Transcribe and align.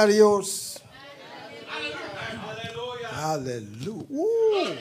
A 0.00 0.06
Dios. 0.06 0.80
Hallelujah. 3.12 4.06
Ooh. 4.10 4.76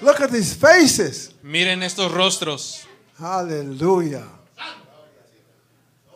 Look 0.00 0.20
at 0.20 0.30
these 0.32 0.52
faces. 0.54 1.32
Miren 1.42 1.82
estos 1.82 2.10
rostros. 2.10 2.84
Hallelujah. 3.18 4.26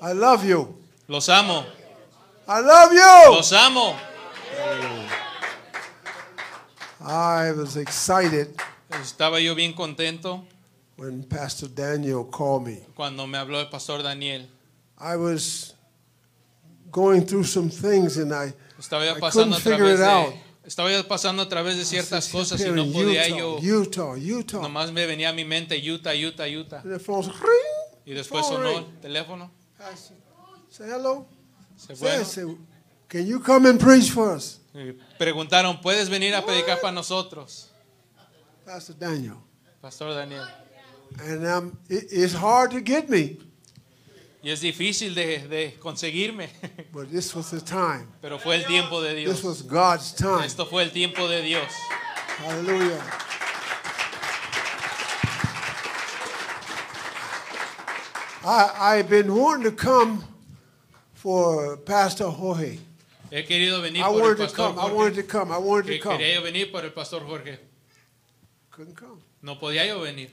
I 0.03 0.13
love 0.13 0.45
you. 0.45 0.75
Los 1.07 1.29
amo. 1.29 1.65
I 2.49 2.61
love 2.61 2.93
you. 2.93 3.37
Los 3.37 3.53
amo. 3.53 3.97
I 7.03 7.53
was 7.53 7.77
excited 7.77 8.55
Estaba 8.91 9.41
yo 9.41 9.55
bien 9.55 9.73
contento 9.73 10.45
when 10.97 11.23
Pastor 11.23 11.69
Daniel 11.69 12.25
called 12.25 12.67
me. 12.67 12.81
cuando 12.95 13.27
me 13.27 13.39
habló 13.39 13.61
el 13.61 13.69
pastor 13.71 14.03
Daniel. 14.03 14.47
I 14.99 15.17
was 15.17 15.75
going 16.91 17.23
through 17.27 17.45
some 17.45 17.71
things 17.71 18.17
and 18.19 18.33
I, 18.33 18.53
Estaba 18.79 19.17
I 19.17 19.31
couldn't 19.31 19.55
figure 19.61 19.93
it 19.95 20.01
out. 20.01 20.33
estaba 20.65 20.89
pasando 21.07 21.43
a 21.43 21.49
través 21.49 21.77
de 21.77 21.85
ciertas 21.85 22.29
cosas 22.29 22.61
y 22.61 22.71
no 22.71 22.85
podía 22.87 23.27
Utah, 23.29 23.37
yo 23.37 23.59
Utah, 23.61 24.15
Utah. 24.17 24.61
nomás 24.63 24.93
me 24.93 25.07
venía 25.07 25.31
a 25.31 25.33
mi 25.33 25.45
mente 25.45 25.77
Utah, 25.79 26.15
Utah, 26.15 26.47
Utah. 26.47 26.81
And 26.83 26.93
the 26.93 26.99
phone's 26.99 27.27
ring. 27.29 28.05
Y 28.07 28.13
después 28.15 28.47
phone 28.47 28.57
sonó 28.57 28.69
ring. 28.79 28.87
el 28.95 29.01
teléfono. 29.01 29.51
Say 30.71 30.89
hello. 30.89 31.27
Se 31.77 31.95
Say, 31.95 31.97
fueron. 31.97 32.25
say, 32.25 32.45
can 33.09 33.27
you 33.27 33.41
come 33.41 33.67
and 33.67 33.81
preach 33.81 34.11
for 34.11 34.31
us? 34.35 34.61
Y 34.75 34.93
preguntaron, 35.19 35.81
¿puedes 35.81 36.09
venir 36.09 36.35
a 36.35 36.45
predicar 36.45 36.81
para 36.81 36.93
nosotros? 36.93 37.71
Pastor 38.65 38.95
Daniel. 38.99 39.37
Pastor 39.83 40.15
Daniel. 40.15 40.47
And 41.19 41.45
um, 41.47 41.79
it, 41.89 42.05
it's 42.13 42.35
hard 42.35 42.71
to 42.71 42.81
get 42.81 43.09
me, 43.11 43.39
Y 44.43 44.51
es 44.51 44.61
difícil 44.63 45.15
de, 45.15 45.47
de 45.49 45.75
conseguirme, 45.79 46.49
but 46.93 47.11
this 47.11 47.35
was 47.35 47.51
the 47.51 47.61
time. 47.61 48.07
pero 48.23 48.39
fue 48.39 48.57
el 48.57 48.65
tiempo 48.65 49.03
de 49.03 49.15
This 49.15 49.43
Dios. 49.43 49.45
was 49.45 49.63
God's 49.63 50.13
time. 50.15 50.45
Esto 50.47 50.65
fue 50.65 50.83
el 50.83 50.91
tiempo 50.93 51.29
de 51.29 51.43
Dios. 51.43 51.71
Hallelujah. 52.39 53.03
I, 58.43 58.97
I've 58.97 59.11
been 59.11 59.35
wanting 59.35 59.65
to 59.65 59.73
come 59.77 60.25
for 61.13 61.77
Pastor 61.77 62.31
Jorge. 62.31 62.79
He 63.31 63.43
querido 63.45 63.81
venir 63.83 64.03
I 64.03 64.07
por 64.09 64.15
el 64.15 64.21
wanted 64.23 64.37
to 64.39 64.43
pastor 64.45 64.57
come. 64.57 64.79
I 64.79 64.93
wanted 64.93 65.15
to 65.17 65.23
come. 65.23 65.53
I 65.53 65.59
wanted 65.59 65.87
to 65.93 65.99
come. 65.99 66.19
quería 66.19 66.35
yo 66.35 66.43
venir 66.43 66.73
por 66.73 66.83
el 66.85 66.91
pastor 66.91 67.21
Jorge. 67.21 67.59
Couldn't 68.71 68.97
come. 68.97 69.21
No 69.43 69.57
podía 69.59 69.87
yo 69.87 70.01
venir, 70.01 70.31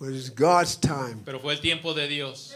But 0.00 0.10
it's 0.12 0.30
God's 0.30 0.76
time. 0.76 1.22
pero 1.24 1.38
fue 1.38 1.52
el 1.52 1.60
tiempo 1.60 1.92
de 1.94 2.08
Dios. 2.08 2.54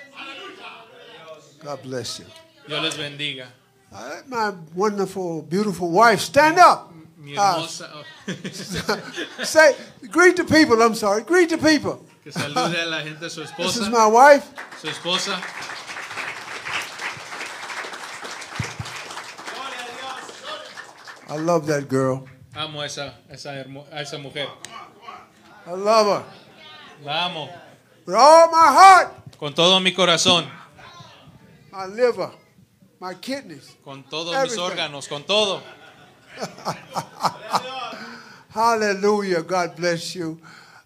God 1.64 1.83
bless 1.83 2.18
you. 2.20 2.27
Dios 2.67 2.83
les 2.83 2.96
bendiga. 2.96 3.46
Let 3.92 4.28
my 4.28 4.52
wonderful, 4.74 5.42
beautiful 5.42 5.90
wife 5.90 6.20
stand 6.20 6.58
up. 6.58 6.92
Mi 7.18 7.36
Ah, 7.39 7.55
hermosa, 7.55 8.05
say, 9.45 9.77
greet 10.11 10.36
the 10.36 10.45
people. 10.45 10.83
I'm 10.83 10.95
sorry. 10.95 11.22
Greet 11.22 11.51
the 11.51 11.58
people. 11.58 12.05
que 12.24 12.33
salude 12.33 12.74
a 12.77 12.86
la 12.86 13.02
gente, 13.02 13.28
su 13.30 13.42
esposa. 13.42 13.56
This 13.64 13.77
is 13.78 13.89
my 13.90 14.06
wife. 14.06 14.48
su 14.80 14.89
esposa. 14.89 15.39
I 21.28 21.36
love 21.36 21.67
that 21.67 21.89
girl. 21.89 22.27
Amo 22.55 22.80
esa, 22.83 23.14
esa, 23.30 23.51
hermo- 23.51 23.86
esa 23.92 24.18
mujer. 24.18 24.46
I 25.67 25.70
love 25.72 26.06
her. 26.06 26.24
La 27.05 27.27
amo 27.27 27.48
With 28.05 28.14
all 28.17 28.51
my 28.51 28.67
heart, 28.68 29.39
con 29.39 29.55
todo 29.55 29.80
mi 29.80 29.92
corazón, 29.92 30.46
my 31.72 31.86
liver, 31.86 32.30
my 33.00 33.14
kidneys. 33.14 33.77
con 33.84 34.05
todos 34.05 34.34
mis 34.34 34.52
Everything. 34.52 34.60
órganos, 34.60 35.08
con 35.08 35.24
todo. 35.24 35.62
Hallelujah. 38.50 39.42
God 39.42 39.77
bless 39.77 40.14
you. 40.14 40.38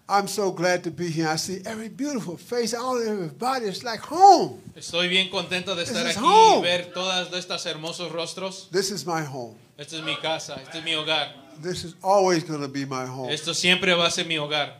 I'm 0.09 0.27
so 0.27 0.51
glad 0.51 0.85
to 0.85 0.91
be 0.91 1.09
here. 1.09 1.27
I 1.27 1.35
see 1.35 1.61
every 1.65 1.89
beautiful 1.89 2.37
face, 2.37 2.73
all 2.73 2.97
everybody. 2.97 3.65
It's 3.65 3.83
like 3.83 3.99
home. 3.99 4.61
Estoy 4.75 5.09
bien 5.09 5.29
contento 5.29 5.75
de 5.75 5.83
estar 5.83 6.05
aquí 6.05 6.17
home. 6.17 6.59
y 6.59 6.61
ver 6.61 6.93
todos 6.93 7.33
estos 7.33 7.65
hermosos 7.65 8.11
rostros. 8.13 8.69
This 8.71 8.89
is 8.91 9.05
my 9.05 9.21
home. 9.21 9.57
Esta 9.77 9.97
es 9.97 10.03
mi 10.03 10.15
casa, 10.15 10.55
este 10.55 10.77
es 10.77 10.83
mi 10.85 10.93
hogar. 10.95 11.33
This 11.61 11.83
is 11.83 11.95
always 12.01 12.45
going 12.45 12.61
to 12.61 12.69
be 12.69 12.85
my 12.85 13.05
home. 13.05 13.29
Esto 13.33 13.53
siempre 13.53 13.93
va 13.95 14.05
a 14.07 14.11
ser 14.11 14.25
mi 14.25 14.37
hogar. 14.37 14.79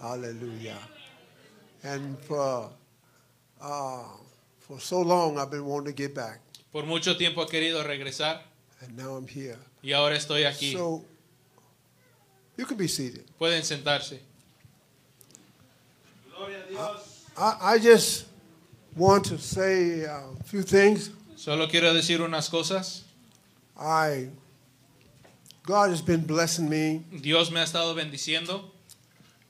Hallelujah. 0.00 0.78
And 1.84 2.18
for 2.18 2.70
uh, 3.60 4.02
for 4.66 4.80
so 4.80 5.00
long, 5.02 5.38
I've 5.38 5.50
been 5.50 5.64
wanting 5.64 5.92
to 5.94 6.02
get 6.02 6.14
back, 6.14 6.40
Por 6.72 6.84
mucho 6.84 7.14
tiempo 7.16 7.44
he 7.44 7.50
querido 7.50 7.82
regresar 7.84 8.40
and 8.80 8.96
now 8.96 9.16
I'm 9.16 9.26
here. 9.28 9.58
y 9.82 9.92
ahora 9.92 10.16
estoy 10.16 10.44
aquí. 10.44 10.72
So 10.72 11.04
you 12.56 12.64
can 12.66 12.76
be 12.76 12.88
seated. 12.88 13.24
Pueden 13.38 13.62
sentarse. 13.62 14.18
I, 17.36 17.56
I 17.74 17.78
just 17.78 18.26
want 18.96 19.24
to 19.26 19.38
say 19.38 20.02
a 20.04 20.22
few 20.44 20.62
things. 20.62 21.10
Solo 21.36 21.66
quiero 21.68 21.92
decir 21.92 22.20
unas 22.20 22.48
cosas. 22.48 23.02
I 23.78 24.28
God 25.64 25.90
has 25.90 26.02
been 26.02 26.20
blessing 26.20 26.68
me 26.68 27.02
Dios 27.20 27.50
me 27.50 27.58
ha 27.58 27.64
estado 27.64 27.94
bendiciendo 27.94 28.70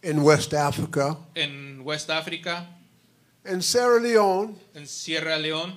in 0.02 0.22
West 0.22 0.54
Africa, 0.54 1.16
en 1.34 1.82
West 1.84 2.08
África, 2.08 2.66
in 3.44 3.60
Sierra 3.60 4.00
Leone. 4.00 4.56
en 4.74 4.86
Sierra 4.86 5.38
León. 5.38 5.76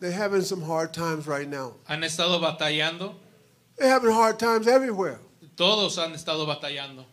They're 0.00 0.12
having 0.12 0.42
some 0.42 0.60
hard 0.62 0.92
times 0.92 1.26
right 1.26 1.48
now. 1.48 1.74
Han 1.88 2.02
estado 2.02 2.38
batallando. 2.40 3.14
They're 3.76 3.88
having 3.88 4.10
hard 4.10 4.38
times 4.38 4.66
everywhere, 4.68 5.18
Todos 5.56 5.96
han 5.96 6.12
estado 6.12 6.46
batallando. 6.46 7.04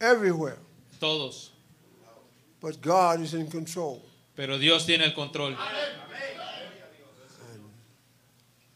everywhere. 0.00 0.58
Todos. 1.00 1.50
But 2.60 2.80
God 2.80 3.20
is 3.20 3.34
in 3.34 3.46
control. 3.50 4.02
Pero 4.36 4.58
Dios 4.58 4.84
tiene 4.86 5.02
el 5.04 5.12
control. 5.12 5.54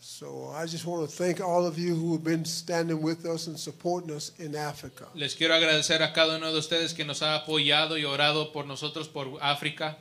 So 0.01 0.51
I 0.53 0.67
just 0.67 0.85
want 0.85 1.09
to 1.09 1.17
thank 1.17 1.41
all 1.41 1.65
of 1.67 1.79
you 1.79 1.95
who 1.95 2.13
have 2.13 2.25
been 2.25 2.45
standing 2.45 3.01
with 3.03 3.25
us 3.25 3.47
and 3.47 3.59
supporting 3.59 4.11
us 4.11 4.33
in 4.39 4.57
Africa. 4.57 5.07
Les 5.15 5.35
quiero 5.35 5.55
agradecer 5.55 6.03
a 6.03 6.13
cada 6.13 6.37
uno 6.37 6.51
de 6.51 6.59
ustedes 6.59 6.93
que 6.95 7.05
nos 7.05 7.21
ha 7.23 7.37
apoyado 7.45 7.93
y 7.97 8.05
orado 8.05 8.53
por 8.53 8.65
nosotros 8.67 9.07
por 9.09 9.39
África. 9.41 9.97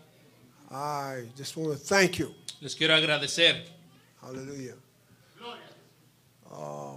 I 0.70 1.24
just 1.36 1.56
want 1.56 1.74
to 1.74 1.78
thank 1.78 2.20
you. 2.20 2.34
Les 2.62 2.76
quiero 2.76 2.94
agradecer. 2.96 3.62
Hallelujah. 4.22 4.76
Uh, 6.52 6.96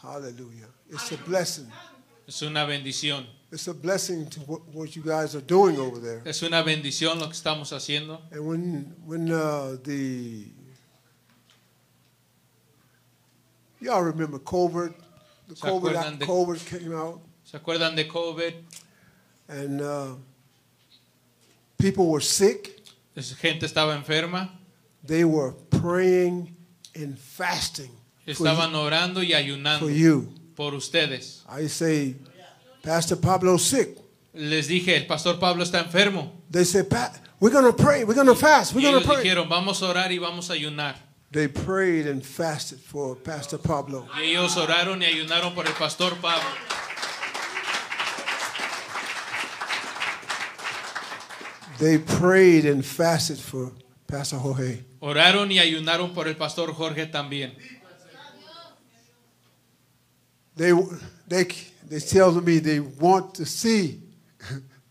hallelujah. 0.00 0.68
It's 0.90 1.12
a 1.12 1.16
blessing. 1.16 1.70
Es 2.26 2.42
una 2.42 2.66
bendición. 2.66 3.24
It's 3.50 3.68
a 3.68 3.74
blessing 3.74 4.28
to 4.30 4.40
what, 4.40 4.60
what 4.72 4.96
you 4.96 5.02
guys 5.02 5.34
are 5.34 5.40
doing 5.40 5.78
over 5.78 5.98
there. 5.98 6.22
Es 6.24 6.42
una 6.42 6.62
bendición 6.62 7.18
lo 7.18 7.26
que 7.26 7.34
estamos 7.34 7.72
haciendo. 7.72 8.20
And 8.30 8.46
when 8.46 8.96
when 9.04 9.30
uh, 9.30 9.76
the 9.82 10.46
y'all 13.80 14.02
remember 14.02 14.38
COVID, 14.38 14.94
the 15.48 15.54
COVID 15.54 16.18
COVID 16.20 16.66
came 16.66 16.94
out, 16.94 17.20
¿Se 17.44 17.58
acuerdan 17.58 17.96
de 17.96 18.04
COVID? 18.04 18.54
and 19.48 19.80
uh, 19.80 20.14
people 21.82 22.06
were 22.06 22.22
sick. 22.22 22.82
Gente 23.16 23.66
estaba 23.66 23.94
enferma. 23.94 24.50
They 25.04 25.24
were 25.24 25.52
praying 25.70 26.56
and 26.94 27.18
fasting 27.18 27.90
for 28.24 28.30
Estaban 28.46 28.74
orando 28.74 29.20
y 29.22 29.30
for 29.32 29.36
ayunando 29.36 29.90
you. 29.90 30.32
por 30.54 30.74
ustedes. 30.74 31.42
I 31.48 31.66
say, 31.68 32.14
Pastor 32.82 33.16
Pablo's 33.16 33.62
sick. 33.62 33.98
Les 34.34 34.66
dije, 34.68 34.96
el 34.96 35.06
pastor 35.06 35.38
Pablo 35.38 35.62
está 35.64 35.80
enfermo. 35.80 36.32
They 36.50 36.64
said, 36.64 36.88
"Pa- 36.88 37.12
we're 37.40 37.50
gonna 37.52 37.72
pray. 37.72 38.04
We're 38.04 38.14
gonna 38.14 38.34
fast. 38.34 38.72
We're 38.74 38.82
gonna 38.82 38.98
ellos 38.98 39.06
pray. 39.06 39.22
dijeron, 39.24 39.48
vamos 39.48 39.82
a 39.82 39.88
orar 39.88 40.10
y 40.12 40.18
vamos 40.18 40.48
a 40.48 40.54
ayunar. 40.54 40.94
They 41.32 41.48
prayed 41.48 42.06
and 42.06 42.22
fasted 42.22 42.78
for 42.78 43.16
Pastor 43.16 43.58
Pablo. 43.58 44.06
Y 44.18 44.30
ellos 44.30 44.56
oraron 44.56 45.02
y 45.02 45.06
ayunaron 45.06 45.54
por 45.54 45.66
el 45.66 45.72
pastor 45.74 46.14
Pablo. 46.20 46.44
They 51.82 51.98
prayed 51.98 52.64
and 52.64 52.84
fasted 52.84 53.38
for 53.38 53.72
Pastor 54.06 54.38
Jorge. 54.38 54.84
Oraron 55.00 55.50
y 55.50 55.58
ayunaron 55.58 56.14
por 56.14 56.28
el 56.28 56.36
pastor 56.36 56.72
Jorge 56.72 57.06
también. 57.06 57.56
They 60.54 60.72
they 61.26 61.48
they 61.88 61.98
tell 61.98 62.40
me 62.40 62.60
they 62.60 62.78
want 62.78 63.34
to 63.34 63.44
see 63.44 64.00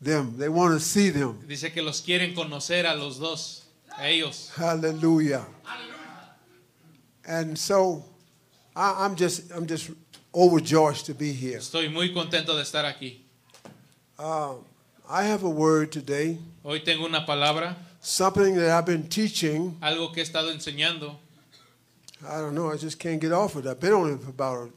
them. 0.01 0.37
They 0.37 0.49
want 0.49 0.73
to 0.73 0.81
see 0.81 1.11
them. 1.11 1.39
Dice 1.47 1.71
que 1.71 1.81
los 1.81 2.01
quieren 2.01 2.35
conocer 2.35 2.85
a 2.85 2.93
los 2.93 3.19
dos, 3.19 3.67
a 3.97 4.09
ellos. 4.09 4.51
Hallelujah. 4.57 5.45
And 7.25 7.57
so 7.57 8.03
I, 8.75 9.05
I'm 9.05 9.15
just 9.15 9.49
I'm 9.53 9.65
just 9.65 9.91
overjoyed 10.35 10.97
to 11.05 11.13
be 11.13 11.31
here. 11.31 11.59
Estoy 11.59 11.87
muy 11.87 12.11
contento 12.13 12.53
de 12.53 12.63
estar 12.63 12.83
aquí. 12.83 13.21
Uh, 14.19 14.55
I 15.11 15.23
have 15.23 15.43
a 15.43 15.49
word 15.49 15.91
today. 15.91 16.37
Hoy 16.63 16.79
tengo 16.79 17.05
una 17.05 17.25
palabra. 17.25 17.75
something 17.99 18.55
that 18.55 18.69
I've 18.69 18.85
been 18.85 19.09
teaching. 19.09 19.77
algo 19.81 20.13
que 20.13 20.21
he 20.21 20.25
estado 20.25 20.49
enseñando. 20.53 21.17
I 22.25 22.39
don't 22.39 22.55
know. 22.55 22.71
I 22.71 22.77
just 22.77 22.97
can't 22.97 23.19
get 23.19 23.33
off 23.33 23.57
it. 23.57 23.67
I've 23.67 23.79
been 23.79 23.91
on 23.91 24.13
it 24.13 24.21
for 24.21 24.29
about, 24.29 24.71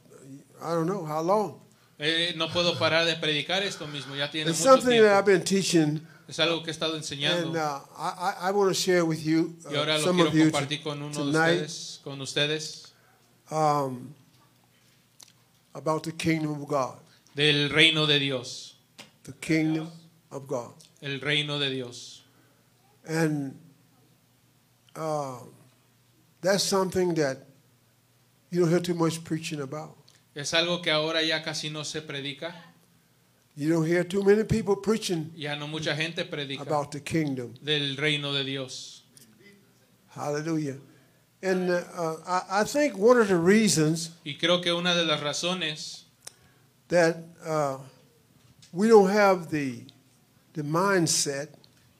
I 0.61 0.73
don't 0.73 0.87
know 0.87 1.05
how 1.05 1.21
long. 1.21 1.61
Eh, 1.97 2.33
no 2.35 2.49
puedo 2.49 2.77
parar 2.77 3.05
de 3.05 3.15
predicar 3.15 3.63
esto 3.63 3.87
mismo, 3.87 4.13
ya 4.17 4.29
tiene 4.29 4.49
It's 4.49 4.59
mucho 4.59 4.71
something 4.71 5.01
that 5.01 5.17
I've 5.17 5.25
been 5.25 5.41
teaching, 5.41 6.05
Es 6.27 6.37
algo 6.39 6.61
que 6.61 6.67
he 6.67 6.73
estado 6.73 6.97
enseñando 6.97 7.47
and 7.47 7.55
uh, 7.55 7.79
I, 7.97 8.09
I, 8.19 8.49
I 8.49 8.51
want 8.51 8.69
to 8.69 8.73
share 8.73 9.05
with 9.05 9.25
you, 9.25 9.55
y 9.69 9.75
uh, 9.75 9.79
ahora 9.79 9.97
lo 9.99 10.03
some 10.03 10.15
quiero 10.17 10.29
of 10.29 10.35
you 10.35 10.51
compartir 10.51 10.83
con 10.83 11.01
uno 11.01 11.13
de 11.13 11.31
ustedes, 11.31 11.99
con 12.03 12.19
ustedes, 12.19 12.91
um, 13.49 14.13
about 15.73 16.03
the 16.03 16.11
kingdom 16.11 16.61
of 16.61 16.67
God. 16.67 16.99
del 17.33 17.69
reino 17.69 18.05
de 18.05 18.19
Dios, 18.19 18.75
The 19.23 19.31
kingdom 19.39 19.89
of 20.35 20.47
God. 20.47 20.73
el 21.01 21.19
reino 21.19 21.57
de 21.59 21.69
Dios. 21.69 22.21
And 23.07 23.57
uh, 24.95 25.37
that's 26.41 26.63
something 26.63 27.13
that 27.15 27.45
you 28.49 28.61
don't 28.61 28.69
hear 28.69 28.79
too 28.79 28.93
much 28.93 29.23
preaching 29.23 29.61
about. 29.61 29.95
Es 30.35 30.51
algo 30.53 30.81
que 30.83 30.91
ahora 30.91 31.23
ya 31.23 31.41
casi 31.41 31.69
no 31.69 31.83
se 31.83 32.01
predica, 32.01 32.53
You 33.57 33.69
don't 33.69 33.85
hear 33.85 34.03
too 34.03 34.21
many 34.21 34.43
people 34.43 34.75
preaching 34.75 35.31
ya 35.33 35.55
no 35.55 35.65
mucha 35.67 35.95
gente 35.95 36.25
predica 36.25 36.61
about 36.61 36.91
the 36.91 36.99
kingdom. 36.99 37.53
del 37.63 37.95
reino 37.95 38.33
de 38.33 38.43
Dios. 38.43 39.03
Hallelujah. 40.09 40.75
And 41.41 41.69
uh, 41.69 42.15
I, 42.27 42.41
I 42.61 42.63
think 42.65 42.97
one 42.97 43.17
of 43.17 43.27
the 43.29 43.37
reasons 43.37 44.09
Y 44.25 44.33
creo 44.37 44.61
que 44.61 44.73
una 44.73 44.93
de 44.95 45.05
las 45.05 45.21
razones 45.21 46.03
that 46.89 47.17
uh, 47.45 47.77
we 48.73 48.87
don't 48.89 49.09
have 49.09 49.49
the, 49.49 49.83
the 50.55 50.63
mindset 50.63 51.49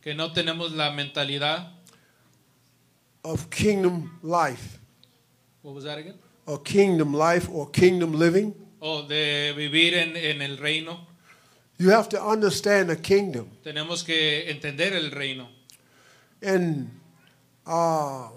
que 0.01 0.13
no 0.13 0.31
tenemos 0.31 0.71
la 0.71 0.91
mentalidad, 0.91 1.67
of 3.23 3.49
kingdom 3.49 4.17
life, 4.23 4.79
what 5.61 5.73
was 5.73 5.83
that 5.83 5.97
again? 5.97 6.15
or 6.45 6.59
kingdom 6.61 7.13
life, 7.13 7.49
or 7.51 7.69
kingdom 7.69 8.13
living, 8.13 8.53
O 8.81 9.01
de 9.07 9.51
vivir 9.57 9.95
en, 9.95 10.15
en 10.15 10.41
el 10.41 10.57
reino, 10.57 11.07
you 11.77 11.89
have 11.89 12.07
to 12.07 12.21
understand 12.23 12.89
the 12.89 12.95
kingdom. 12.95 13.49
tenemos 13.63 14.03
que 14.05 14.49
entender 14.49 14.93
el 14.93 15.11
reino. 15.11 15.47
And 16.41 16.91
uh, 17.65 18.27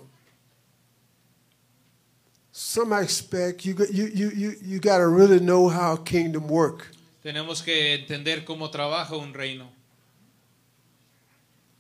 some 2.51 2.93
aspect, 2.95 3.67
you, 3.67 3.77
you, 3.93 4.07
you, 4.07 4.31
you, 4.31 4.55
you 4.63 4.79
got 4.81 4.99
to 4.99 5.07
really 5.09 5.39
know 5.41 5.69
how 5.69 5.97
kingdom 5.97 6.49
work. 6.49 6.87
Tenemos 7.23 7.63
que 7.63 7.95
entender 7.95 8.45
cómo 8.45 8.71
trabaja 8.71 9.17
un 9.17 9.35
reino. 9.35 9.69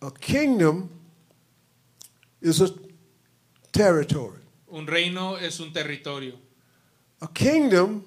A 0.01 0.11
kingdom 0.11 0.91
is 2.41 2.61
a 2.61 2.71
territory. 3.73 4.39
Un 4.71 4.87
reino 4.87 5.37
es 5.37 5.61
un 5.61 5.73
territorio. 5.73 6.35
A 7.21 7.29
kingdom 7.29 8.05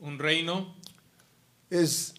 Un 0.00 0.16
reino 0.18 0.66
is 1.70 2.14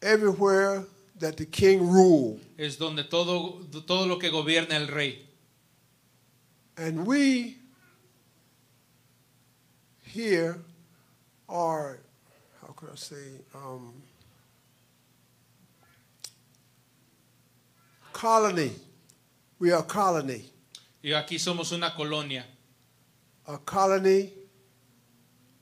everywhere 0.00 0.84
that 1.18 1.36
the 1.36 1.44
king 1.46 1.80
rule. 1.88 2.38
es 2.56 2.78
donde 2.78 3.04
todo, 3.04 3.60
todo 3.86 4.06
lo 4.06 4.18
que 4.18 4.30
gobierna 4.30 4.76
el 4.76 4.86
rey. 4.86 5.26
And 6.76 7.04
we 7.06 7.56
here 10.04 10.58
are, 11.48 12.00
how 12.60 12.72
could 12.74 12.90
I 12.92 12.96
say, 12.96 13.40
um, 13.54 14.01
colony. 18.12 18.72
We 19.58 19.70
are 19.72 19.80
a 19.80 19.82
colony. 19.84 20.44
Y 21.02 21.10
aquí 21.10 21.38
somos 21.38 21.72
una 21.72 21.94
colonia, 21.94 22.44
A 23.46 23.58
colony 23.58 24.32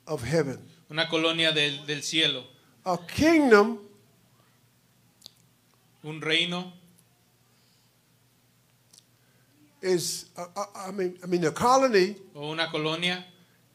of 0.07 0.23
heaven. 0.23 0.59
una 0.91 1.09
colonia 1.09 1.53
del, 1.53 1.85
del 1.87 2.03
cielo. 2.03 2.45
A 2.85 2.97
kingdom 2.99 3.79
Un 6.03 6.19
reino 6.21 6.73
is, 9.83 10.27
uh, 10.37 10.47
I 10.89 10.91
mean, 10.93 11.19
I 11.23 11.27
mean, 11.27 11.45
a 11.45 11.51
colony 11.53 12.17
o 12.35 12.53
una 12.53 12.69
colonia 12.71 13.25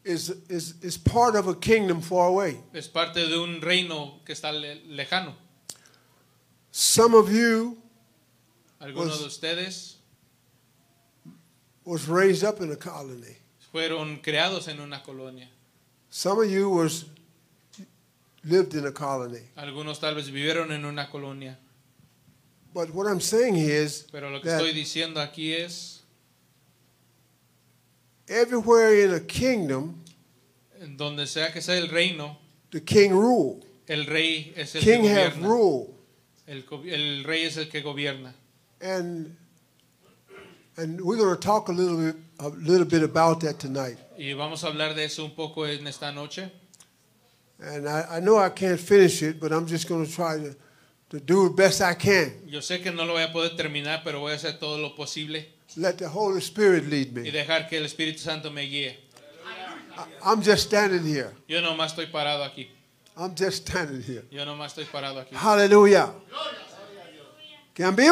is, 0.03 0.29
is, 0.49 0.73
is 0.81 0.97
part 0.97 1.35
of 1.35 1.47
a 1.47 1.55
kingdom 1.55 2.01
far 2.01 2.27
away. 2.29 2.57
es 2.73 2.87
parte 2.87 3.27
de 3.27 3.37
un 3.39 3.61
reino 3.61 4.21
que 4.25 4.33
está 4.33 4.51
lejano. 4.51 5.33
Some 6.71 7.13
of 7.15 7.31
you 7.31 7.77
Algunos 8.85 9.17
Pues- 9.17 9.19
de 9.21 9.25
ustedes 9.27 9.95
was 11.85 12.07
raised 12.07 12.43
up 12.43 12.61
in 12.61 12.71
a 12.71 12.75
colony. 12.75 13.35
fueron 13.71 14.17
creados 14.21 14.67
en 14.67 14.79
una 14.79 15.01
colonia. 15.03 15.49
Some 16.09 16.39
of 16.45 16.49
you 16.49 16.69
was 16.69 17.05
lived 18.43 18.73
in 18.75 18.85
a 18.85 18.91
colony. 18.91 19.41
Algunos 19.55 19.99
tal 19.99 20.13
vez 20.15 20.29
vivieron 20.29 20.71
en 20.71 20.85
una 20.85 21.09
colonia. 21.09 21.57
But 22.73 22.93
what 22.93 23.07
I'm 23.07 23.21
saying 23.21 23.55
is 23.55 24.05
Pero 24.11 24.29
lo 24.29 24.39
que 24.41 24.49
estoy 24.49 24.71
diciendo 24.73 25.19
aquí 25.19 25.53
es, 25.53 26.01
everywhere 28.27 29.03
in 29.03 29.13
a 29.13 29.19
kingdom, 29.19 29.95
en 30.79 30.97
donde 30.97 31.25
sea 31.27 31.51
que 31.51 31.61
sea 31.61 31.77
el 31.77 31.89
reino, 31.89 32.37
the 32.71 32.81
king 32.83 33.11
rule. 33.11 33.63
el 33.87 34.05
rey 34.05 34.53
es 34.55 34.75
el 34.75 34.81
King 34.81 35.01
que 35.03 35.09
have 35.09 35.35
gobierna. 35.39 35.47
rule. 35.47 35.87
El 36.47 37.23
rey 37.23 37.43
es 37.45 37.57
el 37.57 37.67
que 37.69 37.81
gobierna. 37.81 38.35
And 38.81 39.35
and 40.77 40.99
we're 41.01 41.17
going 41.17 41.33
to 41.35 41.39
talk 41.41 41.69
a 41.69 41.71
little 41.71 41.97
bit 41.97 42.15
a 42.39 42.49
little 42.49 42.85
bit 42.85 43.03
about 43.03 43.39
that 43.41 43.59
tonight. 43.59 43.97
Y 44.17 44.33
vamos 44.33 44.63
a 44.63 44.67
hablar 44.67 44.93
de 44.95 45.05
eso 45.05 45.23
un 45.25 45.31
poco 45.31 45.63
en 45.65 45.87
esta 45.87 46.11
noche. 46.11 46.51
And 47.59 47.87
I, 47.87 48.17
I 48.17 48.19
know 48.19 48.37
I 48.37 48.49
can't 48.49 48.79
finish 48.79 49.21
it, 49.23 49.39
but 49.39 49.51
I'm 49.53 49.65
just 49.65 49.87
going 49.87 50.05
to 50.05 50.11
try 50.11 50.37
to, 50.37 50.55
to 51.11 51.19
do 51.21 51.47
the 51.47 51.53
best 51.55 51.81
I 51.81 51.93
can. 51.93 52.33
Yo 52.47 52.59
sé 52.59 52.81
que 52.83 52.91
no 52.91 53.05
lo 53.05 53.13
voy 53.13 53.23
a 53.23 53.31
poder 53.31 53.55
terminar, 53.55 54.01
pero 54.03 54.19
voy 54.19 54.33
a 54.33 54.35
hacer 54.35 54.59
todo 54.59 54.77
lo 54.77 54.93
posible 54.95 55.53
Let 55.77 55.97
the 55.97 56.07
Holy 56.07 56.41
Spirit 56.41 56.85
lead 56.89 57.07
y 57.17 57.21
me. 57.21 57.31
dejar 57.31 57.67
que 57.69 57.77
el 57.77 57.85
Espíritu 57.85 58.19
Santo 58.19 58.51
me 58.51 58.63
guíe. 58.63 58.97
I- 59.97 60.05
I'm 60.23 60.41
just 60.41 60.63
standing 60.67 61.05
here. 61.05 61.31
Yo 61.47 61.61
nomás 61.61 61.91
estoy 61.93 62.07
parado 62.07 62.43
aquí. 62.43 62.67
I'm 63.17 63.33
just 63.35 63.65
standing 63.67 64.01
here. 64.03 64.23
Yo 64.29 64.43
nomás 64.45 64.73
estoy 64.77 64.85
parado 64.91 65.19
aquí. 65.21 65.33
Hallelujah. 65.35 66.11
Can 67.73 67.95
be 67.95 68.09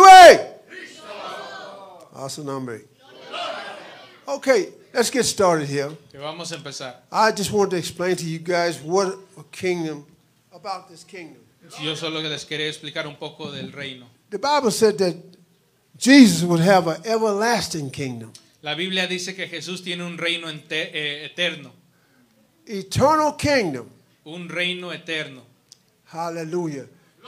way. 2.14 2.22
Awesome 2.22 2.46
number. 2.46 2.82
Okay, 4.28 4.70
let's 4.94 5.10
get 5.10 5.24
started 5.24 5.68
here. 5.68 5.90
Que 6.12 6.20
vamos 6.20 6.52
a 6.52 6.56
empezar. 6.56 6.96
I 7.12 7.32
just 7.32 7.52
want 7.52 7.72
to 7.72 7.78
explain 7.78 8.16
to 8.16 8.26
you 8.26 8.40
guys 8.40 8.80
what 8.82 9.18
a 9.38 9.44
kingdom 9.52 10.06
about 10.54 10.90
this 10.90 11.04
kingdom. 11.04 11.42
Yo 11.82 11.96
solo 11.96 12.20
les 12.22 12.46
quería 12.46 12.68
explicar 12.68 13.08
un 13.08 13.16
poco 13.16 13.52
del 13.52 13.72
reino. 13.72 14.06
The 14.30 14.40
Bible 14.40 14.72
said 14.72 14.98
that 15.00 15.16
Jesus 15.98 16.44
would 16.44 16.60
have 16.62 16.88
an 16.88 17.02
everlasting 17.06 17.92
kingdom, 17.92 18.34
La 18.62 18.76
Biblia 18.76 19.08
dice 19.08 19.36
que 19.36 19.48
Jesús 19.48 19.84
tiene 19.84 20.04
un 20.06 20.18
reino 20.18 20.48
eh, 20.50 21.26
eterno, 21.26 21.72
eternal 22.66 23.36
kingdom. 23.38 23.90
un 24.26 24.48
reino 24.48 24.92
eterno. 24.92 25.44
Hallelujah. 26.06 26.88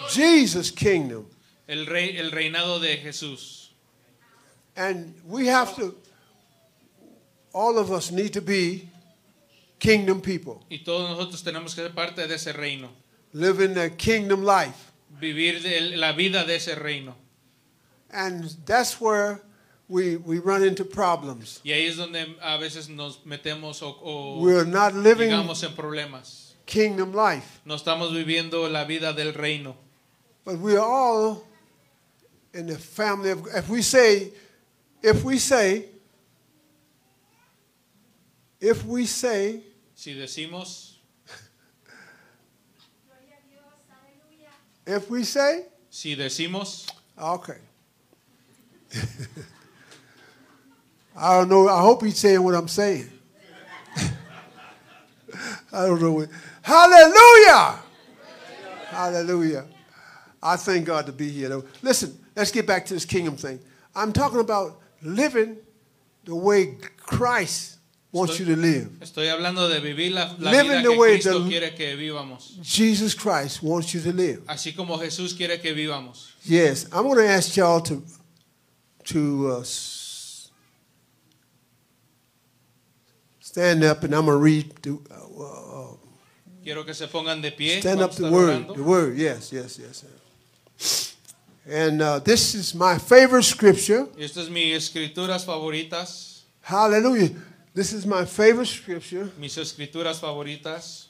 Jesus' 0.10 0.72
kingdom. 0.72 1.26
El, 1.68 1.86
rey, 1.88 2.18
el 2.18 2.32
reinado 2.32 2.80
de 2.80 2.98
Jesús. 2.98 3.65
And 4.76 5.14
we 5.26 5.48
have 5.48 5.76
to, 5.78 5.96
all 7.54 7.78
of 7.78 7.92
us 7.92 8.12
need 8.12 8.34
to 8.34 8.42
be 8.42 8.90
kingdom 9.80 10.22
people, 10.22 10.62
Y 10.70 10.80
todos 10.84 11.10
nosotros 11.10 11.44
tenemos 11.44 11.74
que 11.76 11.84
ser 11.84 11.90
parte 11.94 12.28
de 12.28 12.36
ese 12.36 12.54
reino. 12.54 12.90
living 13.34 13.74
the 13.74 13.90
kingdom 13.92 14.44
life. 14.44 14.92
Vivir 15.22 15.62
de 15.62 15.96
la 15.98 16.12
vida 16.14 16.44
de 16.46 16.56
ese 16.56 16.76
reino. 16.76 17.16
And 18.12 18.44
that's 18.66 19.00
where 19.00 19.42
we, 19.88 20.18
we 20.18 20.40
run 20.40 20.64
into 20.64 20.84
problems. 20.86 21.62
Y 21.64 21.72
ahí 21.72 21.86
es 21.88 21.96
donde 21.98 22.36
a 22.42 22.58
veces 22.58 22.90
nos 22.90 23.20
metemos 23.26 23.82
o, 23.82 23.96
o 24.02 24.42
We're 24.42 24.66
not 24.66 24.94
living 24.94 25.30
llegamos 25.30 25.64
en 25.64 25.74
problemas. 25.74 26.54
kingdom 26.66 27.14
life, 27.14 27.62
No 27.66 27.76
estamos 27.76 28.12
viviendo 28.14 28.68
la 28.70 28.84
vida 28.86 29.14
del 29.14 29.34
reino. 29.34 29.76
but 30.44 30.58
we 30.60 30.76
are 30.76 30.86
all 30.86 31.44
in 32.54 32.68
the 32.68 32.78
family 32.78 33.32
of. 33.32 33.48
If 33.56 33.70
we 33.70 33.82
say, 33.82 34.32
if 35.06 35.24
we 35.24 35.38
say, 35.38 35.86
if 38.60 38.84
we 38.86 39.06
say, 39.06 39.62
Si 39.94 40.16
decimos, 40.16 40.96
if 44.86 45.08
we 45.10 45.24
say, 45.24 45.66
si 45.92 46.16
decimos, 46.16 46.90
okay. 47.18 47.60
I 51.16 51.38
don't 51.38 51.50
know. 51.50 51.68
I 51.70 51.82
hope 51.82 52.04
he's 52.04 52.18
saying 52.18 52.42
what 52.44 52.56
I'm 52.56 52.68
saying. 52.68 53.10
I 55.72 55.86
don't 55.86 56.02
know. 56.02 56.14
What, 56.14 56.30
hallelujah! 56.64 57.80
Hallelujah. 58.88 59.66
I 60.42 60.56
thank 60.56 60.86
God 60.86 61.06
to 61.06 61.12
be 61.12 61.30
here. 61.30 61.62
Listen, 61.84 62.18
let's 62.36 62.52
get 62.52 62.66
back 62.66 62.88
to 62.88 62.96
this 62.96 63.06
kingdom 63.06 63.38
thing. 63.38 63.60
I'm 63.96 64.12
talking 64.12 64.40
about 64.40 64.82
living 65.02 65.58
the 66.26 66.36
way 66.36 66.78
Christ 66.98 67.78
wants 68.12 68.40
you 68.40 68.46
to 68.46 68.56
live. 68.56 68.90
Estoy 69.02 69.28
hablando 69.28 69.68
de 69.70 69.80
vivir 69.82 70.14
la, 70.14 70.34
la 70.40 70.52
Living 70.52 70.70
vida 70.72 70.84
the 70.84 70.90
que 70.90 70.98
way 70.98 71.12
Cristo 71.20 71.40
the- 71.44 71.50
quiere 71.50 71.76
que 71.76 71.96
vivamos. 71.98 72.58
Jesus 72.64 73.14
Christ 73.14 73.62
wants 73.62 73.94
you 73.94 74.02
to 74.02 74.14
live. 74.14 74.42
Así 74.48 74.76
como 74.76 74.98
Jesús 74.98 75.36
quiere 75.36 75.60
que 75.60 75.74
vivamos. 75.74 76.32
Yes, 76.46 76.86
I'm 76.94 77.04
going 77.04 77.18
to 77.18 77.28
ask 77.28 77.56
y'all 77.58 77.82
to 77.82 78.02
to 79.06 79.52
uh, 79.52 79.64
stand 83.40 83.84
up, 83.84 84.04
and 84.04 84.14
I'm 84.16 84.26
going 84.26 84.38
to 84.38 84.44
read. 84.44 84.74
The, 84.82 84.98
uh, 85.12 85.44
uh, 85.44 85.96
Quiero 86.64 86.84
que 86.84 86.94
se 86.94 87.06
pongan 87.08 87.42
de 87.42 87.52
pie. 87.52 87.80
stand 87.80 88.02
up 88.02 88.12
the 88.14 88.32
word. 88.32 88.50
orando. 88.66 88.74
The 88.76 88.84
word. 88.84 89.18
Yes, 89.18 89.52
yes, 89.54 89.80
yes. 89.80 91.15
And 91.68 92.02
uh, 92.02 92.20
this 92.20 92.54
is 92.54 92.76
my 92.76 92.98
favorite 93.00 93.44
scripture. 93.44 94.08
Y 94.16 94.24
es 94.24 94.50
mis 94.50 94.76
escrituras 94.76 95.46
favoritas. 95.46 96.44
Hallelujah. 96.62 97.32
This 97.74 97.92
is 97.92 98.06
my 98.06 98.26
favorite 98.26 98.68
scripture. 98.68 99.32
Mis 99.40 99.58
escrituras 99.58 100.20
favoritas. 100.20 101.08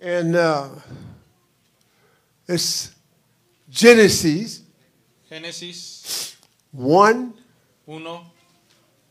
And 0.00 0.36
uh, 0.36 0.68
it's 2.48 2.92
Genesis 3.68 4.62
Génesis 5.30 6.36
1 6.72 7.34
1, 7.86 8.20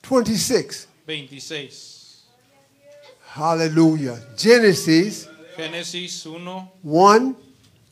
26. 0.01 0.87
26. 1.05 2.23
Hallelujah. 3.27 4.19
Genesis 4.37 5.27
Génesis 5.57 6.25
1, 6.25 6.67
1 6.81 7.35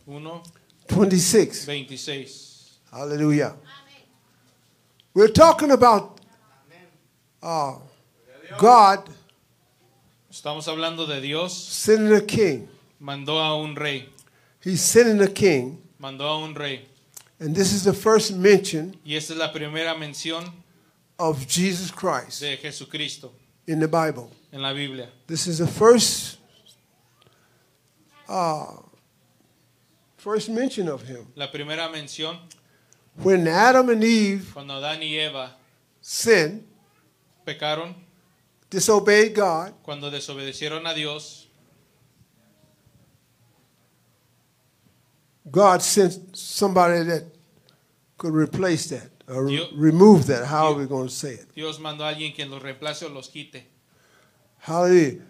1, 0.05 0.41
26. 0.87 1.65
26. 1.65 2.79
Hallelujah. 2.91 3.55
We're 5.13 5.27
talking 5.27 5.71
about 5.71 6.19
uh, 7.41 7.75
God 8.57 9.09
Estamos 10.31 10.67
hablando 10.67 11.07
de 11.07 11.19
Dios. 11.19 11.53
sending 11.57 12.13
a 12.15 12.21
king. 12.21 12.67
Mandó 13.01 13.37
a 13.39 13.55
un 13.59 13.75
rey. 13.75 14.07
He's 14.63 14.81
sending 14.81 15.19
a 15.21 15.27
king. 15.27 15.81
Mandó 16.01 16.21
a 16.21 16.37
un 16.43 16.53
rey. 16.53 16.81
And 17.39 17.55
this 17.55 17.71
is 17.73 17.83
the 17.83 17.93
first 17.93 18.33
mention 18.33 18.95
Y 19.03 19.15
esta 19.15 19.33
es 19.33 19.39
la 19.39 19.51
primera 19.51 19.95
mención 19.95 20.51
of 21.19 21.47
Jesus 21.47 21.91
Christ 21.91 22.39
de 22.41 22.57
Jesucristo 22.57 23.31
in 23.67 23.79
the 23.79 23.87
Bible. 23.87 24.31
en 24.51 24.61
la 24.61 24.73
Biblia. 24.73 25.09
This 25.27 25.47
is 25.47 25.57
the 25.57 25.67
first 25.67 26.37
uh, 28.29 28.65
first 30.27 30.49
mention 30.49 30.89
of 30.89 31.03
him. 31.03 31.25
La 31.35 31.49
primera 31.49 31.87
mención 31.89 32.37
When 33.23 33.47
Adam 33.47 33.89
and 33.89 34.03
Eve 34.03 34.45
cuando 34.53 34.73
Adán 34.73 35.01
y 35.01 35.15
Eva 35.15 35.55
sinned, 36.01 36.65
pecaron, 37.45 37.95
disobeyed 38.69 39.33
God, 39.33 39.73
cuando 39.81 40.11
desobedecieron 40.11 40.85
a 40.85 40.93
Dios, 40.93 41.47
God 45.49 45.81
sent 45.81 46.35
somebody 46.35 47.03
that 47.03 47.23
could 48.17 48.33
replace 48.33 48.87
that 48.89 49.09
or 49.29 49.47
Dios- 49.47 49.71
remove 49.73 50.27
that. 50.27 50.45
How 50.45 50.73
are 50.73 50.73
we 50.73 50.85
going 50.87 51.07
to 51.07 51.13
say 51.13 51.35
it? 51.35 51.55
Dios 51.55 51.79
mandó 51.79 52.03
a 52.03 52.13
alguien 52.13 52.35
quien 52.35 52.51
los 52.51 52.61
reemplace 52.61 53.03
o 53.03 53.09
los 53.09 53.29
quite. 53.29 53.63
Hallelujah. 54.59 55.21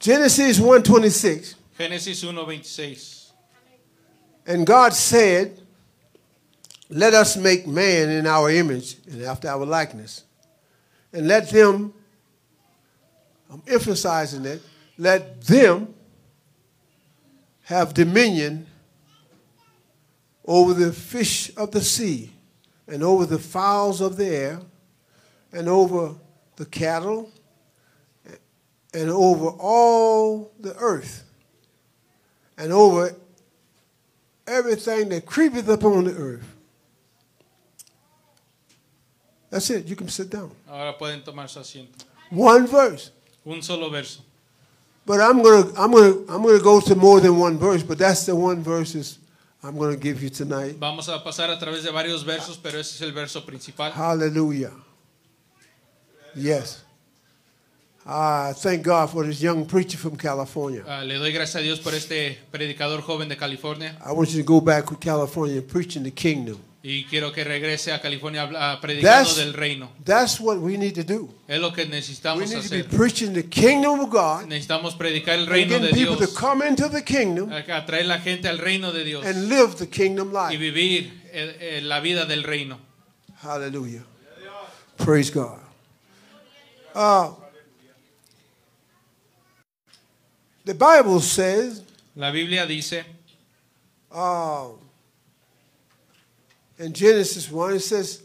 Genesis 0.00 0.58
1:26. 0.58 1.54
Génesis 1.78 2.24
1:26. 2.24 3.19
And 4.46 4.66
God 4.66 4.94
said, 4.94 5.60
Let 6.88 7.14
us 7.14 7.36
make 7.36 7.66
man 7.66 8.08
in 8.08 8.26
our 8.26 8.50
image 8.50 8.96
and 9.10 9.22
after 9.22 9.48
our 9.48 9.64
likeness. 9.64 10.24
And 11.12 11.26
let 11.26 11.50
them, 11.50 11.92
I'm 13.50 13.62
emphasizing 13.66 14.44
it, 14.44 14.62
let 14.96 15.42
them 15.42 15.94
have 17.62 17.94
dominion 17.94 18.66
over 20.44 20.74
the 20.74 20.92
fish 20.92 21.52
of 21.56 21.70
the 21.70 21.80
sea, 21.80 22.32
and 22.88 23.04
over 23.04 23.24
the 23.24 23.38
fowls 23.38 24.00
of 24.00 24.16
the 24.16 24.26
air, 24.26 24.60
and 25.52 25.68
over 25.68 26.16
the 26.56 26.66
cattle, 26.66 27.30
and 28.92 29.10
over 29.10 29.46
all 29.46 30.52
the 30.58 30.74
earth, 30.76 31.24
and 32.58 32.72
over 32.72 33.14
everything 34.50 35.08
that 35.10 35.24
creepeth 35.24 35.68
upon 35.68 36.04
the 36.04 36.14
earth. 36.14 36.44
That's 39.50 39.68
it. 39.70 39.86
You 39.86 39.96
can 39.96 40.08
sit 40.08 40.30
down. 40.30 40.50
Ahora 40.68 40.96
pueden 40.96 41.24
tomar 41.24 41.48
su 41.48 41.58
asiento. 41.60 42.04
One 42.30 42.66
verse. 42.66 43.10
Un 43.44 43.62
solo 43.62 43.90
verso. 43.90 44.20
But 45.04 45.20
I'm 45.20 45.42
gonna 45.42 45.72
I'm 45.76 45.90
gonna 45.90 46.14
I'm 46.28 46.42
gonna 46.42 46.62
go 46.62 46.80
to 46.80 46.94
more 46.94 47.20
than 47.20 47.36
one 47.38 47.58
verse, 47.58 47.82
but 47.82 47.98
that's 47.98 48.26
the 48.26 48.36
one 48.36 48.62
verses 48.62 49.18
I'm 49.62 49.76
gonna 49.76 49.96
give 49.96 50.22
you 50.22 50.30
tonight. 50.30 50.76
Vamos 50.78 51.08
a 51.08 51.18
pasar 51.24 51.50
a 51.50 51.58
través 51.58 51.82
de 51.82 51.90
varios 51.90 52.24
versos, 52.24 52.58
pero 52.62 52.78
ese 52.78 52.94
es 52.94 53.02
el 53.02 53.12
verso 53.12 53.44
principal. 53.44 53.90
Hallelujah. 53.92 54.72
Yes. 56.34 56.84
I 58.06 58.54
thank 58.54 58.82
God 58.82 59.10
for 59.10 59.26
this 59.26 59.40
young 59.42 59.66
preacher 59.66 59.98
from 59.98 60.16
California. 60.16 60.82
Ah, 60.88 61.02
le 61.04 61.18
doy 61.18 61.32
gracias 61.32 61.56
a 61.56 61.60
Dios 61.60 61.80
por 61.80 61.94
este 61.94 62.38
predicador 62.50 63.02
joven 63.02 63.28
de 63.28 63.36
California 63.36 63.94
I 64.04 64.12
want 64.12 64.30
you 64.30 64.42
to 64.42 64.46
go 64.46 64.60
back 64.60 64.86
to 64.88 64.96
California 64.96 65.58
and 65.58 65.68
preach 65.68 65.96
in 65.96 66.02
the 66.04 66.10
kingdom. 66.10 66.58
y 66.82 67.04
quiero 67.04 67.30
que 67.30 67.44
regrese 67.44 67.92
a 67.92 68.00
California 68.00 68.48
ah, 68.56 68.78
predicando 68.80 69.06
That's, 69.28 69.36
del 69.36 69.52
reino. 69.52 69.90
that's 70.02 70.40
what 70.40 70.56
we 70.58 70.78
need 70.78 70.94
to 70.94 71.04
do. 71.04 71.28
Es 71.46 71.60
lo 71.60 71.72
que 71.74 71.84
We 71.84 71.90
necesitamos 71.90 72.48
need 72.48 72.62
to 72.62 72.70
be 72.70 72.80
hacer. 72.80 72.96
preaching 72.96 73.34
the 73.34 73.42
kingdom 73.42 74.00
of 74.00 74.08
God 74.08 74.46
Necesitamos 74.46 74.94
predicar 74.94 75.34
el 75.38 75.46
reino 75.46 75.78
de 75.78 75.90
people 75.90 76.16
to 76.16 76.24
Dios, 76.24 76.34
come 76.38 76.62
into 76.66 76.88
the 76.88 77.02
kingdom 77.04 77.50
atraer 77.52 78.06
la 78.06 78.18
gente 78.18 78.48
al 78.48 78.56
reino 78.58 78.92
de 78.92 79.04
Dios 79.04 79.26
and 79.26 79.50
live 79.50 79.76
the 79.76 79.86
kingdom 79.86 80.30
y 80.32 80.52
life. 80.52 80.56
vivir 80.58 81.20
eh, 81.32 81.56
eh, 81.60 81.80
la 81.82 82.00
vida 82.00 82.24
del 82.24 82.44
reino. 82.44 82.78
Hallelujah. 83.42 84.04
Praise 84.96 85.30
God. 85.30 85.58
Uh, 86.94 87.34
the 90.70 90.74
Bible 90.78 91.18
says 91.18 91.82
La 92.14 92.30
Biblia 92.30 92.64
dice 92.64 93.02
uh, 94.12 94.68
in 96.78 96.92
Genesis 96.92 97.50
1, 97.50 97.74
it 97.74 97.80
says, 97.80 98.22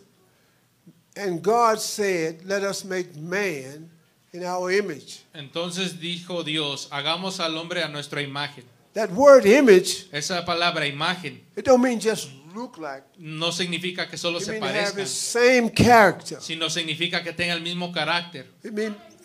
And 1.15 1.41
God 1.41 1.79
said, 1.79 2.45
Let 2.45 2.63
us 2.63 2.83
make 2.83 3.15
man 3.15 3.89
in 4.31 4.43
our 4.43 4.71
image. 4.71 5.23
Entonces 5.33 5.93
dijo 5.93 6.45
Dios, 6.45 6.87
hagamos 6.91 7.39
al 7.39 7.57
hombre 7.57 7.81
a 7.81 7.87
nuestra 7.87 8.21
imagen. 8.21 8.63
That 8.93 9.11
word 9.11 9.45
image, 9.45 10.07
Esa 10.13 10.43
palabra 10.45 10.87
imagen 10.87 11.39
it 11.55 11.65
don't 11.65 11.81
mean 11.81 11.99
just 11.99 12.29
look 12.55 12.77
like. 12.77 13.03
no 13.17 13.51
significa 13.51 14.07
que 14.07 14.17
solo 14.17 14.39
It 14.39 14.45
se 14.45 14.51
have 14.59 14.61
the 14.61 15.03
parezcan, 15.03 15.05
same 15.07 15.69
character. 15.71 16.37
sino 16.41 16.69
significa 16.69 17.23
que 17.23 17.33
tenga 17.33 17.53
el 17.53 17.61
mismo 17.61 17.91
carácter. 17.91 18.45
It 18.63 18.73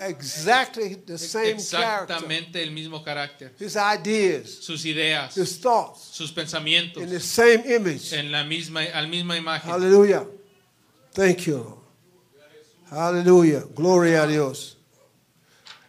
exactly 0.00 0.96
the 0.96 1.16
same 1.18 1.58
character. 1.58 2.16
Exactamente 2.16 2.62
el 2.62 2.72
mismo 2.72 3.02
carácter. 3.04 3.52
His 3.58 3.76
ideas, 3.76 4.50
Sus 4.64 4.84
ideas, 4.84 5.36
his 5.36 5.60
thoughts, 5.60 6.00
sus 6.12 6.32
pensamientos, 6.32 7.02
in 7.02 7.08
the 7.10 7.20
same 7.20 7.62
image. 7.66 8.12
en 8.12 8.30
la 8.32 8.44
misma, 8.44 8.82
al 8.92 9.08
misma 9.08 9.36
imagen. 9.36 9.70
Hallelujah. 9.70 10.26
Thank 11.12 11.46
you. 11.46 11.56
Lord. 11.58 11.76
Hallelujah. 12.90 13.64
Gloria 13.74 14.24
a 14.24 14.26
Dios. 14.26 14.76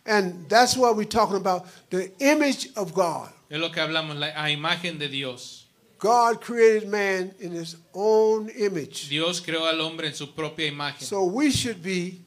And 0.06 0.48
that's 0.50 0.76
what 0.76 0.96
we're 0.96 1.04
talking 1.06 1.38
about 1.38 1.66
the 1.90 2.12
image 2.20 2.70
of 2.76 2.94
God. 2.94 3.30
Es 3.50 3.60
lo 3.60 3.70
que 3.72 3.82
hablamos, 3.82 4.16
la 4.18 4.28
a 4.36 4.50
imagen 4.50 4.98
de 4.98 5.08
Dios. 5.08 5.61
God 6.02 6.42
created 6.42 6.90
man 6.90 7.32
in 7.40 7.52
his 7.52 7.76
own 7.94 8.50
image. 8.50 9.08
Dios 9.08 9.40
creó 9.40 9.68
al 9.68 9.80
hombre 9.82 10.08
en 10.08 10.16
su 10.16 10.34
propia 10.34 10.66
imagen. 10.66 11.06
So 11.06 11.24
we 11.26 11.52
should 11.52 11.80
be 11.84 12.22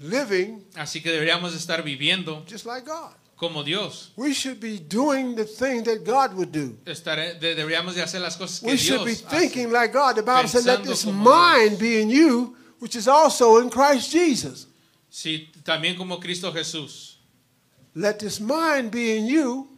living 0.00 0.64
Así 0.74 1.00
que 1.00 1.12
deberíamos 1.12 1.54
estar 1.54 1.82
viviendo 1.84 2.44
just 2.48 2.66
like 2.66 2.84
God. 2.84 3.14
como 3.36 3.62
Dios. 3.62 4.10
We 4.16 4.34
should 4.34 4.58
be 4.58 4.78
doing 4.80 5.36
the 5.36 5.44
thing 5.44 5.84
that 5.84 6.04
God 6.04 6.34
would 6.34 6.50
do. 6.50 6.76
Estar- 6.84 7.38
de- 7.38 7.54
deberíamos 7.54 7.94
de 7.94 8.02
hacer 8.02 8.20
las 8.20 8.36
cosas 8.36 8.58
que 8.58 8.66
We 8.72 8.76
should 8.76 9.04
be 9.04 9.14
thinking 9.14 9.68
hace. 9.68 9.72
like 9.72 9.92
God. 9.92 10.16
The 10.16 10.22
Bible 10.24 10.48
said, 10.48 10.64
let 10.64 10.82
this 10.82 11.06
mind 11.06 11.78
be 11.78 12.00
in 12.02 12.10
you, 12.10 12.56
which 12.80 12.96
is 12.96 13.06
also 13.06 13.58
in 13.58 13.70
Christ 13.70 14.10
Jesus. 14.10 14.66
Sí, 15.08 15.48
también 15.62 15.96
como 15.96 16.18
Cristo 16.18 16.52
Jesús. 16.52 17.14
Let 17.94 18.18
this 18.18 18.40
mind 18.40 18.90
be 18.90 19.16
in 19.16 19.26
you, 19.26 19.68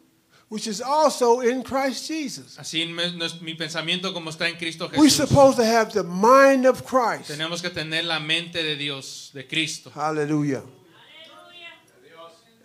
which 0.50 0.66
is 0.66 0.82
also 0.82 1.40
in 1.40 1.62
Christ 1.62 2.08
Jesus. 2.08 2.58
Así 2.58 2.82
es 2.82 3.40
mi 3.40 3.54
pensamiento 3.54 4.12
como 4.12 4.30
está 4.30 4.48
en 4.48 4.56
Cristo 4.56 4.88
Jesús. 4.88 4.98
We're 4.98 5.08
supposed 5.08 5.56
to 5.56 5.64
have 5.64 5.92
the 5.92 6.02
mind 6.02 6.66
of 6.66 6.84
Christ. 6.84 7.30
Tenemos 7.30 7.62
que 7.62 7.70
tener 7.70 8.04
la 8.04 8.18
mente 8.18 8.60
de 8.60 8.74
Dios, 8.76 9.30
de 9.32 9.44
Cristo. 9.44 9.90
Hallelujah. 9.90 10.62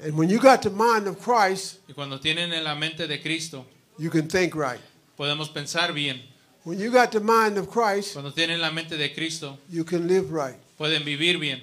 And 0.03 0.17
when 0.17 0.29
you 0.29 0.39
got 0.39 0.61
the 0.63 0.69
mind 0.71 1.07
of 1.07 1.21
Christ, 1.21 1.79
Y 1.87 1.93
cuando 1.93 2.17
tienen 2.17 2.51
en 2.51 2.63
la 2.63 2.75
mente 2.75 3.07
de 3.07 3.19
Cristo, 3.19 3.65
you 3.97 4.09
can 4.09 4.27
think 4.27 4.55
right. 4.55 4.79
podemos 5.17 5.53
pensar 5.53 5.93
bien. 5.93 6.19
When 6.63 6.79
you 6.79 6.91
got 6.91 7.11
the 7.11 7.19
mind 7.19 7.57
of 7.59 7.69
Christ, 7.69 8.13
Cuando 8.13 8.31
tienen 8.31 8.59
la 8.59 8.71
mente 8.71 8.97
de 8.97 9.13
Cristo, 9.13 9.59
you 9.69 9.83
can 9.83 10.07
live 10.07 10.31
right. 10.31 10.55
pueden 10.77 11.03
vivir 11.03 11.39
bien. 11.39 11.61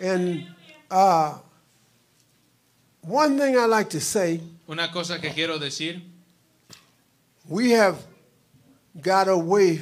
And 0.00 0.46
uh, 0.90 1.38
one 3.00 3.38
thing 3.38 3.56
I 3.56 3.64
like 3.64 3.88
to 3.90 4.00
say, 4.00 4.40
Una 4.68 4.90
cosa 4.90 5.20
que 5.20 5.30
quiero 5.30 5.58
decir, 5.58 6.02
we 7.48 7.70
have 7.70 7.98
got 9.00 9.28
away 9.28 9.80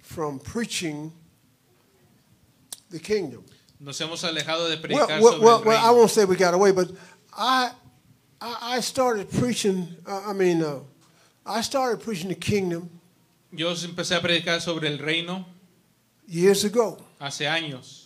from 0.00 0.38
preaching 0.40 1.12
the 2.90 2.98
kingdom. 2.98 3.44
nos 3.78 3.98
hemos 4.00 4.22
alejado 4.24 4.68
de 4.68 4.76
Well, 4.76 5.06
predicar 5.06 5.20
well, 5.20 5.32
sobre 5.32 5.44
well, 5.44 5.58
el 5.58 5.64
well, 5.64 5.76
I 5.78 5.80
reino. 5.88 5.96
won't 5.96 6.10
say 6.10 6.24
we 6.24 6.36
got 6.36 6.54
away, 6.54 6.72
but 6.72 6.90
I, 7.36 7.70
I, 8.40 8.76
I 8.76 8.80
started 8.80 9.30
preaching. 9.30 9.88
Uh, 10.06 10.22
I 10.26 10.32
mean, 10.32 10.62
uh, 10.62 10.80
I 11.46 11.60
started 11.62 12.00
preaching 12.00 12.28
the 12.28 12.34
kingdom 12.34 12.90
Yo 13.52 13.68
empecé 13.72 14.16
a 14.16 14.20
predicar 14.20 14.60
sobre 14.60 14.86
el 14.88 14.98
reino 14.98 15.44
years 16.28 16.64
ago, 16.64 16.98
hace 17.20 17.46
años, 17.48 17.99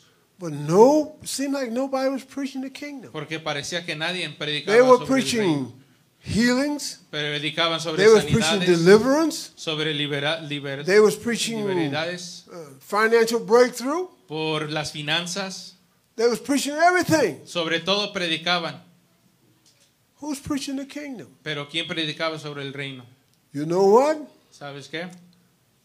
but 0.45 0.53
no, 0.53 1.17
seemed 1.25 1.55
like 1.55 1.71
nobody 1.73 2.11
was 2.11 2.23
preaching 2.23 2.61
the 2.61 2.71
kingdom. 2.71 3.11
porque 3.13 3.41
parecía 3.41 3.85
que 3.87 3.95
nadie 3.97 4.29
predicaba 4.29 4.73
They 4.77 4.83
were 4.83 4.99
sobre 4.99 5.21
el 5.21 5.31
reino. 5.31 5.73
preaching 5.73 5.73
healings. 6.21 7.01
Predicaban 7.11 7.81
sobre 7.81 8.03
They 8.05 8.09
were 8.13 8.21
preaching 8.23 8.43
sanidades, 8.43 8.85
deliverance. 8.85 9.51
sobre 9.57 9.95
libera- 9.95 10.41
liber- 10.43 10.85
They 10.85 11.01
was 11.01 11.17
preaching 11.17 11.59
liberalidades, 11.59 12.45
uh, 12.49 12.79
financial 12.81 13.41
breakthrough. 13.41 14.09
por 14.29 14.71
las 14.71 14.93
finanzas, 14.93 15.77
They 16.17 16.29
was 16.29 16.39
preaching 16.41 16.75
everything. 16.75 17.41
sobre 17.47 17.81
todo 17.81 18.13
predicaban. 18.13 18.83
Who's 20.21 20.41
preaching 20.41 20.77
the 20.77 20.87
kingdom? 20.87 21.29
Pero 21.43 21.69
¿quién 21.69 21.87
predicaba 21.87 22.39
sobre 22.39 22.63
el 22.63 22.73
reino? 22.73 23.05
You 23.53 23.65
know 23.65 23.85
what? 23.87 24.19
¿Sabes 24.51 24.89
qué? 24.89 25.09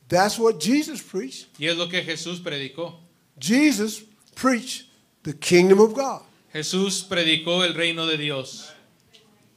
That's 0.07 0.37
what 0.39 0.59
Jesus 0.59 1.01
preached. 1.01 1.47
Y 1.59 1.67
es 1.67 1.77
lo 1.77 1.87
que 1.87 2.03
Jesús 2.03 2.39
predicó. 2.39 2.99
Jesus 3.39 4.03
preached 4.39 4.85
the 5.23 5.33
kingdom 5.33 5.79
of 5.79 5.93
God. 5.93 6.21
Jesús 6.53 7.03
predicó 7.03 7.65
el 7.65 7.73
reino 7.73 8.05
de 8.07 8.17
Dios. 8.17 8.71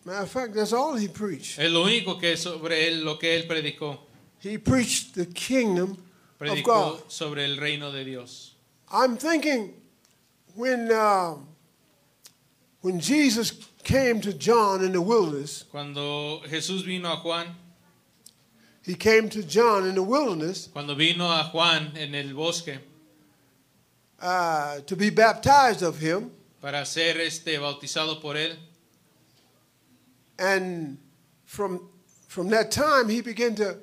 Matter 0.05 0.23
of 0.25 0.31
fact, 0.31 0.55
that's 0.55 0.73
all 0.73 0.97
he 0.97 1.07
preached. 1.07 1.59
Es 1.61 1.71
lo 1.71 1.85
único 1.85 2.19
que 2.21 2.37
sobre 2.37 2.89
él, 2.89 3.05
lo 3.05 3.17
que 3.17 3.29
él 3.39 3.47
predicó. 3.47 3.99
He 4.41 4.59
preached 4.59 5.15
the 5.15 5.27
kingdom 5.27 5.93
of 5.93 5.99
Predicó 6.41 6.65
God. 6.65 7.03
sobre 7.09 7.45
el 7.45 7.57
reino 7.59 7.93
de 7.93 8.05
Dios. 8.05 8.57
I'm 8.91 9.17
thinking 9.17 9.73
when 10.57 10.91
uh, 10.91 11.37
when 12.81 12.99
Jesus 12.99 13.53
came 13.85 14.21
to 14.21 14.33
John 14.33 14.83
in 14.85 14.91
the 14.93 15.01
wilderness, 15.01 15.65
Cuando 15.71 16.41
Jesús 16.49 16.85
vino 16.85 17.13
a 17.13 17.17
Juan, 17.17 17.55
he 18.85 18.95
came 18.97 19.29
to 19.29 19.45
John 19.45 19.87
in 19.87 19.95
the 19.95 20.03
wilderness 20.03 20.69
cuando 20.73 20.97
vino 20.97 21.27
a 21.31 21.45
Juan 21.53 21.93
en 21.97 22.17
el 22.17 22.35
bosque 22.35 22.79
uh, 24.23 24.81
to 24.87 24.97
be 24.97 25.11
baptized 25.11 25.83
of 25.83 25.99
him, 25.99 26.31
para 26.61 26.87
ser 26.87 27.21
este 27.21 27.59
bautizado 27.59 28.21
por 28.21 28.37
él, 28.37 28.57
and 30.39 30.97
from 31.45 31.89
from 32.29 32.49
that 32.49 32.71
time 32.71 33.09
he 33.09 33.21
began 33.21 33.55
to. 33.55 33.77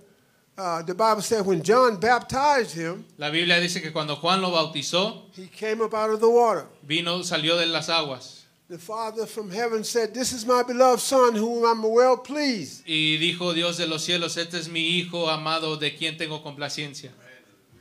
Uh, 0.58 0.82
the 0.82 0.94
Bible 0.94 1.22
said 1.22 1.46
when 1.46 1.64
John 1.64 1.98
baptized 2.02 2.76
him, 2.76 3.06
la 3.18 3.32
Biblia 3.32 3.62
dice 3.62 3.82
que 3.82 3.92
cuando 3.92 4.16
Juan 4.16 4.42
lo 4.42 4.52
bautizó, 4.52 5.34
he 5.34 5.48
came 5.48 5.82
up 5.82 5.94
out 5.94 6.10
of 6.10 6.20
the 6.20 6.30
water. 6.30 6.66
vino, 6.84 7.20
salió 7.20 7.58
de 7.58 7.66
las 7.66 7.88
aguas 7.88 8.40
The 8.68 8.78
Father 8.78 9.26
from 9.26 9.50
heaven 9.50 9.84
said, 9.84 10.14
"This 10.14 10.32
is 10.34 10.46
my 10.46 10.62
beloved 10.64 11.00
Son, 11.00 11.34
whom 11.34 11.66
I'm 11.66 11.82
well 11.82 12.18
pleased." 12.18 12.84
y 12.86 13.18
dijo 13.18 13.54
Dios 13.56 13.78
de 13.78 13.88
los 13.88 14.04
cielos, 14.06 14.38
este 14.38 14.56
es 14.56 14.68
mi 14.70 15.00
hijo 15.00 15.28
amado 15.30 15.76
de 15.78 15.96
quien 15.96 16.18
tengo 16.18 16.44
complacencia. 16.44 17.10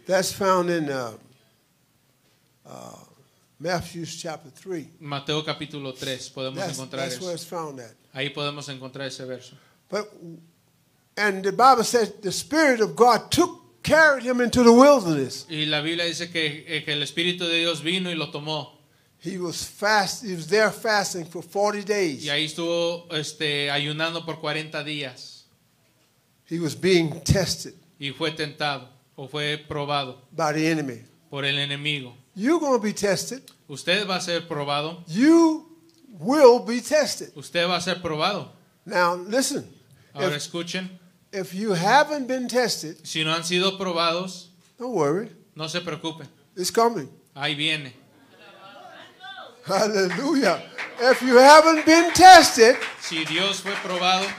That's 0.07 0.33
found 0.33 0.71
in 0.71 0.89
uh, 0.89 1.13
uh, 2.69 2.97
Matthew 3.59 4.05
chapter 4.07 4.51
three. 4.51 4.89
Mateo 5.01 5.43
capítulo 5.43 5.93
3, 5.93 6.31
podemos 6.31 6.57
That's, 6.57 6.79
encontrar 6.79 7.09
that's 7.09 7.21
where 7.21 7.35
it's 7.35 7.45
found 7.45 7.81
at. 7.81 7.95
Ahí 8.15 8.33
podemos 8.33 8.69
encontrar 8.69 9.07
ese 9.07 9.27
verso. 9.27 9.57
But 9.89 10.09
and 11.17 11.43
the 11.43 11.53
Bible 11.53 11.85
says 11.85 12.13
the 12.21 12.31
Spirit 12.33 12.81
of 12.81 12.95
God 12.95 13.31
took 13.31 13.83
carried 13.83 14.23
him 14.23 14.41
into 14.41 14.63
the 14.63 14.73
wilderness. 14.73 15.47
Y 15.51 15.65
la 15.67 15.81
Biblia 15.81 16.05
dice 16.05 16.31
que, 16.31 16.65
eh, 16.69 16.83
que 16.85 16.93
el 16.93 17.03
Espíritu 17.03 17.47
de 17.47 17.61
Dios 17.61 17.81
vino 17.83 18.11
y 18.11 18.15
lo 18.15 18.31
tomó. 18.31 18.73
He 19.21 19.39
was 19.39 19.65
fast. 19.65 20.25
He 20.25 20.35
was 20.35 20.47
there 20.47 20.71
fasting 20.71 21.25
for 21.25 21.43
forty 21.43 21.83
days. 21.83 22.25
Y 22.25 22.31
ahí 22.31 22.45
estuvo 22.45 23.09
este, 23.11 23.71
ayunando 23.71 24.25
por 24.25 24.41
40 24.41 24.85
días. 24.85 25.47
He 26.49 26.61
was 26.61 26.75
being 26.75 27.21
tested 27.25 27.75
Y 27.99 28.13
fue 28.13 28.31
tentado 28.31 28.89
o 29.17 29.27
fue 29.27 29.59
probado 29.59 30.23
by 30.33 30.53
the 30.53 30.71
enemy. 30.71 31.03
por 31.31 31.45
el 31.45 31.59
enemigo. 31.59 32.17
You're 32.39 32.61
going 32.61 32.79
to 32.79 32.83
be 32.83 32.93
tested. 32.93 33.43
Usted 33.69 34.07
va 34.07 34.15
a 34.17 34.21
ser 34.21 34.43
probado. 34.43 35.03
You 35.09 35.67
will 36.21 36.61
be 36.61 36.81
tested. 36.81 37.33
Usted 37.37 37.67
va 37.67 37.77
a 37.77 37.81
ser 37.81 37.97
probado. 37.97 38.51
Now 38.87 39.15
listen. 39.17 39.67
Ahora 40.15 40.37
If, 40.37 40.47
escuchen. 40.49 40.89
if 41.33 41.53
you 41.53 41.73
haven't 41.73 42.29
been 42.29 42.47
tested, 42.47 43.05
Si 43.05 43.25
no 43.25 43.33
han 43.33 43.43
sido 43.43 43.77
probados, 43.77 44.51
don't 44.79 44.95
worry. 44.95 45.31
no 45.57 45.67
se 45.67 45.81
preocupen. 45.81 46.29
It's 46.57 46.71
coming. 46.71 47.09
Ahí 47.35 47.57
viene. 47.57 47.93
Hallelujah. 49.65 50.63
If 51.01 51.21
you 51.23 51.37
haven't 51.39 51.85
been 51.85 52.13
tested, 52.13 52.77
Si 53.01 53.25
Dios 53.25 53.61
fue 53.61 53.73
probado, 53.83 54.31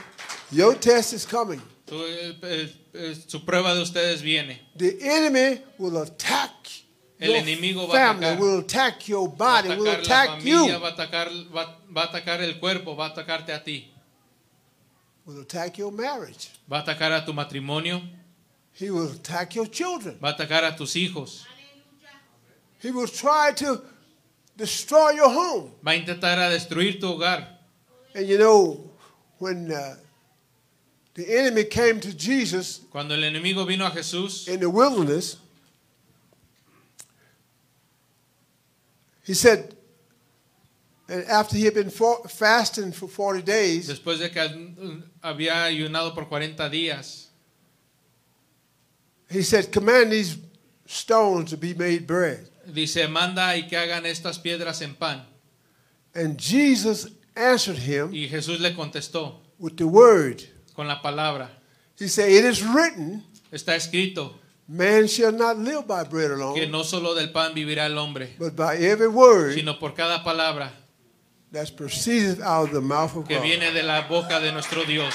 your 0.50 0.74
test 0.74 1.12
is 1.12 1.26
coming. 1.26 1.60
su, 1.86 1.96
eh, 1.96 2.34
eh, 2.42 2.72
eh, 2.94 3.14
su 3.26 3.40
prueba 3.44 3.74
de 3.74 3.82
ustedes 3.82 4.22
viene. 4.22 4.58
The 4.76 4.98
enemy 5.02 5.60
will 5.78 5.98
attack 5.98 6.50
El 7.20 7.34
enemigo 7.36 7.86
va 7.86 7.94
a 7.94 8.06
family, 8.08 8.26
atacar. 8.26 8.40
will 8.40 8.58
attack 8.60 9.08
your 9.08 9.28
Va 9.28 9.58
a 9.58 9.62
body, 9.62 9.68
will 9.68 9.84
la 9.84 9.92
attack 9.98 10.44
you, 10.44 10.58
familia, 10.58 10.78
va 10.78 10.88
a 10.88 10.92
atacar, 10.92 11.28
va, 11.54 11.76
va 11.94 12.02
a 12.02 12.04
atacar 12.06 12.40
el 12.40 12.58
cuerpo, 12.58 12.96
va 12.96 13.06
a 13.06 13.08
atacarte 13.10 13.52
a 13.52 13.62
ti. 13.62 13.92
will 15.26 15.40
attack 15.42 15.76
your 15.78 15.92
marriage. 15.92 16.48
Va 16.68 16.78
a 16.78 16.82
atacar 16.82 17.12
a 17.12 17.24
tu 17.24 17.32
matrimonio, 17.32 18.00
He 18.72 18.90
will 18.90 19.10
attack 19.12 19.54
your 19.54 19.66
children. 19.66 20.18
va 20.22 20.30
a 20.30 20.32
atacar 20.32 20.64
a 20.64 20.74
tus 20.74 20.94
hijos, 20.96 21.44
He 22.82 22.90
will 22.90 23.08
try 23.08 23.52
to 23.56 23.82
destroy 24.56 25.10
your 25.10 25.28
home. 25.30 25.72
va 25.84 25.92
a 25.92 25.96
intentar 25.96 26.38
a 26.38 26.48
destruir 26.48 26.98
tu 26.98 27.06
hogar. 27.06 27.46
And 28.14 28.26
you 28.26 28.38
know, 28.38 28.90
when 29.38 29.70
uh, 29.70 29.96
the 31.14 31.38
enemy 31.38 31.64
came 31.64 32.00
to 32.00 32.12
Jesus 32.14 32.80
Cuando 32.90 33.14
el 33.14 33.22
enemigo 33.24 33.66
vino 33.66 33.86
a 33.86 33.90
Jesús 33.90 34.48
in 34.48 34.58
the 34.60 34.70
wilderness, 34.70 35.36
he 39.26 39.34
said, 39.34 39.74
and 41.08 41.24
after 41.26 41.56
he 41.56 41.64
had 41.64 41.74
been 41.74 41.90
for, 41.90 42.22
fasting 42.28 42.92
for 42.92 43.08
40 43.08 43.42
days, 43.42 43.88
después 43.88 44.18
de 44.18 44.30
que 44.30 44.40
había 45.22 45.64
ayunado 45.64 46.14
por 46.14 46.28
40 46.28 46.68
días, 46.70 47.26
he 49.30 49.42
said, 49.42 49.70
Command 49.72 50.10
these 50.12 50.36
stones 50.86 51.50
to 51.50 51.56
be 51.56 51.74
made 51.74 52.06
bread. 52.06 52.48
dice, 52.66 53.08
manda 53.08 53.56
y 53.56 53.62
que 53.68 53.76
hagan 53.76 54.04
estas 54.06 54.38
piedras 54.38 54.80
en 54.82 54.94
pan. 54.94 55.24
And 56.14 56.36
Jesus 56.38 57.08
answered 57.36 57.78
him 57.78 58.10
Y 58.12 58.28
Jesús 58.28 58.60
le 58.60 58.74
contestó 58.74 59.36
with 59.58 59.76
the 59.76 59.86
word. 59.86 60.42
con 60.74 60.86
la 60.88 61.00
palabra, 61.00 61.48
He 61.98 62.08
said, 62.08 62.30
It 62.30 62.44
is 62.44 62.62
written, 62.64 63.22
está 63.52 63.74
escrito 63.76 64.34
man 64.70 65.08
shall 65.08 65.32
not 65.32 65.58
live 65.58 65.84
by 65.86 66.04
bread 66.04 66.30
alone, 66.30 66.54
que 66.54 66.66
no 66.68 66.84
solo 66.84 67.12
del 67.14 67.32
pan 67.32 67.52
vivirá 67.52 67.86
el 67.86 67.98
hombre, 67.98 68.28
but 68.38 68.54
by 68.54 68.76
every 68.76 69.08
word 69.08 69.54
sino 69.54 69.76
por 69.78 69.92
cada 69.94 70.22
palabra 70.22 70.70
that's 71.50 71.70
proceeded 71.70 72.40
out 72.40 72.68
of 72.68 72.72
the 72.72 72.80
mouth 72.80 73.16
of 73.16 73.26
que 73.26 73.34
God. 73.36 73.42
viene 73.42 73.72
de 73.72 73.82
la 73.82 74.06
boca 74.06 74.38
de 74.38 74.52
nuestro 74.52 74.84
Dios. 74.84 75.14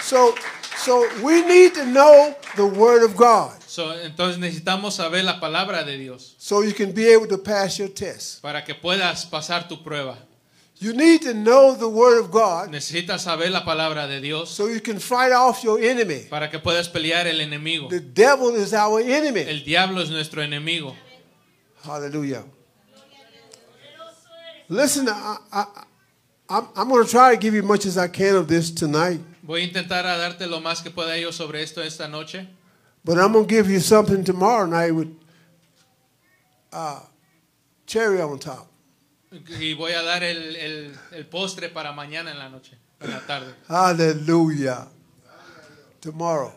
So, 0.00 0.34
so 0.76 1.06
we 1.22 1.42
need 1.44 1.74
to 1.74 1.84
know 1.84 2.34
the 2.56 2.64
word 2.64 3.02
of 3.02 3.16
God 3.16 3.52
So, 3.66 3.92
entonces 4.02 4.38
necesitamos 4.38 4.94
saber 4.94 5.22
la 5.24 5.38
palabra 5.40 5.84
de 5.84 5.98
Dios 5.98 6.34
so 6.38 6.62
you 6.62 6.72
can 6.72 6.92
be 6.92 7.12
able 7.12 7.26
to 7.28 7.38
pass 7.38 7.78
your 7.78 7.88
test. 7.88 8.40
para 8.40 8.64
que 8.64 8.74
puedas 8.74 9.26
pasar 9.26 9.68
tu 9.68 9.82
prueba. 9.82 10.16
You 10.80 10.92
need 10.92 11.22
to 11.22 11.34
know 11.34 11.74
the 11.74 11.88
word 11.88 12.20
of 12.20 12.30
God 12.30 12.70
Necesitas 12.70 13.20
saber 13.24 13.50
la 13.50 13.64
palabra 13.64 14.06
de 14.06 14.20
Dios 14.20 14.48
so 14.50 14.68
you 14.68 14.80
can 14.80 15.00
fight 15.00 15.32
off 15.32 15.64
your 15.64 15.80
enemy. 15.80 16.26
para 16.30 16.48
que 16.48 16.60
puedas 16.60 16.88
pelear 16.88 17.26
el 17.26 17.40
enemigo. 17.40 17.88
The 17.88 18.00
devil 18.00 18.54
is 18.54 18.72
our 18.72 19.00
enemy. 19.00 19.40
El 19.40 19.64
diablo 19.64 20.00
es 20.00 20.10
nuestro 20.10 20.40
enemigo. 20.42 20.94
Hallelujah. 21.82 22.44
Listen, 24.68 25.08
I, 25.08 25.38
I, 25.50 25.64
I'm, 26.48 26.68
I'm 26.76 26.88
going 26.88 27.04
to 27.04 27.10
try 27.10 27.34
to 27.34 27.40
give 27.40 27.54
you 27.54 27.60
as 27.60 27.66
much 27.66 27.86
as 27.86 27.96
I 27.96 28.06
can 28.08 28.36
of 28.36 28.48
this 28.48 28.70
tonight, 28.70 29.20
Voy 29.42 29.62
a 29.62 29.66
intentar 29.66 30.04
a 30.04 30.18
darte 30.18 30.46
lo 30.46 30.60
más 30.60 30.82
que 30.82 30.90
pueda 30.90 31.18
yo 31.18 31.30
sobre 31.30 31.62
esto 31.62 31.80
esta 31.82 32.06
noche, 32.06 32.46
but 33.02 33.18
I'm 33.18 33.32
going 33.32 33.46
to 33.46 33.50
give 33.50 33.70
you 33.70 33.80
something 33.80 34.22
tomorrow 34.22 34.66
night 34.66 34.90
with 34.90 35.14
uh, 36.70 37.00
cherry 37.86 38.20
on 38.20 38.38
top. 38.38 38.67
Y 39.60 39.74
voy 39.74 39.92
a 39.92 40.02
dar 40.02 40.22
el, 40.22 40.56
el- 40.56 40.98
el 41.12 41.26
postre 41.26 41.68
para 41.68 41.92
mañana 41.92 42.30
en 42.30 42.38
la 42.38 42.48
noche, 42.48 42.76
en 43.00 43.10
la 43.10 43.20
tarde. 43.26 43.54
Hallelujah. 43.68 44.88
Tomorrow. 46.00 46.52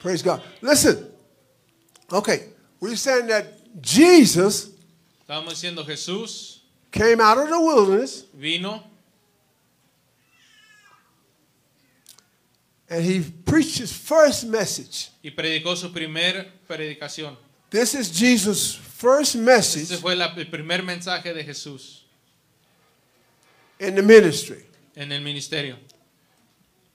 Praise 0.00 0.22
God. 0.22 0.40
Listen. 0.62 1.06
Okay, 2.10 2.50
we're 2.80 2.96
saying 2.96 3.26
that 3.28 3.44
Jesus 3.82 4.70
Estábamos 5.22 5.50
diciendo 5.60 5.84
Jesús 5.84 6.62
came 6.90 7.20
out 7.20 7.36
of 7.36 7.48
the 7.50 7.58
wilderness 7.60 8.24
vino 8.32 8.82
and 12.88 13.04
he 13.04 13.20
preached 13.44 13.78
his 13.78 13.92
first 13.92 14.44
message. 14.46 15.10
y 15.22 15.30
predicó 15.30 15.76
su 15.76 15.92
primer 15.92 16.50
predicación. 16.66 17.36
This 17.70 17.94
is 17.94 18.10
Jesus' 18.10 18.74
first 18.74 19.34
Este 19.34 19.44
message 19.44 19.96
fue 20.00 20.14
la- 20.16 20.32
el 20.36 20.46
primer 20.46 20.82
mensaje 20.82 21.34
de 21.34 21.44
Jesús 21.44 22.02
in 23.78 23.94
the 23.94 24.02
ministry. 24.02 24.64
en 24.96 25.12
el 25.12 25.20
ministerio. 25.20 25.76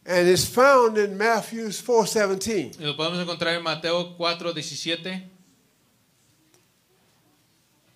And 0.05 0.27
it's 0.27 0.45
found 0.45 0.97
in 0.97 1.17
Matthew 1.17 1.69
4:17. 1.71 2.71
Y 2.79 2.83
lo 2.85 2.95
podemos 2.97 3.19
encontrar 3.19 3.55
en 3.55 3.63
Mateo 3.63 4.15
4:17. 4.17 5.29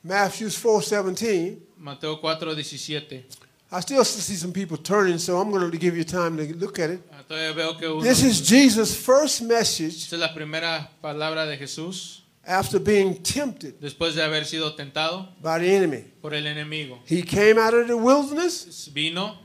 Matthew 0.04 0.50
4:17. 0.50 1.60
Mateo 1.78 2.22
4:17. 2.22 3.26
I 3.70 3.82
still 3.82 4.06
see 4.06 4.36
some 4.38 4.54
people 4.54 4.78
turning, 4.78 5.20
so 5.20 5.38
I'm 5.42 5.52
going 5.52 5.70
to 5.70 5.78
give 5.78 5.98
you 5.98 6.06
time 6.06 6.38
to 6.38 6.44
look 6.58 6.80
at 6.80 6.90
it. 6.92 7.02
Ah, 7.12 7.24
veo 7.54 7.74
que 7.78 7.88
uno- 7.90 8.02
This 8.02 8.24
is 8.24 8.40
Jesus' 8.40 8.96
first 8.96 9.42
message 9.42 10.04
esta 10.04 10.16
es 10.16 10.22
la 10.22 10.34
primera 10.34 10.90
palabra 11.02 11.46
de 11.46 11.58
Jesús 11.58 12.22
after 12.48 12.80
being 12.80 13.14
tempted 13.22 13.78
después 13.82 14.16
de 14.16 14.24
haber 14.24 14.46
sido 14.46 14.74
tentado 14.76 15.28
by 15.42 15.60
the 15.60 15.76
enemy. 15.76 16.06
por 16.22 16.34
el 16.34 16.46
enemigo. 16.48 17.00
He 17.06 17.22
came 17.22 17.58
out 17.60 17.74
of 17.74 17.88
the 17.88 17.98
wilderness 17.98 18.88
Vino 18.94 19.38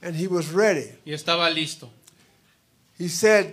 and 0.00 0.14
he 0.14 0.28
was 0.28 0.50
ready. 0.52 0.92
y 1.04 1.12
estaba 1.12 1.50
listo. 1.50 1.90
He 2.98 3.08
said, 3.08 3.52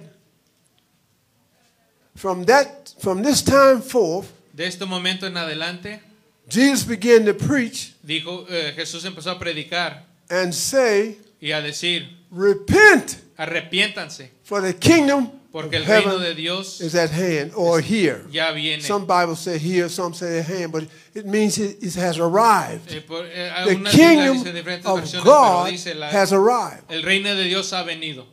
from 2.16 2.46
that 2.46 2.94
from 3.00 3.24
this 3.24 3.42
time 3.42 3.82
forth, 3.82 4.32
De 4.56 4.66
este 4.68 4.86
momento 4.86 5.26
en 5.26 5.36
adelante, 5.36 6.00
Jesus 6.48 6.84
began 6.86 7.26
to 7.26 7.34
preach 7.34 7.94
dijo 8.06 8.46
eh, 8.50 8.74
Jesús 8.76 9.04
empezó 9.06 9.32
a 9.32 9.40
predicar 9.40 10.04
and 10.30 10.54
say, 10.54 11.18
y 11.42 11.52
a 11.52 11.62
decir, 11.62 12.08
Repent, 12.32 13.18
arrepiéntanse, 13.38 14.30
for 14.44 14.62
the 14.62 14.74
kingdom 14.74 15.32
porque 15.54 15.78
el 15.78 15.86
reino 15.86 16.14
heaven 16.18 16.24
de 16.24 16.34
Dios 16.34 16.82
is 16.82 16.96
at 16.96 17.12
hand 17.12 17.52
or 17.56 17.80
here. 17.80 18.26
ya 18.32 18.52
viene. 18.52 18.82
Some 18.82 19.06
Bibles 19.06 19.40
say 19.40 19.58
here, 19.60 19.88
some 19.88 20.14
say 20.14 20.40
at 20.40 20.46
hand, 20.48 20.72
but 20.74 20.84
it 21.14 21.26
means 21.26 21.58
it, 21.60 21.78
it 21.82 21.94
has 21.96 22.18
arrived. 22.18 22.92
Eh, 22.92 23.02
por- 23.08 23.24
eh, 23.26 23.64
The 23.68 23.76
kingdom 23.90 24.38
of 24.86 25.24
God 25.24 25.72
la- 25.96 26.10
has 26.10 26.34
arrived. 26.34 26.92
el 26.92 27.04
reino 27.04 27.34
de 27.36 27.44
Dios 27.46 27.72
ha 27.72 27.84
venido. 27.84 28.26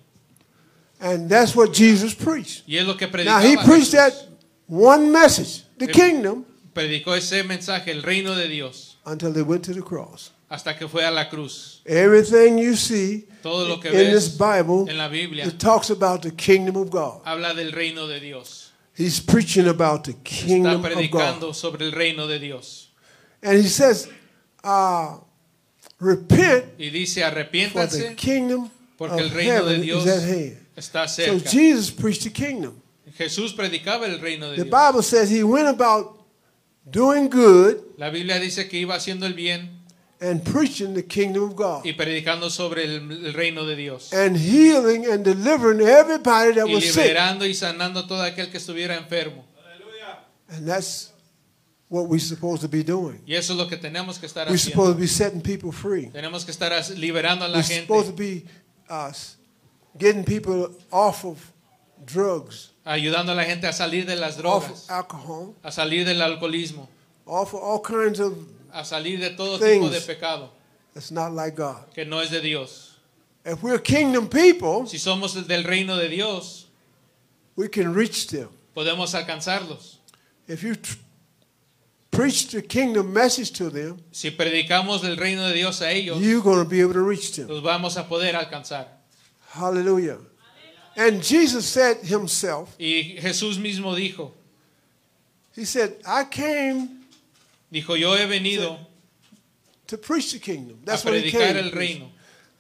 And 0.99 1.29
that's 1.31 1.55
what 1.55 1.73
Jesus 1.73 2.15
preached. 2.15 2.65
Y 2.67 2.77
es 2.79 2.87
lo 2.87 2.95
que 2.97 3.07
Now 3.07 3.39
he 3.41 3.57
preached 3.57 3.93
Jesús. 3.93 3.93
that 3.93 4.15
one 4.67 5.13
message, 5.13 5.63
the 5.79 5.87
Eh, 5.89 5.93
kingdom, 5.93 6.45
Predicó 6.75 7.15
ese 7.17 7.43
mensaje, 7.45 7.89
el 7.91 8.03
reino 8.03 8.35
de 8.35 8.49
Dios, 8.49 8.97
until 9.05 9.33
they 9.33 9.43
went 9.43 9.63
to 9.65 9.75
the 9.75 9.83
cross. 9.83 10.31
Hasta 10.51 10.77
que 10.77 10.89
fue 10.89 11.05
a 11.07 11.11
la 11.11 11.29
cruz. 11.31 11.81
Everything 11.87 12.59
you 12.59 12.75
see 12.77 13.27
Todo 13.43 13.67
lo 13.69 13.79
que 13.81 13.89
in 13.89 14.13
this 14.13 14.37
ves 14.37 14.39
Bible, 14.39 14.91
en 14.91 14.99
la 14.99 15.09
Biblia 15.09 15.47
it 15.47 15.59
talks 15.59 15.91
about 15.91 16.23
the 16.23 16.33
kingdom 16.33 16.77
of 16.77 16.91
God. 16.91 17.23
habla 17.25 17.55
del 17.55 17.71
reino 17.73 18.07
de 18.09 18.19
Dios. 18.21 18.73
He's 18.95 19.21
preaching 19.21 19.69
about 19.69 20.05
the 20.05 20.13
Está 20.13 20.25
kingdom 20.25 20.75
of 20.77 20.83
God. 20.83 20.93
predicando 20.93 21.55
sobre 21.55 21.87
el 21.87 21.93
reino 21.93 22.27
de 22.27 22.39
Dios. 22.39 22.89
And 23.43 23.57
he 23.59 23.69
says, 23.69 24.09
uh, 24.65 25.19
repent, 25.99 26.65
Y 26.79 26.91
dice, 26.91 27.23
for 27.23 27.31
the 27.31 27.37
arrepiéntanse 27.41 28.17
kingdom 28.17 28.71
porque 28.99 29.15
of 29.15 29.21
el 29.21 29.31
reino 29.31 29.65
de 29.65 29.71
heaven 29.77 29.83
Dios 29.83 30.05
is 30.05 30.13
at 30.13 30.23
hand. 30.29 30.57
está 30.77 31.09
So 31.09 31.23
cerca. 31.23 31.49
Jesus 31.51 31.91
preached 31.91 32.25
the 32.25 32.31
kingdom. 32.31 32.75
Jesús 33.17 33.53
predicaba 33.55 34.07
el 34.07 34.19
reino 34.21 34.51
de 34.51 34.57
The 34.57 34.65
Dios. 34.65 34.71
Bible 34.93 35.03
says 35.03 35.31
he 35.31 35.43
went 35.45 35.69
about 35.69 36.19
doing 36.91 37.29
good 37.31 37.77
La 37.97 38.11
Biblia 38.11 38.39
dice 38.39 38.69
que 38.69 38.79
iba 38.79 38.95
haciendo 38.95 39.27
el 39.27 39.35
bien 39.35 39.80
and 40.21 40.45
preaching 40.45 40.93
the 40.95 41.03
kingdom 41.03 41.45
of 41.45 41.57
God 41.57 41.85
y 41.87 41.93
predicando 41.95 42.51
sobre 42.51 42.85
el, 42.85 43.11
el 43.27 43.33
reino 43.33 43.65
de 43.65 43.75
Dios. 43.77 44.13
and 44.13 44.37
healing 44.37 45.07
and 45.07 45.25
delivering 45.25 45.81
everybody 45.81 46.53
that 46.53 46.67
Y 46.69 46.75
was 46.75 46.85
sick. 46.93 47.05
liberando 47.09 47.47
y 47.47 47.55
sanando 47.55 48.07
todo 48.07 48.23
aquel 48.23 48.51
que 48.51 48.59
estuviera 48.59 48.97
enfermo. 48.97 49.45
And 50.53 50.67
that's 50.67 51.13
what 51.89 52.09
we're 52.09 52.19
supposed 52.19 52.61
to 52.63 52.69
be 52.69 52.83
doing. 52.83 53.21
Y 53.27 53.35
eso 53.35 53.53
es 53.53 53.59
lo 53.59 53.67
que 53.69 53.77
tenemos 53.77 54.19
que 54.19 54.27
estar 54.27 54.47
We're 54.49 54.57
haciendo. 54.57 54.71
supposed 54.73 54.95
to 54.97 55.01
be 55.01 55.07
setting 55.07 55.41
people 55.41 55.73
free. 55.73 56.07
Tenemos 56.13 56.45
que 56.45 56.51
estar 56.53 56.73
liberando 56.99 57.45
a 57.45 57.49
la 57.49 57.59
We're 57.59 57.63
supposed 57.63 58.17
to 58.17 58.17
gente, 58.17 58.45
be 58.45 58.47
uh, 58.89 59.13
getting 59.97 60.25
people 60.25 60.71
off 60.93 61.25
of 61.25 61.39
drugs, 62.05 62.71
ayudando 62.85 63.33
a 63.33 63.35
la 63.35 63.45
gente 63.45 63.67
a 63.67 63.73
salir 63.73 64.07
de 64.07 64.17
las 64.17 64.39
off 64.39 64.67
drogas, 64.67 64.85
of 64.85 64.91
alcohol, 64.91 65.55
a 65.63 65.71
salir 65.71 66.05
del 66.05 66.21
alcoholismo, 66.21 66.89
off 67.27 67.55
of 67.55 67.61
all 67.63 67.81
kinds 67.81 68.19
of 68.21 68.35
a 68.73 68.85
salir 68.85 69.19
de 69.21 69.31
todo 69.31 69.59
tipo 69.59 69.89
de 69.91 70.01
pecado 70.01 70.51
that's 70.95 71.11
not 71.11 71.33
like 71.33 71.57
God. 71.57 71.85
que 71.95 72.05
no 72.05 72.21
es 72.21 72.31
de 72.31 72.41
Dios. 72.41 72.97
If 73.45 73.63
we're 73.63 73.79
kingdom 73.79 74.29
people, 74.29 74.87
Si 74.87 74.99
somos 74.99 75.35
del 75.47 75.65
reino 75.65 75.97
de 75.97 76.09
Dios, 76.09 76.67
we 77.57 77.69
can 77.69 77.95
reach 77.95 78.27
them. 78.29 78.49
podemos 78.75 79.15
alcanzarlos. 79.15 79.97
If 80.47 80.63
you 80.63 80.75
preach 82.11 82.49
the 82.49 82.61
kingdom 82.61 83.13
message 83.13 83.53
to 83.53 83.71
them, 83.71 83.99
Si 84.13 84.31
predicamos 84.31 85.01
del 85.03 85.17
reino 85.17 85.47
de 85.49 85.55
Dios 85.55 85.81
a 85.81 85.91
ellos, 85.91 86.21
you're 86.21 86.43
going 86.43 86.59
to 86.63 86.69
be 86.69 86.81
able 86.81 86.93
to 86.95 87.03
reach 87.03 87.33
them. 87.37 87.49
los 87.49 87.63
vamos 87.63 87.97
a 87.97 88.07
poder 88.09 88.35
alcanzar. 88.37 88.87
Hallelujah. 89.53 90.19
And 90.97 91.23
Jesus 91.23 91.65
said 91.67 91.99
himself, 92.03 92.75
Y 92.79 93.17
Jesús 93.21 93.59
mismo 93.59 93.95
dijo, 93.95 94.33
He 95.57 95.65
said, 95.65 95.97
I 96.07 96.25
came 96.25 97.00
dijo, 97.71 97.97
yo 97.99 98.15
he 98.17 98.27
venido 98.27 98.79
to 99.87 99.97
preach 99.99 100.33
the 100.33 100.39
kingdom. 100.39 100.79
a 100.83 100.87
That's 100.87 101.05
what 101.05 101.15
he 101.15 101.31
predicar 101.31 101.57
el 101.57 101.71
to 101.71 101.77
reino. 101.77 102.11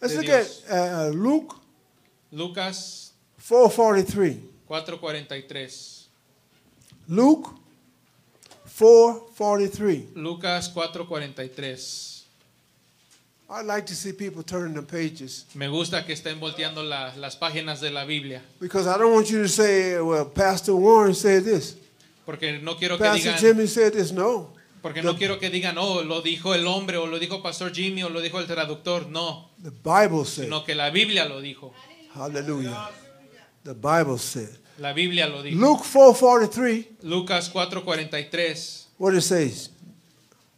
Let's 0.01 0.15
look 0.15 0.25
Dios. 0.27 0.65
at 0.69 0.71
uh, 0.73 1.09
Luke 1.11 1.57
Lucas 2.33 3.13
4:43. 3.41 4.41
4:43. 4.69 6.07
Luke 7.09 7.51
4:43. 8.79 10.15
Lucas 10.15 10.69
4:43. 10.69 12.07
I'd 13.53 13.67
like 13.67 13.85
to 13.87 13.97
see 13.97 14.13
people 14.13 14.45
turning 14.45 14.75
the 14.75 14.83
pages 14.83 15.45
Me 15.57 15.67
gusta 15.67 16.05
que 16.07 16.15
estén 16.15 16.39
volteando 16.39 16.85
la- 16.89 17.13
las 17.17 17.35
páginas 17.37 17.81
de 17.81 17.91
la 17.91 18.05
Biblia, 18.05 18.41
because 18.61 18.87
I 18.87 18.97
don't 18.97 19.13
want 19.13 19.29
you 19.29 19.43
to 19.43 19.49
say, 19.49 20.01
"Well, 20.01 20.25
Pastor 20.27 20.77
Warren 20.77 21.15
said 21.17 21.43
this, 21.45 21.75
porque 22.25 22.61
no 22.63 22.77
quiero 22.77 22.97
que 22.97 23.05
Pastor 23.05 23.33
digan, 23.33 23.41
Jimmy 23.41 23.67
said 23.67 23.93
this." 23.93 24.13
No, 24.13 24.53
porque 24.83 25.03
no 25.03 25.17
quiero 25.17 25.39
que 25.39 25.51
digan, 25.51 25.77
oh, 25.79 26.03
lo 26.03 26.23
dijo 26.23 26.55
el 26.55 26.67
hombre, 26.67 26.97
o 26.97 27.07
lo 27.07 27.19
dijo 27.19 27.43
Pastor 27.43 27.73
Jimmy, 27.73 28.03
o 28.03 28.09
lo 28.09 28.21
dijo 28.21 28.41
el 28.41 28.47
traductor. 28.47 29.09
No, 29.09 29.51
the 29.63 29.71
Bible 29.71 30.25
said. 30.25 30.45
sino 30.45 30.65
que 30.65 30.75
la 30.75 30.91
Biblia 30.91 31.27
lo 31.27 31.41
dijo. 31.41 31.73
Hallelujah. 32.15 32.91
The 33.65 33.75
Bible 33.75 34.19
said. 34.19 34.59
La 34.79 34.93
Biblia 34.93 35.29
lo 35.29 35.43
dijo. 35.43 35.59
Luke 35.61 35.85
4:43. 35.85 37.03
Lucas 37.03 37.53
4:43 37.53 38.87
What 38.99 39.15
it 39.15 39.23
says? 39.23 39.71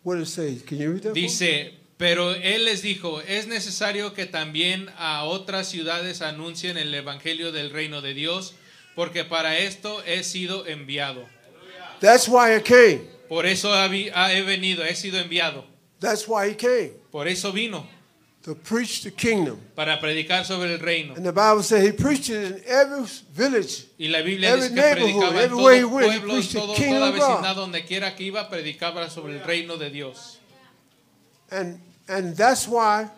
What 0.03 0.19
it 0.19 0.27
says? 0.27 0.63
Can 0.63 0.79
you 0.79 0.93
read 0.93 1.03
that? 1.03 1.15
dice, 1.15 1.79
pero 1.97 2.35
él 2.35 2.65
les 2.65 2.83
dijo, 2.83 3.21
es 3.21 3.47
necesario 3.47 4.15
que 4.15 4.27
también 4.27 4.91
a 4.99 5.23
otras 5.23 5.69
ciudades 5.69 6.23
anuncien 6.23 6.77
el 6.77 6.93
evangelio 6.93 7.53
del 7.53 7.71
reino 7.71 8.01
de 8.03 8.15
Dios, 8.15 8.55
porque 8.97 9.25
para 9.25 9.59
esto 9.59 10.03
he 10.05 10.25
sido 10.25 10.67
enviado. 10.67 11.25
That's 12.01 12.27
why 12.29 12.57
it 12.57 12.65
came. 12.65 13.03
Por 13.33 13.47
eso 13.47 13.73
he 13.75 14.43
venido, 14.43 14.85
he 14.85 14.95
sido 14.95 15.19
enviado. 15.19 15.65
That's 16.01 16.29
why 16.29 16.51
he 16.51 16.55
came 16.55 16.93
Por 17.11 17.27
eso 17.27 17.51
vino, 17.51 17.87
to 18.43 18.55
preach 18.55 19.03
the 19.03 19.11
kingdom. 19.11 19.59
para 19.75 19.99
predicar 19.99 20.45
sobre 20.45 20.75
el 20.75 20.79
reino. 20.79 21.15
And 21.15 21.25
the 21.25 21.33
Bible 21.33 21.63
said 21.63 21.83
he 21.83 21.93
preached 21.93 22.29
it 22.29 22.45
in 22.45 22.63
every 22.67 23.07
village. 23.35 23.87
Y 23.99 24.09
la 24.09 24.21
Biblia 24.21 24.51
Every 24.51 24.69
dice 24.69 24.75
que 24.75 24.83
predicaba 24.83 25.43
en 25.45 25.49
todo 25.49 25.63
went, 25.65 25.91
pueblo, 25.91 26.43
the 26.43 26.53
todo, 26.53 26.75
toda 26.75 27.11
vecindad, 27.11 27.57
donde 27.57 27.87
quiera 27.87 28.15
que 28.15 28.25
iba, 28.25 28.51
predicaba 28.51 29.09
sobre 29.09 29.39
el 29.39 29.43
reino 29.43 29.79
de 29.79 29.89
Dios. 29.89 30.39
And 31.51 31.81
and 32.09 32.37
that's 32.37 32.69
why 32.69 33.09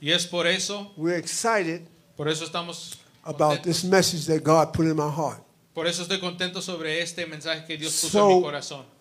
Y 0.00 0.10
es 0.10 0.26
por 0.26 0.48
eso, 0.48 0.90
we're 0.96 1.16
excited 1.16 1.86
por 2.16 2.26
eso 2.28 2.44
estamos 2.44 2.96
about 3.22 3.62
this 3.62 3.84
message 3.84 4.26
that 4.26 4.42
God 4.42 4.72
put 4.72 4.86
in 4.86 4.96
my 4.96 5.12
heart. 5.12 5.44
Por 5.72 5.86
eso 5.86 6.02
estoy 6.02 6.18
contento 6.18 6.60
sobre 6.60 7.00
este 7.00 7.24
mensaje 7.26 7.64
que 7.68 7.76
Dios 7.76 7.92
puso 7.92 8.08
So- 8.10 8.30
en 8.30 8.36
mi 8.38 8.42
corazón. 8.42 8.93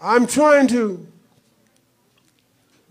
I'm 0.00 0.26
trying 0.26 0.68
to 0.68 1.06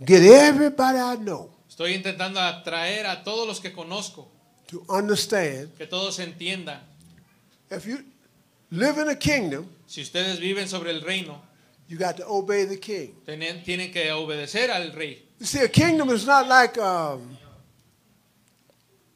get 0.03 0.21
everybody 0.23 0.97
I 0.99 1.15
know 1.17 1.49
Estoy 1.69 1.93
intentando 1.93 2.39
atraer 2.41 3.05
a 3.05 3.23
todos 3.23 3.47
los 3.47 3.59
que 3.59 3.71
conozco, 3.71 4.27
to 4.67 4.83
understand 4.89 5.69
que 5.77 5.85
todos 5.85 6.17
entiendan. 6.19 6.79
if 7.69 7.85
you 7.85 8.03
live 8.71 8.97
in 8.97 9.09
a 9.09 9.15
kingdom, 9.15 9.67
Si 9.85 10.01
ustedes 10.01 10.39
viven 10.39 10.67
sobre 10.67 10.89
el 10.91 11.01
reino, 11.01 11.39
you 11.87 11.97
got 11.97 12.17
to 12.17 12.25
obey 12.27 12.65
the 12.65 12.77
king. 12.77 13.13
tienen, 13.25 13.63
tienen 13.63 13.91
que 13.93 14.11
obedecer 14.11 14.69
al 14.69 14.91
rey. 14.93 15.23
You 15.39 15.45
see, 15.45 15.59
a 15.61 15.67
kingdom 15.69 16.09
is 16.09 16.25
not 16.25 16.47
like 16.47 16.77
um, 16.79 17.37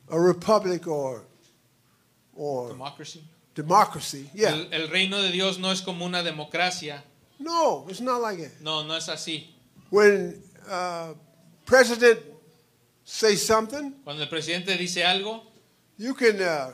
a 0.10 0.19
republic 0.19 0.88
or 0.88 1.23
or 2.36 2.69
Democracy. 2.69 3.21
democracy. 3.56 4.30
Yeah. 4.34 4.51
El, 4.54 4.67
el 4.84 4.88
reino 4.89 5.21
de 5.21 5.32
Dios 5.32 5.58
no 5.60 5.71
es 5.71 5.82
como 5.82 6.06
una 6.06 6.21
democracia. 6.23 7.04
No, 7.41 7.86
it's 7.89 8.01
not 8.01 8.21
like 8.21 8.39
it. 8.39 8.51
No, 8.62 8.84
no 8.84 8.93
es 8.95 9.08
así. 9.08 9.45
When 9.89 10.41
uh, 10.69 11.13
president 11.65 12.19
say 13.04 13.36
something, 13.36 13.93
Cuando 14.04 14.23
el 14.23 14.30
presidente 14.30 14.77
dice 14.77 15.04
algo, 15.04 15.41
you 15.97 16.13
can 16.13 16.41
uh, 16.41 16.73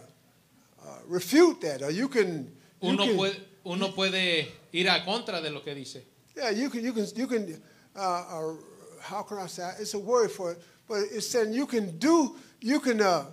uh, 0.84 0.88
refute 1.08 1.62
that, 1.62 1.82
or 1.84 1.92
you 1.92 2.08
can. 2.08 2.52
You 2.82 2.90
uno 2.90 3.06
can 3.06 3.16
puede, 3.18 3.36
uno 3.66 3.88
puede 3.92 4.48
ir 4.72 4.88
a 4.90 5.04
contra 5.04 5.42
de 5.42 5.50
lo 5.50 5.62
que 5.62 5.74
dice. 5.74 6.04
Yeah, 6.36 6.52
you 6.52 6.70
can. 6.70 6.84
You 6.84 6.94
can. 6.94 7.06
You 7.16 7.28
can. 7.28 7.62
Uh, 7.96 8.00
uh, 8.00 8.54
how 9.02 9.24
can 9.24 9.38
I 9.40 9.48
say? 9.48 9.72
It's 9.80 9.94
a 9.94 10.00
word 10.00 10.30
for 10.32 10.52
it, 10.52 10.62
but 10.88 11.00
it's 11.12 11.28
saying 11.28 11.54
you 11.54 11.66
can 11.66 11.98
do. 11.98 12.36
You 12.62 12.80
can 12.80 13.02
uh, 13.02 13.26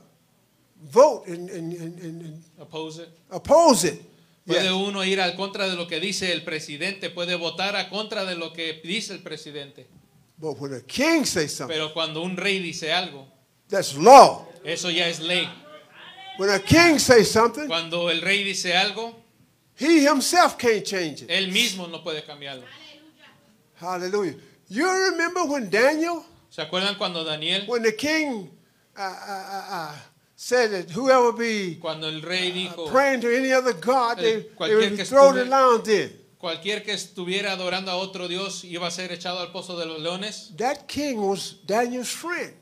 vote 0.83 1.27
and, 1.27 1.51
and, 1.51 1.73
and 1.75 1.99
and 2.01 2.42
Oppose 2.61 2.99
it. 2.99 3.09
oppose 3.31 3.85
it. 3.85 4.03
Puede 4.46 4.72
uno 4.72 5.04
ir 5.04 5.20
a 5.20 5.35
contra 5.37 5.68
de 5.68 5.74
lo 5.74 5.87
que 5.88 6.00
dice 6.00 6.33
el 6.33 6.42
presidente, 6.44 7.09
puede 7.09 7.35
votar 7.35 7.76
a 7.76 7.88
contra 7.88 8.24
de 8.26 8.35
lo 8.37 8.52
que 8.52 8.80
dice 8.85 9.14
el 9.14 9.22
presidente. 9.22 9.87
But 10.37 10.59
when 10.61 10.74
a 10.74 10.80
king 10.83 11.24
says 11.24 11.52
something, 11.54 11.74
Pero 11.74 11.92
cuando 11.94 12.20
un 12.22 12.37
rey 12.37 12.59
dice 12.61 12.92
algo, 12.92 13.26
that's 13.68 13.96
law. 13.96 14.46
eso 14.64 14.90
ya 14.90 15.09
es 15.09 15.20
ley. 15.20 15.48
When 16.38 16.50
a 16.50 16.59
king 16.61 16.98
says 16.98 17.30
something, 17.30 17.66
Cuando 17.68 18.11
el 18.11 18.20
rey 18.20 18.44
dice 18.44 18.74
algo, 18.76 19.14
he 19.78 20.00
himself 20.07 20.59
can't 20.59 20.85
change 20.85 21.22
it. 21.22 21.30
él 21.30 21.50
mismo 21.50 21.87
no 21.88 22.02
puede 22.02 22.22
cambiarlo. 22.24 22.64
Hallelujah. 23.80 24.35
You 24.68 24.90
remember 24.90 25.44
when 25.44 25.70
Daniel, 25.70 26.22
¿Se 26.50 26.61
acuerdan 26.62 26.96
cuando 26.98 27.24
Daniel, 27.24 27.64
when 27.66 27.83
the 27.83 27.94
king 27.96 28.50
uh, 28.96 29.00
uh, 29.00 29.04
uh, 29.04 29.64
uh, 29.70 29.94
said 30.44 30.72
that 30.72 30.90
whoever 30.90 31.33
be 31.33 31.76
cuando 31.80 32.07
el 32.07 32.20
rey 32.20 32.52
dijo, 32.52 32.90
praying 32.90 33.22
to 33.22 33.35
any 33.35 33.50
other 33.50 33.72
god, 33.72 34.18
they, 34.18 34.35
Eh, 34.37 34.42
they 34.59 34.74
would 34.74 34.96
be 34.98 35.02
thrown 35.02 35.37
cualquier 36.38 36.83
que 36.85 36.92
estuviera 36.92 37.52
adorando 37.52 37.90
a 37.90 37.96
otro 37.96 38.28
Dios 38.28 38.62
iba 38.64 38.87
a 38.87 38.90
ser 38.90 39.11
echado 39.11 39.40
al 39.40 39.50
pozo 39.52 39.78
de 39.78 39.87
los 39.87 40.00
leones? 40.00 40.52
That 40.59 40.87
king 40.87 41.16
was 41.16 41.57
Daniel's 41.64 42.11
friend. 42.11 42.52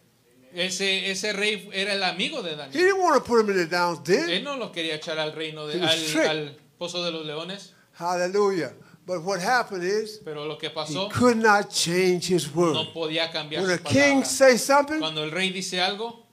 Ese, 0.54 1.10
ese 1.10 1.32
rey 1.32 1.68
era 1.72 1.94
el 1.94 2.04
amigo 2.04 2.40
de 2.42 2.52
He 2.52 2.56
Daniel. 2.56 2.72
didn't 2.72 3.00
want 3.02 3.16
to 3.16 3.28
put 3.28 3.40
him 3.40 3.50
in 3.50 3.56
the 3.56 3.66
down 3.66 3.96
Él 4.04 4.44
no 4.44 4.56
lo 4.56 4.70
quería 4.70 4.94
echar 4.94 5.18
al 5.18 5.32
reino, 5.32 5.66
de, 5.66 5.78
He 5.80 6.28
al, 6.28 6.56
pozo 6.78 7.02
de 7.02 7.10
los 7.10 7.26
leones, 7.26 7.72
Hallelujah. 7.94 8.74
But 9.04 9.24
what 9.24 9.40
happened 9.40 9.82
is 9.82 10.20
pero 10.24 10.46
lo 10.46 10.56
que 10.56 10.68
he 10.68 10.72
pasó 10.72 11.10
could 11.10 11.38
not 11.38 11.68
change 11.68 12.28
his 12.28 12.48
word. 12.54 12.74
no 12.74 12.92
podía 12.92 13.32
cambiar 13.32 13.62
When 13.62 13.72
a 13.72 13.78
su 13.78 13.82
king 13.82 14.22
palabra. 14.22 14.26
says 14.26 14.64
something, 14.64 15.00
Cuando 15.00 15.24
el 15.24 15.32
rey 15.32 15.50
dice 15.50 15.80
algo, 15.80 16.26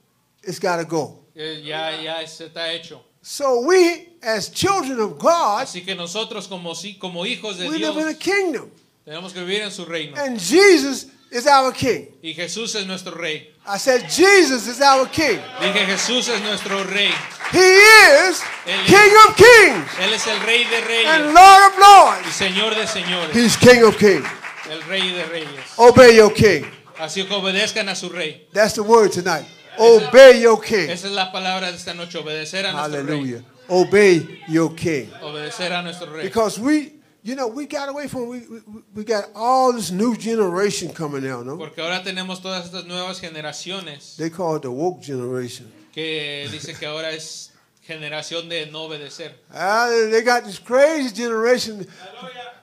it's 0.44 0.60
got 0.60 0.76
to 0.76 0.84
go. 0.84 1.19
Eh, 1.34 1.62
ya, 1.64 2.22
está 2.22 2.72
hecho. 2.72 3.02
So 3.22 3.60
we, 3.60 4.08
as 4.22 4.48
children 4.50 4.98
of 5.00 5.18
God, 5.18 5.62
Así 5.62 5.84
que 5.84 5.94
nosotros 5.94 6.48
como, 6.48 6.74
si- 6.74 6.94
como 6.98 7.24
hijos 7.26 7.58
de 7.58 7.68
we 7.68 7.76
Dios 7.78 7.94
live 7.94 8.08
in 8.08 8.16
a 8.16 8.18
kingdom. 8.18 8.70
tenemos 9.04 9.32
que 9.32 9.40
vivir 9.40 9.62
en 9.62 9.70
su 9.70 9.84
reino. 9.84 10.16
And 10.16 10.38
Jesus 10.38 11.06
is 11.30 11.46
our 11.46 11.72
king. 11.72 12.06
Y 12.22 12.32
Jesús 12.32 12.74
es 12.74 12.86
nuestro 12.86 13.12
rey. 13.14 13.52
I 13.66 13.76
said, 13.76 14.08
Jesus 14.08 14.66
is 14.66 14.80
our 14.80 15.06
king. 15.06 15.38
Dije, 15.60 15.84
Jesús 15.86 16.28
es 16.28 16.40
nuestro 16.42 16.82
rey. 16.84 17.12
He 17.52 17.58
is 17.58 18.40
Él 18.66 18.80
es- 18.80 18.86
King 18.86 19.12
of 19.28 19.36
kings 19.36 19.90
Él 20.00 20.12
es 20.14 20.26
el 20.26 20.40
rey 20.40 20.64
de 20.64 20.76
and 20.78 20.86
reyes 20.86 21.34
Lord 21.34 21.62
of 21.66 21.74
y 21.76 21.80
lords. 21.80 22.34
Señor 22.36 22.74
de 22.74 22.86
señores. 22.86 23.36
He's 23.36 23.56
King 23.56 23.82
of 23.84 23.98
kings. 23.98 24.26
El 24.70 24.80
rey 24.88 25.12
de 25.12 25.24
reyes. 25.26 25.60
Obey 25.76 26.16
your 26.16 26.32
king. 26.32 26.64
Así 26.98 27.24
que 27.26 27.34
obedezcan 27.34 27.88
a 27.88 27.94
su 27.94 28.08
rey. 28.08 28.46
That's 28.52 28.74
the 28.74 28.82
word 28.82 29.12
tonight. 29.12 29.44
Obey 29.80 30.40
your 30.42 30.60
king. 30.60 30.90
Esa 30.90 31.06
es 31.08 31.12
la 31.12 31.32
palabra 31.32 31.70
de 31.70 31.76
esta 31.76 31.94
noche, 31.94 32.18
obedecer 32.18 32.66
a 32.66 32.72
nuestro 32.72 33.00
Hallelujah. 33.00 33.38
rey. 33.38 33.44
Obey 33.68 34.40
your 34.48 34.74
king. 34.74 35.10
Obedecer 35.22 35.72
a 35.72 35.82
nuestro 35.82 36.10
rey. 36.12 36.24
Because 36.24 36.58
we, 36.58 36.94
you 37.22 37.34
know, 37.34 37.46
we 37.48 37.66
got 37.66 37.88
away 37.88 38.08
from, 38.08 38.28
we, 38.28 38.40
we, 38.40 38.60
we 38.94 39.04
got 39.04 39.24
all 39.34 39.72
this 39.72 39.90
new 39.90 40.16
generation 40.16 40.92
coming 40.92 41.26
out, 41.28 41.46
no? 41.46 41.56
Porque 41.56 41.78
ahora 41.80 42.02
tenemos 42.02 42.40
todas 42.42 42.64
estas 42.66 42.84
nuevas 42.86 43.20
generaciones 43.20 44.16
They 44.16 44.30
call 44.30 44.56
it 44.56 44.62
the 44.62 44.70
woke 44.70 45.02
generation. 45.02 45.70
que 45.92 46.48
dicen 46.50 46.76
que 46.78 46.86
ahora 46.86 47.10
es 47.12 47.50
generación 47.86 48.48
de 48.48 48.66
no 48.66 48.84
obedecer. 48.84 49.32
Ah, 49.52 49.88
they 50.10 50.22
got 50.22 50.44
this 50.44 50.58
crazy 50.58 51.10
generation. 51.14 51.86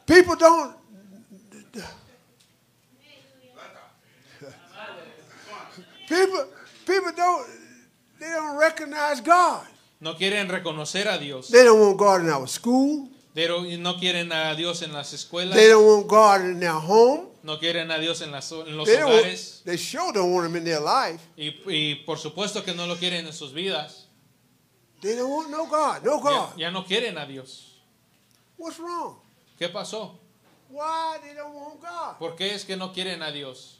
People 0.06 0.36
don't. 0.36 0.76
People, 6.08 6.46
people 6.88 7.12
don't. 7.15 7.45
They 8.19 8.30
don't 8.32 8.58
recognize 8.58 9.21
God. 9.21 9.65
No 10.00 10.15
quieren 10.15 10.47
reconocer 10.50 11.08
a 11.08 11.19
Dios. 11.19 11.50
They 11.50 11.63
don't 11.63 11.80
want 11.80 11.97
God 11.97 12.21
in 12.21 12.30
our 12.30 12.47
school. 12.47 13.10
Pero 13.36 13.62
no 13.62 13.93
quieren 14.00 14.32
a 14.32 14.56
Dios 14.56 14.82
en 14.82 14.91
las 14.93 15.13
escuelas. 15.13 15.54
They 15.54 15.67
don't 15.67 15.86
want 15.86 16.08
God 16.08 16.41
in 16.41 16.60
their 16.60 16.71
home. 16.80 17.28
No 17.43 17.58
quieren 17.60 17.91
a 17.91 18.00
Dios 18.00 18.21
en, 18.21 18.32
las, 18.32 18.52
en 18.52 18.76
los 18.76 18.88
They, 18.88 18.97
hogares. 18.97 19.62
they 19.63 19.78
sure 19.78 20.12
don't 20.12 20.34
want 20.34 20.47
Him 20.50 20.56
in 20.56 20.63
their 20.65 20.80
life. 20.80 21.21
Y, 21.38 21.54
y 21.67 21.95
por 22.06 22.17
supuesto 22.17 22.63
que 22.65 22.73
no 22.73 22.88
lo 22.88 22.95
quieren 22.95 23.28
en 23.28 23.34
sus 23.34 23.54
vidas. 23.54 24.06
They 25.02 25.15
don't 25.15 25.30
want 25.30 25.52
no 25.52 25.67
God, 25.67 26.04
no 26.04 26.17
Ya, 26.17 26.23
God. 26.23 26.58
ya 26.58 26.71
no 26.71 26.84
quieren 26.84 27.17
a 27.19 27.28
Dios. 27.28 27.76
What's 28.58 28.80
wrong? 28.80 29.17
¿Qué 29.60 29.69
pasó? 29.69 30.17
Why 30.69 31.19
they 31.23 31.36
don't 31.36 31.54
want 31.54 31.80
God? 31.80 32.17
¿Por 32.17 32.36
qué 32.36 32.54
es 32.56 32.65
que 32.65 32.76
no 32.76 32.91
quieren 32.91 33.21
a 33.21 33.32
Dios? 33.32 33.78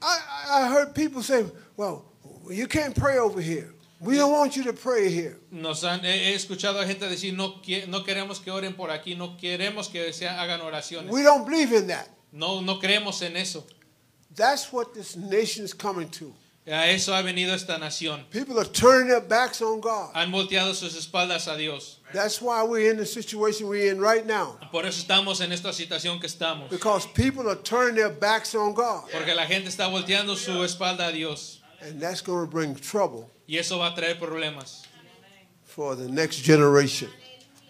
I 0.00 0.18
I 0.48 0.68
heard 0.68 0.94
people 0.94 1.22
say, 1.22 1.44
"Well, 1.76 2.04
you 2.50 2.66
can't 2.66 2.94
pray 2.94 3.18
over 3.18 3.40
here. 3.40 3.72
We 4.00 4.16
don't 4.16 4.32
want 4.32 4.56
you 4.56 4.64
to 4.64 4.72
pray 4.72 5.10
here." 5.10 5.38
Nos 5.50 5.82
han, 5.84 6.00
he, 6.00 6.34
escuchado 6.34 6.80
a 6.80 6.86
gente 6.86 7.06
decir, 7.06 7.34
no, 7.34 7.60
no 7.88 8.04
queremos 8.04 8.42
que 8.42 8.50
oren 8.50 8.74
por 8.74 8.88
aquí, 8.90 9.16
no 9.16 9.36
queremos 9.36 9.90
que 9.90 10.12
se 10.12 10.26
hagan 10.26 10.60
oraciones. 10.60 11.10
We 11.10 11.22
don't 11.22 11.44
believe 11.44 11.72
in 11.72 11.86
that. 11.88 12.08
No, 12.32 12.60
no 12.60 12.78
creemos 12.78 13.22
en 13.22 13.36
eso. 13.36 13.64
That's 14.34 14.72
what 14.72 14.94
this 14.94 15.16
nation 15.16 15.64
is 15.64 15.74
coming 15.74 16.08
to. 16.10 16.32
A 16.66 16.88
eso 16.90 17.12
ha 17.14 17.22
venido 17.22 17.52
esta 17.52 17.78
nación. 17.78 18.24
People 18.30 18.58
are 18.60 18.68
turning 18.68 19.08
their 19.08 19.20
backs 19.20 19.60
on 19.60 19.80
God. 19.80 20.12
Han 20.14 20.30
volteado 20.30 20.74
sus 20.74 20.94
espaldas 20.94 21.52
a 21.52 21.56
Dios. 21.56 21.98
That's 22.12 22.40
why 22.40 22.62
we're 22.62 22.90
in 22.90 22.98
the 22.98 23.06
situation 23.06 23.66
we're 23.66 23.90
in 23.90 23.98
right 23.98 24.24
now. 24.24 24.58
Por 24.70 24.84
eso 24.84 25.02
estamos 25.02 25.40
en 25.40 25.52
esta 25.52 25.72
situación 25.72 26.20
que 26.20 26.28
estamos. 26.28 26.68
Because 26.68 27.06
people 27.06 27.48
are 27.48 27.56
turning 27.56 27.96
their 27.96 28.10
backs 28.10 28.54
on 28.54 28.74
God. 28.74 29.10
Porque 29.10 29.34
la 29.34 29.46
gente 29.46 29.68
está 29.68 29.88
volteando 29.88 30.36
su 30.36 30.52
espalda 30.62 31.08
a 31.08 31.12
Dios. 31.12 31.59
And 31.82 32.00
that's 32.00 32.20
going 32.22 32.44
to 32.46 32.50
bring 32.50 32.74
trouble 32.74 33.30
Y 33.46 33.56
eso 33.58 33.78
va 33.78 33.88
a 33.88 33.94
traer 33.94 34.18
problemas 34.18 34.82
for 35.64 35.96
the 35.96 36.08
next 36.08 36.44
generation. 36.44 37.08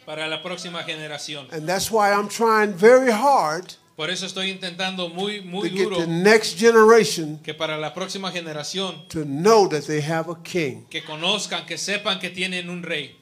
para 0.06 0.26
la 0.26 0.42
próxima 0.42 0.82
generación. 0.82 1.46
And 1.52 1.66
that's 1.68 1.90
why 1.90 2.10
I'm 2.12 2.28
trying 2.28 2.72
very 2.74 3.10
hard 3.12 3.74
Por 3.96 4.08
eso 4.10 4.24
estoy 4.26 4.50
intentando 4.50 5.10
muy, 5.12 5.40
to 5.40 5.46
muy 5.46 5.68
get 5.70 5.84
duro 5.84 5.98
the 6.00 6.06
next 6.06 6.58
generation 6.58 7.38
que 7.42 7.52
para 7.54 7.76
la 7.76 7.92
próxima 7.92 8.32
generación 8.32 9.06
to 9.08 9.24
know 9.26 9.68
that 9.68 9.82
they 9.86 10.00
have 10.00 10.28
a 10.30 10.36
king. 10.42 10.86
que 10.90 11.02
conozcan, 11.04 11.66
que 11.66 11.76
sepan 11.76 12.18
que 12.18 12.30
tienen 12.30 12.70
un 12.70 12.82
rey. 12.82 13.14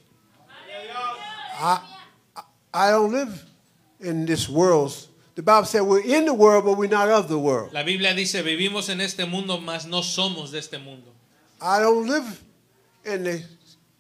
I, 1.61 1.81
I- 2.37 2.42
I 2.72 2.90
don't 2.90 3.11
live 3.12 3.44
in 4.01 4.24
this 4.27 4.48
world. 4.48 5.08
The 5.38 5.42
Bible 5.44 5.66
said 5.66 5.83
we're 5.83 6.01
in 6.01 6.24
the 6.24 6.35
world, 6.35 6.64
but 6.64 6.77
we're 6.77 6.88
not 6.90 7.09
of 7.09 7.29
the 7.29 7.38
world. 7.38 7.72
La 7.72 7.85
Biblia 7.85 8.12
dice, 8.12 8.42
vivimos 8.42 8.88
en 8.88 9.01
este 9.01 9.24
mundo, 9.24 9.61
mas 9.61 9.87
no 9.87 10.01
somos 10.03 10.51
de 10.51 10.59
este 10.59 10.79
mundo. 10.81 11.12
I 11.62 11.79
don't 11.79 12.09
live 12.09 12.42
in 13.05 13.22
the, 13.22 13.44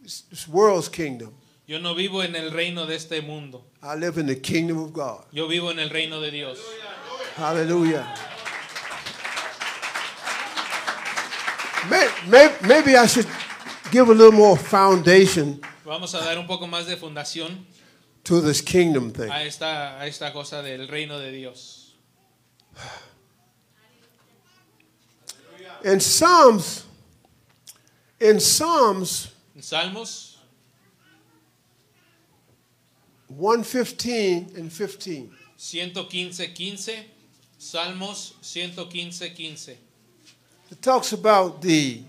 this 0.02 0.48
world's 0.48 0.88
kingdom. 0.88 1.32
Yo 1.64 1.78
no 1.78 1.94
vivo 1.94 2.22
en 2.24 2.34
el 2.34 2.50
reino 2.50 2.86
de 2.86 2.96
este 2.96 3.22
mundo. 3.24 3.62
I 3.80 3.94
live 3.94 4.18
in 4.18 4.26
the 4.26 4.34
kingdom 4.34 4.78
of 4.80 4.92
God. 4.92 5.26
Yo 5.30 5.46
vivo 5.46 5.70
en 5.70 5.78
el 5.78 5.90
reino 5.90 6.20
de 6.20 6.32
Dios. 6.32 6.58
Hallelujah. 7.36 8.12
May- 11.88 12.10
may- 12.26 12.56
Maybe 12.66 12.96
I 12.96 13.06
should 13.06 13.28
give 13.92 14.08
a 14.08 14.12
little 14.12 14.32
more 14.32 14.56
foundation 14.56 15.60
Vamos 15.84 16.12
a 16.16 16.18
dar 16.18 16.36
un 16.36 16.48
poco 16.48 16.66
más 16.66 16.86
de 16.86 16.96
fundación 16.96 17.64
to 18.28 18.42
this 18.42 18.60
kingdom 18.60 19.10
thing. 19.10 19.30
a 19.30 19.42
esta, 19.42 19.98
a 19.98 20.06
esta 20.06 20.30
cosa 20.30 20.62
del 20.62 20.86
reino 20.86 21.18
de 21.18 21.32
Dios. 21.32 21.94
In 25.82 25.98
Psalms, 25.98 26.84
in 28.20 28.38
Psalms 28.38 29.30
En 29.56 29.62
Salmos 29.62 30.36
115 33.28 34.52
and 34.56 34.70
15, 34.70 35.30
115, 35.56 36.32
15. 36.32 37.04
Salmos 37.58 38.34
115, 38.42 39.10
15. 39.10 39.76
it 40.70 40.82
talks 40.82 41.12
about 41.12 41.62
the 41.62 42.02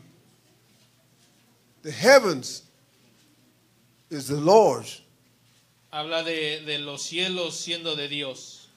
the 1.82 1.92
heavens 1.92 2.64
is 4.10 4.28
the 4.28 4.36
Lord's 4.36 5.02
Habla 5.92 6.24
de, 6.24 6.62
de 6.62 6.80
los 6.80 7.02
cielos 7.02 7.56
siendo 7.56 7.96
de 7.96 8.08
Dios. 8.08 8.70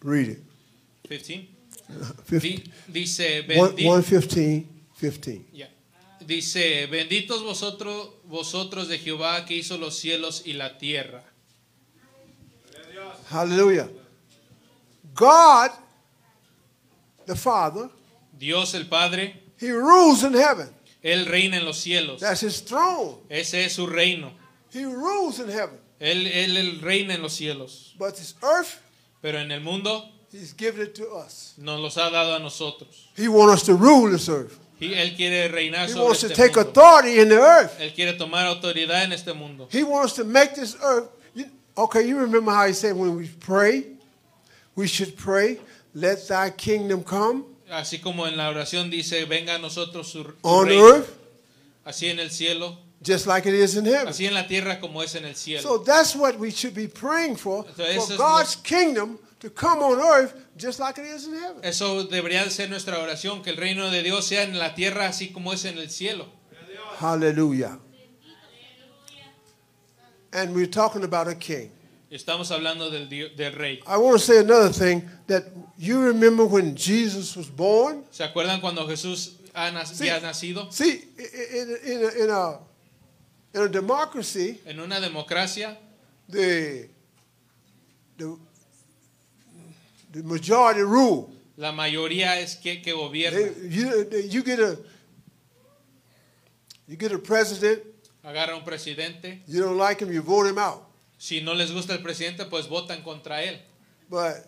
Read 0.00 0.28
it. 0.28 0.38
15. 1.08 1.48
50, 2.28 2.38
Di- 2.40 2.64
dice, 2.88 3.40
one- 3.56 3.72
bendi- 3.72 3.82
115, 3.82 4.66
15. 5.00 5.44
Ya. 5.52 5.68
Dice, 6.20 6.86
benditos 6.86 7.42
vosotros, 7.42 8.10
vosotros 8.24 8.88
de 8.88 8.98
Jehová 8.98 9.44
que 9.44 9.54
hizo 9.56 9.76
los 9.76 9.96
cielos 9.98 10.42
y 10.46 10.52
la 10.54 10.78
tierra. 10.78 11.24
Hallelujah. 13.30 13.88
God, 15.14 15.70
the 17.26 17.34
Father, 17.34 17.88
Dios 18.38 18.74
el 18.74 18.86
Padre, 18.86 19.42
He 19.58 19.70
rules 19.72 20.22
in 20.22 20.32
heaven. 20.34 20.68
Él 21.02 21.26
reina 21.26 21.56
en 21.56 21.64
los 21.64 21.78
cielos. 21.78 22.20
That's 22.20 22.42
His 22.42 22.64
throne. 22.64 23.16
Ese 23.28 23.64
es 23.64 23.72
su 23.74 23.86
reino. 23.86 24.32
He 24.72 24.84
rules 24.84 25.38
in 25.38 25.48
heaven. 25.48 25.78
Él, 26.00 26.26
él, 26.26 26.56
él 26.56 26.80
reina 26.80 27.14
en 27.14 27.22
los 27.22 27.34
cielos. 27.34 27.94
But 27.98 28.16
His 28.18 28.34
earth, 28.42 28.80
Pero 29.20 29.38
en 29.38 29.52
el 29.52 29.60
mundo 29.60 30.08
He's 30.32 30.52
given 30.56 30.82
it 30.86 30.94
to 30.94 31.08
us. 31.14 31.54
nos 31.58 31.78
los 31.80 31.94
ha 31.96 32.10
dado 32.10 32.34
a 32.34 32.38
nosotros. 32.38 33.08
He 33.16 33.28
wants 33.28 33.60
us 33.60 33.66
to 33.66 33.74
rule 33.74 34.10
this 34.10 34.28
earth. 34.28 34.58
Y 34.80 34.94
Él 34.94 35.14
quiere 35.14 35.48
reinar 35.48 35.86
He 35.86 35.92
sobre 35.92 36.04
wants 36.06 36.20
to 36.20 36.26
este 36.28 36.36
take 36.36 36.56
mundo. 36.56 36.70
authority 36.70 37.20
in 37.20 37.28
the 37.28 37.38
earth. 37.38 37.78
Él 37.78 37.94
quiere 37.94 38.14
tomar 38.18 38.46
autoridad 38.46 39.04
en 39.04 39.12
este 39.12 39.34
mundo. 39.34 39.68
He 39.70 39.84
wants 39.84 40.14
to 40.14 40.24
make 40.24 40.54
this 40.54 40.76
earth. 40.82 41.08
You, 41.34 41.44
okay, 41.76 42.02
you 42.08 42.18
remember 42.18 42.50
how 42.50 42.66
He 42.66 42.72
said 42.72 42.96
when 42.96 43.14
we 43.16 43.28
pray, 43.28 43.84
we 44.74 44.88
should 44.88 45.16
pray, 45.16 45.60
let 45.94 46.26
Thy 46.26 46.50
kingdom 46.50 47.04
come 47.04 47.44
Así 47.70 48.02
como 48.02 48.26
en 48.26 48.36
la 48.36 48.50
oración 48.50 48.90
dice, 48.90 49.24
venga 49.26 49.54
a 49.54 49.58
nosotros 49.58 50.08
su 50.10 50.24
on 50.42 50.66
reino, 50.66 50.88
earth 50.94 51.08
así 51.86 52.08
en 52.08 52.18
el 52.18 52.30
cielo, 52.30 52.76
just 53.02 53.26
like 53.26 53.46
it 53.46 53.54
is 53.54 53.76
in 53.76 53.84
heaven. 53.84 54.08
así 54.08 54.26
en 54.26 54.34
la 54.34 54.46
tierra 54.46 54.80
como 54.80 55.02
es 55.02 55.14
en 55.14 55.24
el 55.24 55.34
cielo. 55.34 55.62
So 55.62 55.78
that's 55.78 56.14
what 56.14 56.38
we 56.38 56.50
should 56.50 56.74
be 56.74 56.88
praying 56.88 57.36
for, 57.36 57.64
eso 57.78 58.06
for 58.06 58.16
God's 58.16 58.56
kingdom 58.56 59.18
to 59.40 59.50
come 59.50 59.80
on 59.82 59.98
earth 59.98 60.34
just 60.56 60.78
like 60.78 60.98
it 60.98 61.04
is 61.04 61.26
in 61.26 61.34
heaven. 61.34 61.64
Eso 61.64 62.04
debería 62.04 62.44
de 62.44 62.50
ser 62.50 62.68
nuestra 62.68 62.98
oración, 62.98 63.42
que 63.42 63.50
el 63.50 63.56
reino 63.56 63.90
de 63.90 64.02
Dios 64.02 64.26
sea 64.26 64.44
en 64.44 64.58
la 64.58 64.74
tierra 64.74 65.06
así 65.08 65.32
como 65.32 65.52
es 65.52 65.64
en 65.64 65.78
el 65.78 65.90
cielo. 65.90 66.26
Hallelujah. 66.98 67.78
And 70.32 70.54
we're 70.54 70.66
talking 70.66 71.02
about 71.04 71.28
a 71.28 71.34
king. 71.34 71.70
Estamos 72.10 72.50
hablando 72.50 72.90
del, 72.90 73.08
del 73.08 73.52
rey. 73.54 73.80
I 73.86 73.96
want 73.96 74.18
to 74.18 74.24
say 74.24 74.38
another 74.38 74.68
thing 74.68 75.08
that 75.26 75.44
you 75.78 76.00
remember 76.00 76.44
when 76.44 76.76
Jesus 76.76 77.34
was 77.36 77.48
born? 77.48 78.04
¿Se 78.10 78.22
acuerdan 78.22 78.60
cuando 78.60 78.86
Jesús 78.86 79.36
ha 79.54 79.70
nacido? 79.70 80.70
See, 80.70 81.02
in, 81.18 81.76
in, 81.84 82.04
a, 82.04 82.24
in, 82.24 82.30
a, 82.30 82.58
in 83.54 83.60
a 83.62 83.68
democracy, 83.68 84.60
En 84.66 84.80
una 84.80 84.98
democracia, 85.00 85.76
the, 86.28 86.88
the, 88.16 88.36
the 90.12 90.22
majority 90.22 90.80
rule. 90.82 91.30
la 91.56 91.72
mayoría 91.72 92.38
es 92.40 92.56
que, 92.56 92.80
que 92.82 92.92
gobierna. 92.92 93.38
They, 93.38 93.68
you, 93.68 94.04
they- 94.04 94.28
you 94.28 94.42
get 94.42 94.58
a 94.60 94.78
you 96.88 96.96
get 96.96 97.12
a 97.12 97.18
president, 97.18 97.82
Agarra 98.24 98.54
un 98.56 98.64
presidente. 98.64 99.42
you 99.46 99.60
don't 99.62 99.76
like 99.76 100.00
him, 100.00 100.12
you 100.12 100.22
vote 100.22 100.46
him 100.46 100.58
out. 100.58 100.84
Si 101.18 101.40
no 101.40 101.52
les 101.54 101.70
gusta 101.70 101.92
el 101.94 102.02
presidente, 102.02 102.44
pues 102.50 102.66
votan 102.68 103.02
contra 103.02 103.42
él. 103.42 103.58
But 104.08 104.46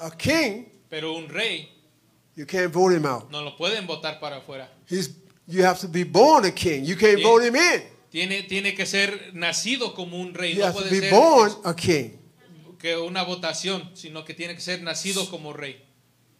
a 0.00 0.10
king, 0.10 0.66
Pero 0.90 1.14
un 1.16 1.28
rey 1.28 1.68
you 2.36 2.44
can't 2.46 2.72
vote 2.72 2.92
him 2.94 3.06
out. 3.06 3.30
no 3.30 3.42
lo 3.42 3.56
pueden 3.56 3.86
votar 3.86 4.20
para 4.20 4.36
afuera. 4.38 4.68
He's 4.88 5.10
you 5.48 5.62
have 5.64 5.78
to 5.80 5.88
be 5.88 6.04
born 6.04 6.44
a 6.44 6.50
king. 6.50 6.84
You 6.84 6.96
can't 6.96 7.18
Yeah. 7.18 7.28
vote 7.28 7.42
him 7.44 7.56
in. 7.56 7.82
Tiene, 8.16 8.44
tiene 8.44 8.74
que 8.74 8.86
ser 8.86 9.32
nacido 9.34 9.92
como 9.94 10.18
un 10.18 10.32
rey. 10.32 10.54
You 10.54 10.60
No 10.60 10.64
have 10.68 10.74
to 10.74 10.80
puede 10.88 10.90
be 10.90 11.00
ser 11.00 11.10
born 11.12 11.52
a 11.64 11.76
king. 11.76 12.12
que 12.78 12.96
una 12.96 13.22
votación, 13.22 13.90
sino 13.92 14.24
que 14.24 14.32
tiene 14.32 14.54
que 14.54 14.62
ser 14.62 14.80
nacido 14.80 15.28
como 15.28 15.52
rey. 15.52 15.84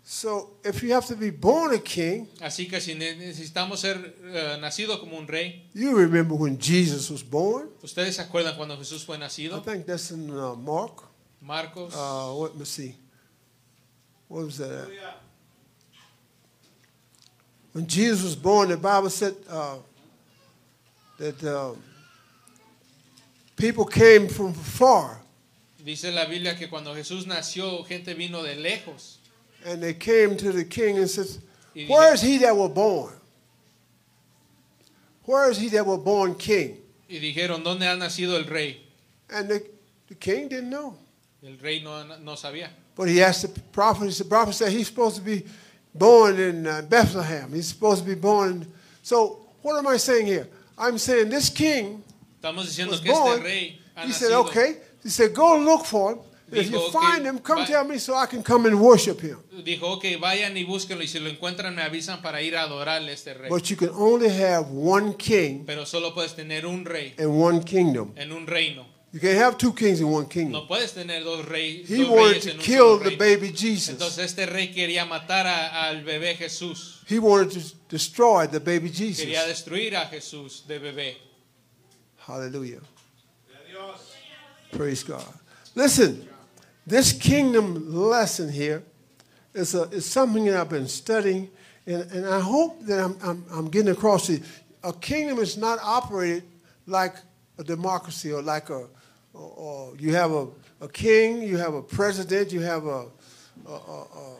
So 0.03 0.59
if 0.65 0.81
you 0.83 0.95
have 0.95 1.07
to 1.09 1.17
be 1.17 1.31
born 1.31 1.75
a 1.75 1.79
king, 1.83 2.29
Así 2.41 2.67
que 2.67 2.81
si 2.81 2.95
ne- 2.95 3.15
necesitamos 3.17 3.81
ser 3.81 4.17
eh, 4.25 4.57
nacido 4.59 4.99
como 5.01 5.19
un 5.19 5.29
rey, 5.29 5.69
you 5.75 5.95
remember 5.95 6.35
when 6.39 6.59
Jesus 6.59 7.11
was 7.11 7.23
born. 7.23 7.69
¿ustedes 7.83 8.17
se 8.17 8.23
acuerdan 8.23 8.57
cuando 8.57 8.79
Jesús 8.79 9.05
fue 9.05 9.17
I 9.17 9.21
nacido? 9.21 9.61
think 9.63 9.85
that's 9.85 10.11
in 10.13 10.31
uh, 10.31 10.55
Mark. 10.57 11.03
Marcos, 11.43 11.93
Uh, 11.95 12.33
what, 12.39 12.53
let 12.53 12.61
me 12.61 12.65
see. 12.65 12.95
What 14.29 14.47
was 14.47 14.57
that? 14.57 14.71
at? 14.71 14.89
When 17.75 17.87
Jesus 17.87 18.23
was 18.25 18.35
born, 18.35 18.71
the 18.71 18.79
Bible 18.79 19.11
said 19.11 19.35
uh, 19.51 19.77
that 21.19 21.43
uh, 21.45 21.73
people 23.57 23.85
came 23.85 24.29
from 24.29 24.53
far 24.53 25.21
dice 25.87 26.13
la 26.13 26.27
Biblia 26.27 26.57
que 26.57 26.69
cuando 26.69 26.93
Jesús 26.95 27.27
nació, 27.27 27.85
gente 27.87 28.13
vino 28.15 28.43
de 28.43 28.57
lejos. 28.57 29.19
and 29.65 29.83
they 29.83 29.95
came 29.95 30.37
to 30.37 30.53
the 30.53 30.65
king 30.65 30.99
and 30.99 31.09
said, 31.09 31.27
Where 31.89 32.13
is 32.13 32.23
he 32.23 32.39
that 32.39 32.57
was 32.57 32.71
born? 32.73 33.15
Where 35.25 35.51
is 35.51 35.59
he 35.59 35.69
that 35.71 35.87
was 35.87 35.99
born 35.99 36.35
king? 36.35 36.79
Y 37.09 37.19
dijeron, 37.19 37.63
¿dónde 37.63 37.83
ha 37.83 37.97
nacido 37.97 38.37
el 38.37 38.45
rey? 38.45 38.81
And 39.31 39.49
the, 39.49 39.65
the 40.09 40.15
king 40.15 40.49
didn't 40.49 40.71
know. 40.71 40.97
El 41.45 41.57
rey 41.63 41.81
no, 41.83 42.05
no 42.05 42.33
sabía. 42.33 42.69
But 42.95 43.09
he 43.09 43.23
asked 43.23 43.43
the 43.43 43.61
prophet, 43.73 44.11
the 44.13 44.25
prophet 44.25 44.55
said 44.55 44.73
he's 44.73 44.87
supposed 44.89 45.17
to 45.17 45.23
be 45.23 45.45
born 45.95 46.39
in 46.39 46.67
uh, 46.67 46.83
Bethlehem. 46.83 47.53
He's 47.53 47.69
supposed 47.69 48.03
to 48.03 48.09
be 48.09 48.15
born. 48.15 48.51
In, 48.51 48.73
so 49.03 49.47
what 49.63 49.77
am 49.77 49.87
I 49.87 49.97
saying 49.97 50.27
here? 50.27 50.49
I'm 50.79 50.99
saying 50.99 51.31
this 51.31 51.51
king 51.51 52.03
Estamos 52.41 52.67
diciendo 52.67 52.93
was 52.93 53.01
que 53.01 53.11
este 53.11 53.43
rey 53.43 53.81
ha 53.95 54.05
He 54.07 54.13
said, 54.13 54.31
nacido. 54.31 54.45
okay. 54.47 54.77
He 55.03 55.09
said, 55.11 55.33
go 55.35 55.57
look 55.59 55.85
for 55.87 56.13
him. 56.13 56.19
If 56.53 56.71
you 56.71 56.79
Dijo, 56.79 56.93
find 56.93 57.21
"Okay, 57.23 57.29
him, 57.29 57.39
come 57.41 57.61
va- 57.63 57.67
tell 57.67 57.85
me 57.85 57.99
so 57.99 58.15
I 58.15 58.27
can 58.27 58.41
come 58.43 58.67
and 58.67 58.81
worship 58.81 59.21
him. 59.21 59.39
Dijo, 59.65 59.83
ok, 59.97 60.05
vayan 60.21 60.57
y 60.57 60.63
búsquenlo 60.65 61.03
y 61.03 61.09
si 61.09 61.19
lo 61.19 61.29
encuentran 61.29 61.75
me 61.75 61.83
avisan 61.83 62.23
para 62.23 62.41
ir 62.41 62.57
a 62.57 62.63
adorarle 62.63 63.11
a 63.11 63.15
este 63.15 63.35
rey. 63.35 63.49
But 63.51 63.69
you 63.69 63.77
can 63.77 63.91
only 63.91 64.29
have 64.29 64.69
one 64.71 65.15
king 65.15 65.65
Pero 65.67 65.85
solo 65.87 66.15
puedes 66.15 66.35
tener 66.37 66.65
un 66.67 66.85
rey 66.85 67.15
and 67.19 67.29
one 67.31 67.65
kingdom. 67.65 68.13
en 68.17 68.31
un 68.33 68.47
reino. 68.47 68.87
You 69.17 69.21
can't 69.21 69.39
have 69.39 69.57
two 69.57 69.73
kings 69.73 69.99
in 70.03 70.11
one 70.11 70.27
kingdom. 70.27 70.53
No 70.53 70.67
puedes 70.67 70.93
tener 70.93 71.25
dos, 71.25 71.47
rey, 71.49 71.83
He 71.85 72.03
dos 72.05 72.11
wanted 72.11 72.33
reyes 72.33 72.45
to 72.45 72.59
kill 72.59 72.99
the 72.99 73.17
baby 73.17 73.51
Jesus. 73.51 73.95
Entonces 73.95 74.19
este 74.19 74.47
rey 74.47 74.69
quería 74.71 75.07
matar 75.07 75.47
a- 75.47 75.89
al 75.89 76.03
bebé 76.05 76.37
Jesús. 76.37 76.99
He 77.07 77.19
wanted 77.19 77.51
to 77.53 77.75
destroy 77.89 78.47
the 78.47 78.61
baby 78.61 78.91
Jesus. 78.91 79.25
Quería 79.25 79.47
destruir 79.47 79.95
a 79.95 80.05
Jesús 80.11 80.67
de 80.67 80.79
bebé. 80.79 81.15
Hallelujah. 82.27 82.81
Praise 84.73 85.03
God. 85.03 85.25
Listen, 85.75 86.29
this 86.87 87.15
kingdom 87.15 87.95
lesson 87.95 88.51
here 88.53 88.83
is, 89.55 89.75
a, 89.75 89.85
is 89.85 90.05
something 90.05 90.45
that 90.45 90.57
I've 90.61 90.69
been 90.69 90.89
studying, 90.89 91.49
and, 91.87 92.03
and 92.13 92.27
I 92.27 92.41
hope 92.41 92.85
that 92.85 93.03
I'm, 93.03 93.17
I'm, 93.25 93.45
I'm 93.51 93.69
getting 93.71 93.93
across 93.93 94.29
it. 94.29 94.43
A 94.85 94.93
kingdom 94.93 95.39
is 95.39 95.57
not 95.57 95.79
operated 95.83 96.43
like 96.87 97.15
a 97.59 97.65
democracy 97.65 98.31
or 98.31 98.43
like 98.43 98.69
a, 98.69 98.89
or, 99.39 99.97
you 99.99 100.15
have 100.15 100.33
a, 100.33 100.47
a 100.81 100.89
king, 100.89 101.43
you 101.43 101.59
have 101.59 101.75
a 101.75 101.83
president, 101.83 102.51
you 102.53 102.63
have 102.63 102.87
a, 102.87 103.07
a, 103.67 103.73
a, 103.73 104.37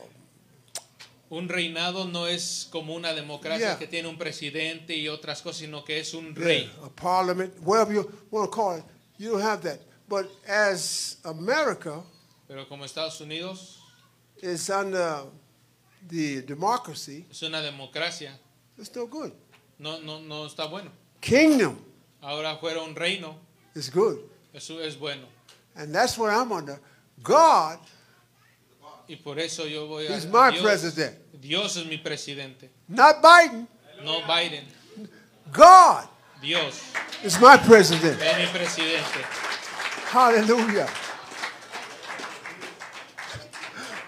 Un 1.29 1.49
reinado 1.49 2.05
no 2.09 2.25
es 2.25 2.67
como 2.71 2.95
una 2.95 3.13
democracia 3.13 3.59
Yeah. 3.71 3.77
que 3.77 3.85
tiene 3.87 4.07
un 4.07 4.17
presidente 4.17 4.95
y 4.95 5.09
otras 5.09 5.41
cosas, 5.41 5.57
sino 5.59 5.83
que 5.83 5.99
es 5.99 6.13
un 6.13 6.33
Yeah, 6.33 6.43
rey. 6.45 6.71
a 6.83 6.89
parliament, 6.89 7.53
whatever 7.63 7.93
you 7.93 8.09
want 8.31 8.49
to 8.49 8.55
call 8.55 8.77
it. 8.77 8.83
You 9.17 9.31
don't 9.31 9.41
have 9.41 9.61
that. 9.63 9.79
But 10.07 10.29
as 10.47 11.17
America 11.25 12.01
Pero 12.47 12.65
como 12.69 12.85
Estados 12.85 13.19
Unidos 13.19 13.79
is 14.41 14.69
under 14.69 15.23
the 16.07 16.41
democracy, 16.43 17.25
es 17.29 17.41
una 17.41 17.61
democracia, 17.61 18.31
it's 18.77 18.95
no 18.95 19.05
good. 19.05 19.33
no, 19.79 19.99
no, 19.99 20.19
no 20.21 20.45
está 20.45 20.65
bueno. 20.69 20.91
Kingdom 21.19 21.75
Ahora 22.21 22.55
fuera 22.57 22.81
un 22.83 22.95
reino, 22.95 23.35
is 23.75 23.89
good. 23.91 24.19
Eso 24.53 24.79
es 24.79 24.95
bueno. 24.95 25.27
And 25.75 25.93
that's 25.93 26.17
what 26.17 26.31
I'm 26.31 26.51
under. 26.51 26.79
God 27.21 27.79
Y 29.09 29.15
por 29.15 29.39
eso 29.39 29.65
yo 29.65 29.87
voy 29.87 30.05
a... 30.07 30.17
is 30.17 30.25
my 30.25 30.51
Dios, 30.51 30.63
president. 30.63 31.15
Dios 31.39 31.77
es 31.77 31.85
mi 31.85 31.97
presidente, 31.97 32.69
Not 32.89 33.21
Biden. 33.21 33.67
no 34.03 34.21
Biden. 34.27 34.65
God 35.51 36.07
Dios 36.41 36.91
is 37.23 37.39
my 37.39 37.57
president. 37.57 38.19
es 38.21 38.37
mi 38.37 38.59
presidente. 38.59 39.23
Hallelujah. 40.09 40.89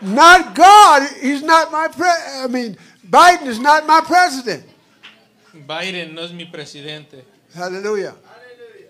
Not 0.02 0.56
God. 0.56 1.10
He's 1.22 1.42
not 1.42 1.72
my 1.72 1.88
pre. 1.90 2.08
I 2.08 2.48
mean, 2.48 2.78
Biden 3.10 3.48
is 3.48 3.60
not 3.60 3.86
my 3.86 4.02
president. 4.02 4.64
Biden 5.68 6.14
no 6.14 6.24
es 6.24 6.32
mi 6.32 6.46
presidente. 6.46 7.24
Hallelujah. 7.54 8.16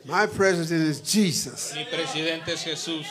My 0.09 0.25
president 0.25 0.87
is 0.87 1.01
Jesus. 1.01 1.75
Mi 1.75 1.85
presidente 1.85 2.47
es 2.49 2.63
Jesús. 2.63 3.05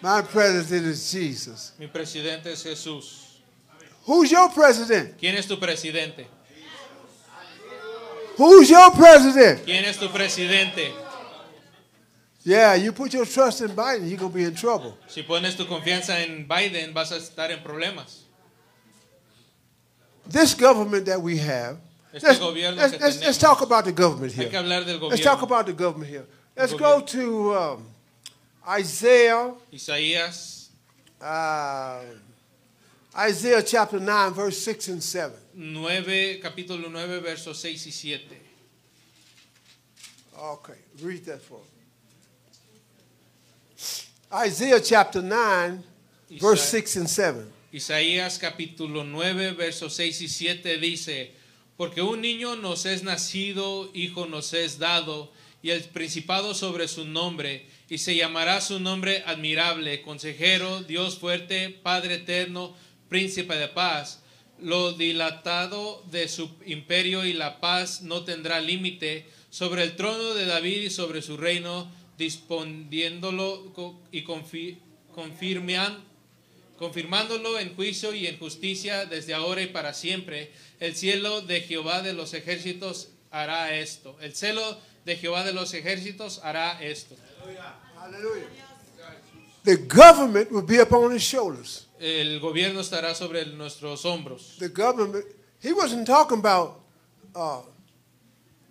My 0.00 0.22
president 0.22 0.86
is 0.86 1.12
Jesus. 1.12 1.72
Mi 1.78 1.86
presidente 1.86 2.46
es 2.46 2.64
Jesús. 2.64 3.26
Who's 4.06 4.30
your 4.30 4.48
president? 4.48 5.18
¿Quién 5.18 5.34
es 5.34 5.46
tu 5.46 5.58
presidente? 5.58 6.26
Who's 8.38 8.70
your 8.70 8.90
president? 8.92 9.66
¿Quién 9.66 9.84
es 9.84 9.98
tu 9.98 10.08
presidente? 10.08 10.92
Yeah, 12.42 12.74
you 12.74 12.92
put 12.92 13.12
your 13.12 13.26
trust 13.26 13.60
in 13.60 13.68
Biden, 13.76 14.08
you're 14.08 14.16
going 14.16 14.32
to 14.32 14.38
be 14.38 14.44
in 14.44 14.54
trouble. 14.54 14.96
Si 15.08 15.22
pones 15.22 15.58
tu 15.58 15.66
confianza 15.66 16.18
en 16.20 16.48
Biden, 16.48 16.94
vas 16.94 17.12
a 17.12 17.16
estar 17.16 17.50
en 17.50 17.62
problemas. 17.62 18.22
This 20.26 20.54
government 20.54 21.04
that 21.04 21.20
we 21.20 21.36
have 21.36 21.76
let's, 22.12 22.24
let's, 22.24 23.00
let's, 23.00 23.20
let's 23.20 23.38
talk 23.38 23.60
about 23.62 23.84
the 23.84 23.92
government 23.92 24.32
here. 24.32 24.48
que 24.48 24.56
hablar 24.56 24.84
del 24.84 24.98
Let's 25.08 25.22
talk 25.22 25.42
about 25.42 25.66
the 25.66 25.72
government 25.72 26.10
here. 26.10 26.26
Let's 26.56 26.74
go 26.74 27.00
to 27.00 27.54
um, 27.54 27.86
Isaiah, 28.68 29.54
Isaías 29.72 30.60
uh, 31.20 32.02
Isaiah 33.16 33.62
chapter 33.62 33.98
9, 33.98 34.32
verse 34.32 34.58
6 34.58 34.88
and 34.88 35.02
7. 35.02 35.36
9, 35.54 36.40
capítulo 36.40 36.88
9, 36.90 37.20
versos 37.20 37.56
6 37.58 37.86
y 37.86 37.90
7. 37.90 38.36
Okay, 40.38 40.78
read 41.02 41.24
that 41.26 41.42
for 41.42 41.58
me. 41.58 41.64
Isaiah 44.32 44.80
chapter 44.80 45.20
9, 45.20 45.82
verse 46.40 46.62
6 46.62 46.96
and 46.96 47.10
7. 47.10 47.52
Isaías 47.72 48.38
capítulo 48.38 49.04
9, 49.04 49.54
versos 49.54 49.92
6 49.92 50.22
y 50.22 50.28
7 50.28 50.78
dice, 50.78 51.34
porque 51.80 52.02
un 52.02 52.20
niño 52.20 52.56
nos 52.56 52.84
es 52.84 53.04
nacido, 53.04 53.90
hijo 53.94 54.26
nos 54.26 54.52
es 54.52 54.78
dado, 54.78 55.32
y 55.62 55.70
el 55.70 55.82
principado 55.84 56.52
sobre 56.52 56.88
su 56.88 57.06
nombre, 57.06 57.70
y 57.88 57.96
se 57.96 58.14
llamará 58.14 58.60
su 58.60 58.80
nombre 58.80 59.22
admirable, 59.24 60.02
consejero, 60.02 60.82
Dios 60.82 61.16
fuerte, 61.16 61.70
Padre 61.70 62.16
eterno, 62.16 62.76
príncipe 63.08 63.54
de 63.56 63.68
paz. 63.68 64.22
Lo 64.60 64.92
dilatado 64.92 66.04
de 66.10 66.28
su 66.28 66.50
imperio 66.66 67.24
y 67.24 67.32
la 67.32 67.60
paz 67.60 68.02
no 68.02 68.24
tendrá 68.24 68.60
límite 68.60 69.26
sobre 69.48 69.82
el 69.82 69.96
trono 69.96 70.34
de 70.34 70.44
David 70.44 70.82
y 70.82 70.90
sobre 70.90 71.22
su 71.22 71.38
reino, 71.38 71.90
disponiéndolo 72.18 73.72
y 74.12 74.22
confi- 74.24 74.76
confirman- 75.14 76.09
confirmándolo 76.80 77.58
en 77.58 77.76
juicio 77.76 78.14
y 78.14 78.26
en 78.26 78.38
justicia 78.38 79.04
desde 79.04 79.34
ahora 79.34 79.60
y 79.60 79.66
para 79.66 79.92
siempre. 79.92 80.50
El 80.80 80.96
cielo 80.96 81.42
de 81.42 81.60
Jehová 81.60 82.00
de 82.00 82.14
los 82.14 82.32
ejércitos 82.32 83.10
hará 83.30 83.76
esto. 83.76 84.16
El 84.22 84.34
celo 84.34 84.78
de 85.04 85.16
Jehová 85.16 85.44
de 85.44 85.52
los 85.52 85.74
ejércitos 85.74 86.40
hará 86.42 86.82
esto. 86.82 87.14
The 89.62 89.76
government 89.76 90.50
will 90.50 90.64
be 90.64 90.80
upon 90.80 91.14
his 91.14 91.22
shoulders. 91.22 91.86
El 92.00 92.40
gobierno 92.40 92.80
estará 92.80 93.14
sobre 93.14 93.44
nuestros 93.44 94.06
hombros. 94.06 94.56
The 94.58 94.70
government, 94.70 95.26
he 95.60 95.74
wasn't 95.74 96.06
talking 96.06 96.38
about 96.38 96.80
uh, 97.36 97.60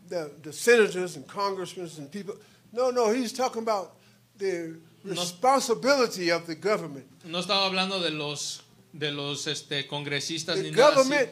the, 0.08 0.32
the 0.42 0.52
senators 0.52 1.16
and 1.16 1.28
congressmen 1.28 1.88
and 2.00 2.12
people. 2.12 2.34
No, 2.74 2.90
no, 2.90 3.12
he's 3.12 3.32
talking 3.32 3.62
about 3.62 3.98
the 4.40 4.80
responsibility 5.04 6.30
of 6.32 6.46
the 6.46 6.56
government. 6.56 7.06
No 7.26 7.40
estaba 7.40 7.66
hablando 7.66 8.00
de 8.02 8.12
los 8.12 8.64
de 8.94 9.12
los 9.12 9.46
este, 9.48 9.88
congresistas 9.88 10.56
The 10.58 10.64
ni 10.64 10.72
nada 10.72 10.88
así. 10.90 10.96
government 10.96 11.30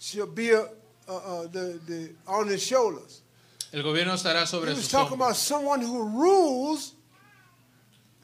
should 0.00 0.34
be 0.34 0.52
uh, 0.52 0.64
uh, 1.08 1.12
uh, 1.12 1.46
the, 1.48 1.78
the, 1.86 2.10
on 2.26 2.48
his 2.48 2.62
shoulders. 2.62 3.22
El 3.72 3.82
gobierno 3.82 4.14
estará 4.14 4.46
sobre 4.46 4.74
sus 4.74 4.92
hombros. 4.92 5.12
about 5.14 5.36
someone 5.36 5.80
who 5.80 6.02
rules 6.02 6.94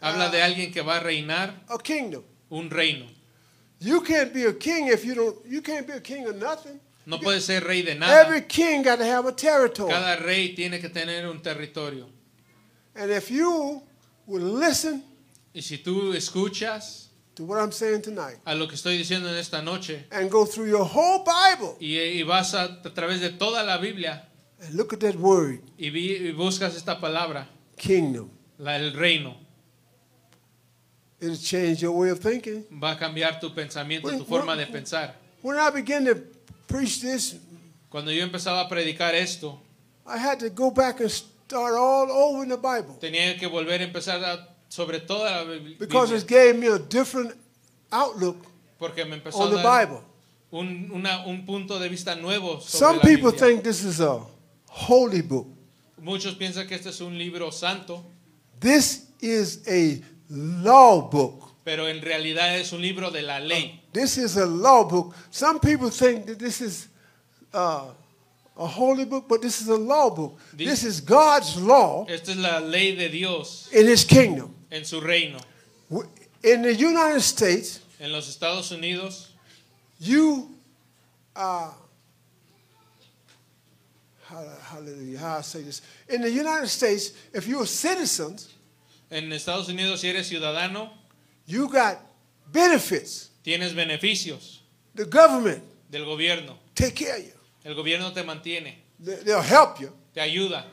Habla 0.01 0.29
de 0.31 0.43
alguien 0.43 0.73
que 0.73 0.83
va 0.83 0.97
a 0.97 1.01
reinar 1.01 1.55
a 1.69 1.79
kingdom. 1.79 2.23
un 2.51 2.69
reino. 2.71 3.07
You 3.81 4.01
can't 4.03 4.33
be 4.33 4.45
a 4.45 4.53
king 4.55 4.89
if 4.89 5.05
you 5.05 5.15
don't. 5.15 5.37
You 5.47 5.63
can't 5.63 5.87
be 5.87 5.93
a 5.95 6.01
king 6.01 6.27
of 6.27 6.37
nothing. 6.37 6.81
No 7.07 7.19
puede 7.19 7.41
ser 7.41 7.61
rey 7.61 7.83
de 7.83 7.95
nada. 7.95 8.21
Every 8.21 8.43
king 8.43 8.83
got 8.83 8.99
to 8.99 9.05
have 9.05 9.27
a 9.27 9.33
territory. 9.33 9.93
Cada 9.93 10.17
rey 10.23 10.55
tiene 10.55 10.81
que 10.81 10.89
tener 10.89 11.27
un 11.27 11.41
territorio. 11.41 12.07
And 12.97 13.11
if 13.11 13.31
you 13.31 13.83
will 14.27 14.59
listen 14.59 15.03
Y 15.55 15.63
si 15.63 15.79
tú 15.79 16.13
escuchas 16.15 17.09
to 17.35 17.45
what 17.45 17.59
I'm 17.59 17.73
saying 17.73 18.03
tonight 18.03 18.39
a 18.45 18.55
lo 18.55 18.67
que 18.69 18.75
estoy 18.77 18.97
diciendo 18.99 19.29
en 19.31 19.37
esta 19.37 19.63
noche 19.63 20.07
and 20.11 20.31
go 20.31 20.45
through 20.47 20.69
your 20.69 20.85
whole 20.85 21.25
Bible 21.25 21.77
y, 21.81 21.97
y 21.99 22.23
vas 22.23 22.55
a, 22.55 22.65
a 22.85 22.95
través 22.95 23.21
de 23.21 23.31
toda 23.31 23.63
la 23.63 23.79
Biblia 23.79 24.27
and 24.61 24.75
look 24.75 24.93
at 24.93 25.01
that 25.01 25.17
word, 25.17 25.61
y, 25.79 25.91
vi- 25.91 26.17
y 26.29 26.33
buscas 26.33 26.75
esta 26.77 26.99
palabra, 26.99 27.47
kingdom, 27.77 28.31
la, 28.59 28.77
el 28.77 28.93
reino, 28.95 29.37
it'll 31.21 31.37
change 31.37 31.83
your 31.83 31.93
way 31.93 32.09
of 32.11 32.21
thinking. 32.21 32.65
va 32.83 32.93
a 32.93 32.97
cambiar 32.99 33.39
tu 33.41 33.51
pensamiento, 33.55 34.03
Bueno, 34.09 34.19
tu 34.19 34.25
forma 34.25 34.57
de 34.57 34.67
pensar. 34.67 35.15
When 35.43 35.59
I 35.59 35.71
began 35.71 36.05
to 36.07 36.17
preach 36.69 37.01
this, 37.01 37.37
Cuando 37.91 38.11
yo 38.11 38.23
empezaba 38.27 38.63
a 38.63 38.69
predicar 38.69 39.15
esto, 39.15 39.61
I 40.07 40.19
had 40.19 40.39
to 40.41 40.51
go 40.51 40.71
back 40.71 41.01
and 41.01 41.11
start 41.47 41.75
all 41.75 42.11
over 42.11 42.43
in 42.43 42.49
the 42.49 42.57
Bible 42.57 42.95
tenía 43.01 43.39
que 43.39 43.47
volver 43.47 43.81
a 43.81 43.85
empezar 43.85 44.23
a- 44.25 44.49
sobre 44.69 45.01
toda 45.01 45.31
la 45.31 45.45
Biblia 45.45 45.77
because 45.79 46.11
it 46.13 46.27
gave 46.27 46.55
me 46.59 46.67
a 46.67 46.79
different 46.79 47.33
outlook 47.93 48.37
porque 48.79 49.05
me 49.05 49.15
empezó 49.17 49.39
on 49.39 49.53
a 49.53 49.57
the 49.57 49.63
Bible. 49.63 50.01
un, 50.51 50.91
una- 50.93 51.25
un 51.27 51.45
punto 51.47 51.79
de 51.79 51.89
vista 51.89 52.15
nuevo 52.17 52.61
sobre 52.61 52.79
Some 52.79 52.97
la 52.99 53.03
people 53.03 53.31
Biblia. 53.31 53.47
think 53.49 53.63
this 53.63 53.85
is 53.85 54.01
a 54.01 54.21
holy 54.69 55.23
book. 55.23 55.47
Muchos 55.99 56.35
piensan 56.35 56.67
que 56.69 56.75
este 56.75 56.91
es 56.91 57.01
un 57.01 57.17
libro 57.17 57.51
santo, 57.51 58.05
This 58.61 59.07
is 59.21 59.61
a 59.69 60.01
law 60.31 61.09
book. 61.11 61.43
pero 61.65 61.89
en 61.89 62.01
realidad 62.03 62.57
es 62.59 62.73
un 62.73 62.81
libro 62.83 63.11
de 63.11 63.23
la 63.23 63.39
ley. 63.41 63.83
This 63.93 64.19
is 64.19 64.37
a 64.37 64.47
law 64.47 64.85
book. 64.85 65.15
Some 65.31 65.59
people 65.61 65.91
think 65.91 66.27
that 66.27 66.39
this 66.39 66.61
is 66.61 66.89
uh, 67.55 67.93
a 68.59 68.67
holy 68.67 69.05
book, 69.05 69.29
but 69.29 69.43
this 69.43 69.61
is 69.61 69.69
a 69.69 69.77
law 69.77 70.09
book. 70.11 70.39
This 70.53 70.83
is 70.85 71.01
God's 71.01 71.61
law 71.61 72.07
Esta 72.09 72.31
es 72.33 72.37
la 72.39 72.59
ley 72.59 72.95
de 72.97 73.09
Dios 73.09 73.69
in 73.73 73.87
His 73.87 74.05
kingdom. 74.05 74.55
en 74.71 74.85
su 74.85 75.01
reino. 75.01 75.39
In 76.43 76.63
the 76.63 76.75
United 76.75 77.21
States, 77.23 77.81
En 78.01 78.13
los 78.13 78.29
Estados 78.29 78.71
Unidos, 78.73 79.29
you, 79.99 80.51
uh, 81.35 81.71
hallelujah, 84.63 85.19
how 85.19 85.39
I 85.39 85.41
say 85.43 85.63
this. 85.63 85.81
In 86.09 86.21
the 86.23 86.31
United 86.31 86.69
States, 86.69 87.13
if 87.33 87.47
you're 87.47 87.67
citizens, 87.67 88.53
en 89.11 89.31
Estados 89.33 89.69
Unidos 89.69 90.01
si 90.01 90.09
eres 90.09 90.29
ciudadano, 90.31 90.91
you 91.47 91.69
got 91.69 91.99
benefits. 92.53 93.31
tienes 93.45 93.73
beneficios 93.75 94.59
The 94.95 95.05
government 95.05 95.63
del 95.91 96.05
gobierno. 96.05 96.55
take 96.75 96.95
care 96.97 97.17
of 97.17 97.25
you. 97.25 97.33
El 97.67 97.75
gobierno 97.75 98.13
te 98.13 98.23
mantiene, 98.23 98.85
They- 99.05 99.25
They'll 99.25 99.43
help 99.43 99.81
you. 99.81 99.91
te 100.15 100.21
ayuda, 100.21 100.65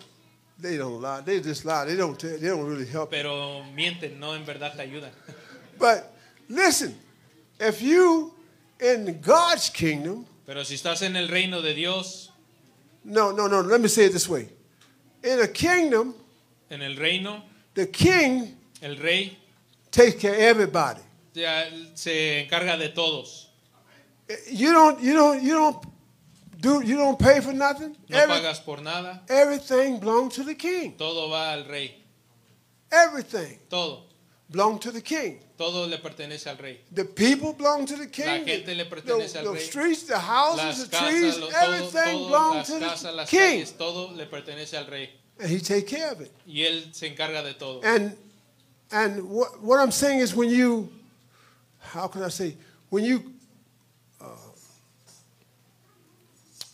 They 0.61 0.77
don't 0.77 1.01
lie. 1.01 1.21
They 1.25 1.41
just 1.41 1.65
lie. 1.65 1.85
They 1.85 1.95
don't. 1.97 2.15
Tell, 2.17 2.37
they 2.39 2.47
don't 2.47 2.65
really 2.69 2.85
help. 2.85 3.09
pero 3.09 3.63
mienten, 3.73 4.19
no 4.19 4.35
en 4.35 4.45
verdad 4.45 4.75
te 4.75 4.83
ayudan. 4.83 5.11
But 5.79 6.13
listen, 6.47 6.95
if 7.59 7.81
you 7.81 8.31
in 8.79 9.19
God's 9.19 9.69
kingdom, 9.71 10.25
Pero 10.45 10.63
si 10.63 10.75
estás 10.75 11.01
en 11.01 11.15
el 11.15 11.27
reino 11.29 11.61
de 11.61 11.73
Dios, 11.73 12.31
no, 13.03 13.31
no, 13.31 13.47
no. 13.47 13.61
Let 13.61 13.81
me 13.81 13.87
say 13.89 14.05
it 14.05 14.11
this 14.13 14.29
way: 14.29 14.47
in 15.23 15.39
a 15.41 15.47
kingdom, 15.47 16.13
en 16.69 16.81
el 16.83 16.95
reino, 16.95 17.43
the 17.73 17.87
king 17.87 18.55
el 18.83 18.97
rey 18.97 19.37
takes 19.89 20.21
care 20.21 20.33
of 20.35 20.39
everybody. 20.39 21.01
se 21.95 22.45
encarga 22.47 22.77
de 22.77 22.89
todos. 22.89 23.49
You 24.51 24.71
don't. 24.71 25.01
You 25.01 25.13
don't. 25.15 25.41
You 25.41 25.53
don't 25.55 25.92
do. 26.63 26.81
You 26.83 26.97
don't 26.97 27.19
pay 27.19 27.39
for 27.41 27.53
nothing. 27.53 27.95
No 28.09 28.17
Every- 28.17 28.35
pagas 28.39 28.59
por 28.65 28.77
nada, 28.81 29.21
everything 29.29 29.99
belongs 29.99 30.33
to 30.35 30.43
the 30.43 30.55
king. 30.55 30.95
todo 30.97 31.29
va 31.29 31.51
al 31.53 31.65
rey. 31.65 31.99
Everything 32.91 33.57
Todo, 33.69 34.03
belongs 34.51 34.81
to 34.81 34.91
the 34.91 35.01
king. 35.01 35.39
todo 35.57 35.87
le 35.87 35.97
pertenece 35.97 36.47
al 36.47 36.57
rey. 36.57 36.79
The 36.91 37.05
people 37.05 37.53
belong 37.53 37.85
to 37.87 37.95
the 37.95 38.07
king. 38.07 38.25
La 38.25 38.43
gente 38.45 38.73
le 38.75 38.83
the, 38.83 38.89
pertenece 38.89 39.35
al 39.37 39.45
the 39.45 39.51
rey. 39.53 39.59
streets, 39.59 40.03
the 40.03 40.17
houses, 40.19 40.63
Las 40.65 40.87
the 40.87 40.97
trees, 40.97 41.37
casas, 41.37 41.53
everything 41.63 42.13
todo, 42.17 42.27
belongs 42.27 42.67
to 42.67 42.79
casas, 42.79 43.01
the 43.01 43.11
las 43.11 43.29
king, 43.29 43.39
calles, 43.39 43.71
todo 43.71 44.11
le 44.15 44.25
pertenece 44.27 44.73
al 44.77 44.85
rey. 44.87 45.09
and 45.39 45.49
he 45.49 45.59
take 45.59 45.87
care 45.87 46.11
of 46.11 46.21
it. 46.21 46.31
Y 46.45 46.61
él 46.61 46.93
se 46.93 47.07
encarga 47.09 47.43
de 47.43 47.53
todo. 47.55 47.81
And 47.83 48.15
and 48.91 49.27
what, 49.27 49.59
what 49.63 49.79
I'm 49.79 49.91
saying 49.91 50.19
is 50.19 50.35
when 50.35 50.49
you, 50.51 50.87
how 51.79 52.07
can 52.07 52.21
I 52.21 52.29
say, 52.29 52.55
when 52.89 53.03
you 53.03 53.32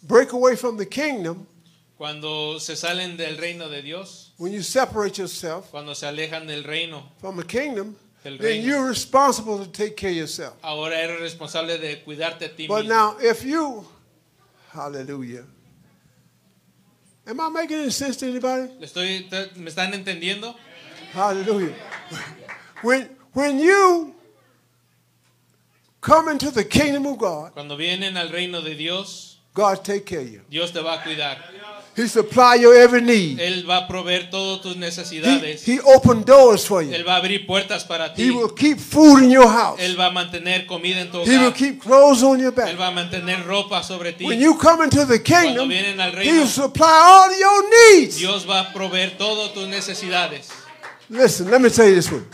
break 0.09 0.33
away 0.33 0.55
from 0.57 0.75
the 0.75 0.85
kingdom, 0.85 1.45
Cuando 1.97 2.57
se 2.59 2.75
salen 2.75 3.15
del 3.15 3.37
reino 3.37 3.69
de 3.69 3.81
Dios, 3.81 4.31
when 4.37 4.51
you 4.51 4.61
separate 4.61 5.17
yourself 5.17 5.69
cuando 5.71 5.93
se 5.93 6.05
alejan 6.07 6.45
del 6.47 6.63
reino, 6.63 7.03
from 7.21 7.37
the 7.37 7.43
kingdom, 7.43 7.95
Del 8.23 8.37
then 8.37 8.45
reino. 8.47 8.65
you're 8.67 8.87
responsible 8.87 9.59
to 9.63 9.67
take 9.71 9.95
care 9.95 10.09
of 10.11 10.15
yourself. 10.17 10.53
ahora 10.63 10.95
eres 10.95 11.21
responsable 11.21 11.77
de 11.77 12.01
cuidarte 12.05 12.43
a 12.45 12.49
ti 12.49 12.67
But 12.67 12.85
mismo. 12.85 12.89
now, 12.89 13.17
if 13.21 13.43
you, 13.45 13.85
hallelujah, 14.73 15.45
am 17.27 17.39
I 17.39 17.49
making 17.49 17.77
any 17.79 17.91
sense 17.91 18.17
to 18.17 18.25
anybody? 18.27 18.71
¿Le 18.79 18.87
estoy, 18.87 19.29
te- 19.29 19.51
¿Me 19.59 19.69
están 19.69 19.93
entendiendo? 19.93 20.55
Hallelujah. 21.13 21.75
When 22.81 23.09
when 23.33 23.59
you 23.59 24.15
come 26.01 26.29
into 26.29 26.49
the 26.49 26.63
kingdom 26.63 27.05
of 27.07 27.17
God, 27.17 27.51
Cuando 27.53 27.75
vienen 27.77 28.15
al 28.17 28.29
reino 28.29 28.61
de 28.61 28.75
Dios, 28.75 29.28
God 29.59 29.83
take 29.83 30.05
care 30.05 30.21
of 30.21 30.31
you. 30.31 30.41
Dios 30.49 30.71
te 30.71 30.79
va 30.79 30.93
a 30.93 31.03
cuidar. 31.03 31.37
He 31.97 32.07
supply 32.07 32.55
your 32.55 32.73
every 32.75 33.01
need. 33.01 33.39
Él 33.41 33.65
va 33.67 33.79
a 33.79 33.87
proveer 33.87 34.29
todas 34.29 34.61
tus 34.61 34.75
He, 34.75 34.79
necesidades. 34.79 35.67
he 35.67 35.81
open 35.81 36.23
doors 36.23 36.65
for 36.65 36.81
you. 36.81 36.93
Él 36.93 37.03
va 37.03 37.15
a 37.15 37.17
abrir 37.17 37.45
puertas 37.45 37.83
para 37.83 38.13
ti. 38.13 38.23
He 38.23 38.31
will 38.31 38.53
keep 38.55 38.79
food 38.79 39.23
in 39.23 39.29
your 39.29 39.49
house. 39.49 39.81
Él 39.81 39.97
va 39.97 40.05
a 40.05 40.11
mantener 40.11 40.65
comida 40.65 41.01
en 41.01 41.11
tu 41.11 41.25
He 41.25 41.37
will 41.37 41.51
keep 41.51 41.81
clothes 41.81 42.23
on 42.23 42.39
your 42.39 42.53
back. 42.53 42.69
Él 42.69 42.77
va 42.77 42.87
a 42.87 42.91
mantener 42.91 43.43
ropa 43.45 43.83
sobre 43.83 44.13
ti. 44.13 44.25
When 44.25 44.39
you 44.39 44.57
come 44.57 44.83
into 44.85 45.05
the 45.05 45.19
Cuando 45.21 45.65
kingdom, 45.65 45.69
vienen 45.69 45.99
al 45.99 46.13
He 46.23 46.31
will 46.31 46.47
supply 46.47 46.87
all 46.87 47.37
your 47.37 47.63
needs. 47.99 48.17
Dios 48.17 48.45
va 48.45 48.61
a 48.61 48.73
proveer 48.73 49.17
todas 49.17 49.53
tus 49.53 49.67
necesidades. 49.67 50.49
Listen, 51.09 51.51
let 51.51 51.59
me 51.59 51.69
tell 51.69 51.89
you 51.89 51.95
this 51.95 52.09
one. 52.09 52.25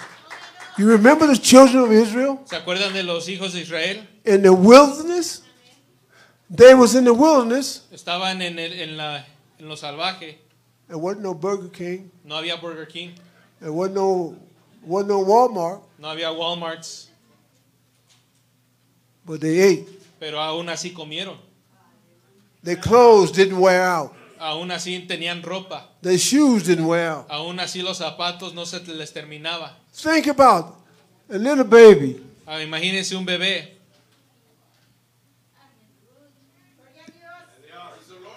You 0.78 0.88
remember 0.92 1.26
the 1.26 1.38
children 1.38 1.86
of 1.86 1.92
Israel 1.92 2.42
¿Se 2.46 2.56
acuerdan 2.58 2.94
de 2.94 3.02
los 3.02 3.28
hijos 3.30 3.54
de 3.54 3.62
Israel? 3.62 4.06
in 4.26 4.44
the 4.44 4.54
wilderness? 4.54 5.42
They 6.50 6.74
was 6.76 6.96
in 6.96 7.04
the 7.06 7.14
wilderness. 7.14 7.82
Estaban 7.92 8.42
en, 8.42 8.60
el- 8.60 8.74
en, 8.74 8.98
la, 8.98 9.24
en 9.60 9.68
lo 9.68 9.76
salvaje. 9.76 10.38
There 10.88 10.98
wasn't 10.98 11.24
no 11.24 11.34
Burger 11.34 11.70
King. 11.70 12.12
No 12.24 12.36
había 12.36 12.60
Burger 12.62 12.86
King. 12.86 13.14
There 13.60 13.72
wasn't 13.72 13.96
no, 13.96 14.36
wasn't 14.86 15.10
no 15.10 15.24
Walmart. 15.26 15.82
No 15.98 16.10
había 16.10 16.32
Walmarts. 16.36 17.08
But 19.26 19.42
they 19.42 19.60
ate. 19.60 19.88
Pero 20.20 20.40
aún 20.40 20.70
así 20.70 20.94
comieron. 20.94 21.38
Their 22.62 22.76
clothes 22.78 23.32
didn't 23.32 23.60
wear 23.60 23.82
out. 23.84 24.14
Aún 24.40 24.70
así 24.72 25.00
tenían 25.08 25.42
ropa. 25.42 25.88
Their 26.02 26.18
shoes 26.18 26.64
didn't 26.64 26.86
wear 26.86 27.10
out. 27.10 27.26
Aún 27.30 27.60
así 27.60 27.82
los 27.82 27.98
zapatos 27.98 28.54
no 28.54 28.66
se 28.66 28.80
les 28.82 29.12
terminaba. 29.12 29.72
Think 29.94 30.28
about 30.28 30.76
a 31.30 31.38
little 31.38 31.64
baby. 31.64 32.22
Ah, 32.46 32.62
imagínense 32.62 33.16
un 33.16 33.26
bebé, 33.26 33.75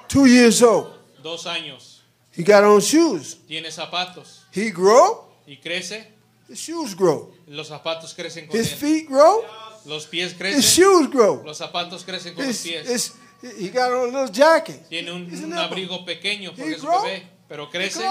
two 0.09 0.27
years 0.27 0.63
old. 0.63 0.89
dos 1.23 1.47
años, 1.47 2.03
He 2.37 2.43
got 2.43 2.65
on 2.65 2.81
shoes. 2.81 3.37
tiene 3.47 3.71
zapatos 3.71 4.45
He 4.55 4.71
grow, 4.71 5.25
y 5.47 5.57
crece. 5.57 6.07
his 6.49 6.59
shoes 6.59 6.95
grow. 6.95 7.33
Los 7.47 7.69
zapatos 7.69 8.15
crecen 8.15 8.47
con 8.47 8.57
His 8.59 8.73
él. 8.73 8.79
feet 8.79 9.09
grow, 9.09 9.43
Los 9.85 10.07
pies 10.07 10.35
crecen. 10.35 10.59
his 10.61 10.67
shoes 10.67 11.09
grow. 11.11 11.43
Los 11.45 11.59
zapatos 11.59 12.05
crecen 12.05 12.35
con 12.35 12.47
los 12.47 12.57
pies. 12.59 12.89
his, 12.89 13.13
he 13.59 13.69
got 13.71 13.93
on 13.93 14.01
a 14.15 14.19
little 14.21 14.29
jacket. 14.33 14.89
Tiene 14.89 15.11
un, 15.13 15.23
un 15.45 15.53
abrigo 15.55 16.05
pequeño 16.05 16.53
porque 16.55 16.73
es 16.75 16.83
un 16.83 16.91
bebé, 17.03 17.27
pero 17.49 17.65
His 17.65 17.71
crece 17.71 18.05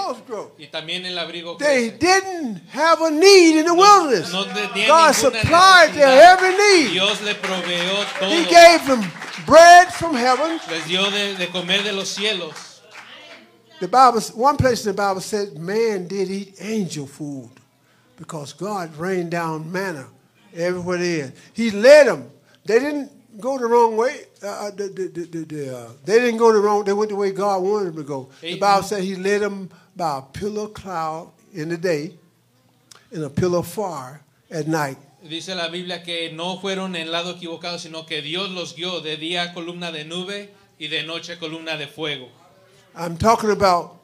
y 0.58 0.66
también 0.66 1.06
el 1.06 1.16
abrigo 1.18 1.56
crece. 1.56 1.72
They 1.72 1.90
didn't 1.98 2.62
have 2.74 3.00
a 3.02 3.10
need 3.10 3.58
in 3.60 3.64
the 3.66 3.72
wilderness. 3.72 4.30
No 4.32 4.44
tenía 4.46 4.66
God 4.66 4.74
ninguna 4.74 5.12
supplied 5.14 5.92
their 5.94 6.36
every 6.36 6.54
need. 6.56 6.90
Dios 6.92 7.20
le 7.22 7.34
proveó 7.36 8.04
todo. 8.18 8.30
He 8.30 8.44
gave 8.44 8.84
them 8.86 9.02
bread 9.48 9.92
from 9.92 10.14
heaven. 10.14 10.60
Les 10.70 10.86
dio 10.86 11.10
de, 11.10 11.34
de 11.34 11.46
comer 11.46 11.82
de 11.82 11.92
los 11.92 12.14
cielos. 12.16 12.80
The 13.80 13.88
Bible, 13.88 14.20
one 14.34 14.56
place 14.56 14.84
in 14.84 14.92
the 14.92 14.96
Bible 14.96 15.20
says, 15.20 15.54
man 15.54 16.06
did 16.08 16.30
eat 16.30 16.56
angel 16.60 17.06
food 17.06 17.50
because 18.16 18.52
God 18.52 18.94
rained 18.96 19.30
down 19.30 19.70
manna 19.70 20.06
everywhere 20.54 20.98
they 20.98 21.14
is. 21.20 21.32
He 21.52 21.70
led 21.70 22.08
them. 22.08 22.30
They 22.64 22.80
didn't 22.80 23.40
go 23.40 23.56
the 23.56 23.66
wrong 23.66 23.96
way. 23.96 24.22
Uh, 24.42 24.46
uh, 24.48 24.70
the, 24.70 24.88
the, 24.88 25.08
the, 25.08 25.26
the, 25.26 25.44
the, 25.44 25.78
uh, 25.78 25.90
they 26.04 26.18
didn't 26.18 26.38
go 26.38 26.52
the 26.52 26.58
wrong. 26.58 26.84
They 26.84 26.92
went 26.92 27.10
the 27.10 27.16
way 27.16 27.30
God 27.30 27.62
wanted 27.62 27.86
them 27.86 27.96
to 27.96 28.02
go. 28.02 28.28
The 28.40 28.58
Bible 28.58 28.82
said 28.82 29.04
He 29.04 29.14
led 29.14 29.42
them 29.42 29.70
by 29.96 30.18
a 30.18 30.22
pillar 30.22 30.64
of 30.64 30.74
cloud 30.74 31.30
in 31.54 31.68
the 31.68 31.76
day, 31.76 32.14
and 33.12 33.24
a 33.24 33.30
pillar 33.30 33.60
of 33.60 33.68
fire 33.68 34.20
at 34.50 34.66
night. 34.66 34.98
Dice 35.28 35.54
la 35.54 35.68
Biblia 35.68 36.02
que 36.02 36.32
no 36.32 36.58
fueron 36.58 36.96
en 36.96 37.02
el 37.02 37.12
lado 37.12 37.32
equivocado, 37.32 37.78
sino 37.78 38.06
que 38.06 38.22
Dios 38.22 38.50
los 38.50 38.74
guió 38.74 39.00
de 39.00 39.18
día 39.18 39.52
columna 39.52 39.92
de 39.92 40.06
nube 40.06 40.54
y 40.78 40.88
de 40.88 41.02
noche 41.02 41.38
columna 41.38 41.76
de 41.76 41.86
fuego. 41.86 42.30
I'm 42.96 43.18
talking 43.18 43.50
about 43.50 44.00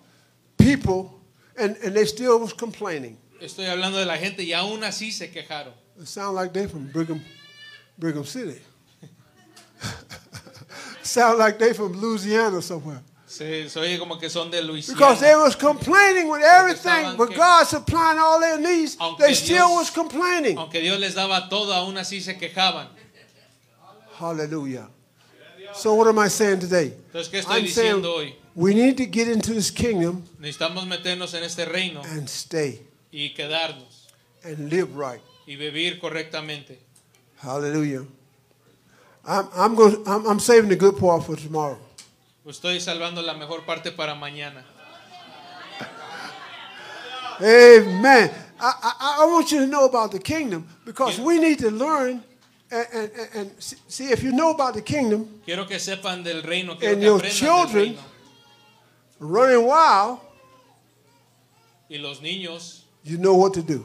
people, 0.59 1.21
and, 1.57 1.77
and 1.83 1.95
they 1.95 2.05
still 2.05 2.39
was 2.39 2.53
complaining. 2.53 3.17
Estoy 3.41 3.67
hablando 3.67 3.99
de 3.99 4.05
la 4.05 4.19
gente 4.19 4.43
y 4.43 4.53
aún 4.53 4.85
así 4.85 5.13
se 5.13 5.31
quejaron. 5.31 5.73
It 5.99 6.07
sound 6.07 6.37
like 6.37 6.53
they 6.53 6.67
from 6.67 6.91
Brigham, 6.93 7.23
Brigham 7.99 8.25
City. 8.25 8.61
sound 11.03 11.39
like 11.39 11.59
they 11.59 11.73
from 11.73 11.93
Louisiana 12.01 12.61
somewhere. 12.61 13.01
Se, 13.35 13.69
se 13.69 13.99
como 13.99 14.17
que 14.17 14.31
son 14.31 14.49
de 14.49 14.63
Because 14.63 15.21
they 15.21 15.35
was 15.35 15.57
complaining 15.57 16.29
with 16.29 16.41
everything, 16.41 17.17
but 17.17 17.35
God 17.35 17.67
supplying 17.67 18.17
all 18.17 18.39
their 18.39 18.61
needs. 18.61 18.97
They 19.19 19.35
still 19.35 19.75
was 19.75 19.91
complaining. 19.91 20.57
Aunque 20.57 20.81
Dios 20.81 21.01
les 21.01 21.17
daba 21.17 21.49
todo, 21.49 21.73
aún 21.73 21.99
así 21.99 22.21
se 22.21 22.35
quejaban. 22.35 22.87
Hallelujah. 24.21 24.89
So 25.75 25.95
what 25.95 26.07
am 26.07 26.21
I 26.21 26.29
saying 26.29 26.61
today? 26.61 26.93
Entonces, 27.13 27.29
¿qué 27.29 27.41
estoy 27.41 27.63
I'm 27.63 27.67
saying 27.67 28.03
diciendo 28.03 28.15
hoy? 28.15 28.37
we 28.55 28.73
need 28.73 28.97
to 28.99 29.07
get 29.07 29.27
into 29.27 29.53
this 29.53 29.73
kingdom 29.73 30.23
Necesitamos 30.39 30.87
meternos 30.87 31.35
en 31.35 31.43
este 31.43 31.65
reino 31.65 32.03
and 32.05 32.29
stay 32.29 32.87
y 33.11 33.35
quedarnos 33.35 34.07
and 34.45 34.71
live 34.71 34.95
right. 34.95 35.21
y 35.45 35.57
vivir 35.57 35.99
correctamente. 35.99 36.79
Hallelujah. 37.39 38.07
I'm, 39.27 39.49
I'm, 39.57 39.75
going, 39.75 40.05
I'm, 40.07 40.25
I'm 40.25 40.39
saving 40.39 40.69
the 40.69 40.77
good 40.77 40.97
part 40.97 41.25
for 41.25 41.35
tomorrow. 41.35 41.79
Estoy 42.47 42.81
salvando 42.81 43.23
la 43.23 43.35
mejor 43.35 43.65
parte 43.65 43.91
para 43.91 44.15
mañana. 44.15 44.65
Amen. 47.41 48.31
I, 48.61 48.73
I, 48.83 49.17
I 49.23 49.27
want 49.27 49.51
you 49.51 49.61
to 49.61 49.67
know 49.67 49.85
about 49.87 50.13
the 50.13 50.19
kingdom 50.21 50.67
because 50.85 51.19
we 51.19 51.39
need 51.41 51.59
to 51.59 51.71
learn 51.71 52.23
and, 52.71 52.87
and, 52.93 53.11
and- 53.35 53.51
see- 53.59 54.05
if 54.13 54.23
you 54.23 54.31
know 54.33 54.51
about 54.51 54.75
the 54.75 54.83
kingdom, 54.83 55.27
Quiero 55.45 55.67
que 55.67 55.79
sepan 55.79 56.23
del 56.23 56.43
reino, 56.43 56.77
quiero 56.77 56.93
And 56.93 57.01
que 57.01 57.07
your 57.07 57.21
children- 57.21 57.97
running 59.19 59.67
wild, 59.67 60.19
Y 61.91 61.97
los 61.99 62.21
niños, 62.21 62.83
you 63.05 63.17
know 63.19 63.35
what 63.35 63.53
to 63.55 63.63
do. 63.63 63.85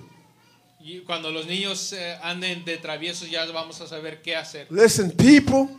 y 0.82 1.02
cuando 1.06 1.32
los 1.32 1.46
niños 1.46 1.92
eh, 1.94 2.18
anden 2.24 2.64
de 2.66 2.78
traviesos 2.78 3.30
ya 3.30 3.46
vamos 3.52 3.82
a 3.82 3.88
saber 3.88 4.22
qué 4.22 4.36
hacer. 4.36 4.68
Listen, 4.70 5.12
people 5.12 5.70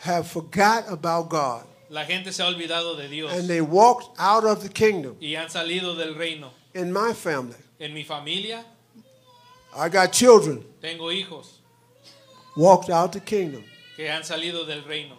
have 0.00 0.26
forgot 0.26 0.88
about 0.90 1.28
God 1.28 1.64
La 1.90 2.04
gente 2.04 2.32
se 2.32 2.42
ha 2.42 2.46
olvidado 2.48 2.96
de 2.96 3.08
Dios 3.08 3.32
and 3.32 3.48
they 3.48 3.60
walked 3.60 4.08
out 4.18 4.44
of 4.44 4.62
the 4.62 4.68
kingdom. 4.68 5.16
y 5.20 5.34
han 5.34 5.48
salido 5.48 5.96
del 5.96 6.14
reino. 6.14 6.50
In 6.74 6.92
my 6.92 7.12
family, 7.14 7.56
En 7.80 7.92
mi 7.94 8.04
familia 8.04 8.64
I 9.76 9.88
got 9.88 10.12
children 10.12 10.64
tengo 10.80 11.10
hijos 11.10 11.60
walked 12.56 12.90
out 12.90 13.12
the 13.12 13.20
kingdom. 13.20 13.62
que 13.96 14.08
han 14.10 14.22
salido 14.22 14.66
del 14.66 14.82
reino. 14.84 15.16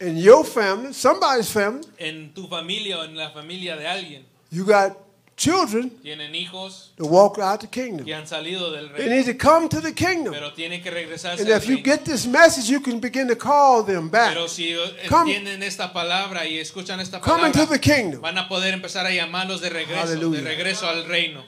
In 0.00 0.16
your 0.16 0.44
family, 0.44 0.92
somebody's 0.92 1.50
family, 1.50 1.86
En 1.98 2.32
tu 2.34 2.48
familia 2.48 2.98
o 2.98 3.04
en 3.04 3.16
la 3.16 3.30
familia 3.30 3.76
de 3.76 3.86
alguien 3.86 4.24
you 4.50 4.64
got 4.64 4.96
children 5.42 5.90
tienen 6.02 6.32
hijos 6.34 6.92
that 6.96 7.04
walk 7.06 7.36
out 7.40 7.60
the 7.60 7.66
kingdom. 7.66 8.04
que 8.06 8.14
han 8.14 8.26
salido 8.28 8.70
del 8.70 8.88
They 8.92 9.08
reino, 9.08 9.16
need 9.16 9.26
to 9.26 9.36
come 9.36 9.68
to 9.68 9.80
the 9.80 9.92
kingdom. 9.92 10.32
pero 10.32 10.52
tienen 10.52 10.80
que 10.82 10.90
regresarse 10.90 11.42
And 11.42 11.50
al 11.50 11.58
if 11.58 11.64
you 11.68 11.76
reino. 11.76 11.84
get 11.84 12.04
this 12.04 12.26
message, 12.26 12.68
you 12.70 12.80
can 12.80 13.00
begin 13.00 13.26
to 13.26 13.34
call 13.36 13.82
them 13.84 14.08
back. 14.08 14.34
Pero 14.34 14.46
si 14.46 14.72
Come- 15.08 15.32
entienden 15.34 15.62
esta 15.64 15.92
palabra 15.92 16.46
y 16.46 16.58
escuchan 16.58 17.00
esta 17.00 17.18
Come 17.20 17.46
into 17.48 17.58
palabra, 17.58 17.78
the 17.78 17.80
kingdom. 17.80 18.20
van 18.20 18.38
a 18.38 18.48
poder 18.48 18.72
empezar 18.72 19.04
a 19.04 19.10
llamarlos 19.10 19.60
de 19.60 19.70
regreso, 19.70 20.00
Hallelujah. 20.00 20.42
de 20.42 20.48
regreso 20.48 20.86
al 20.88 21.04
reino. 21.06 21.44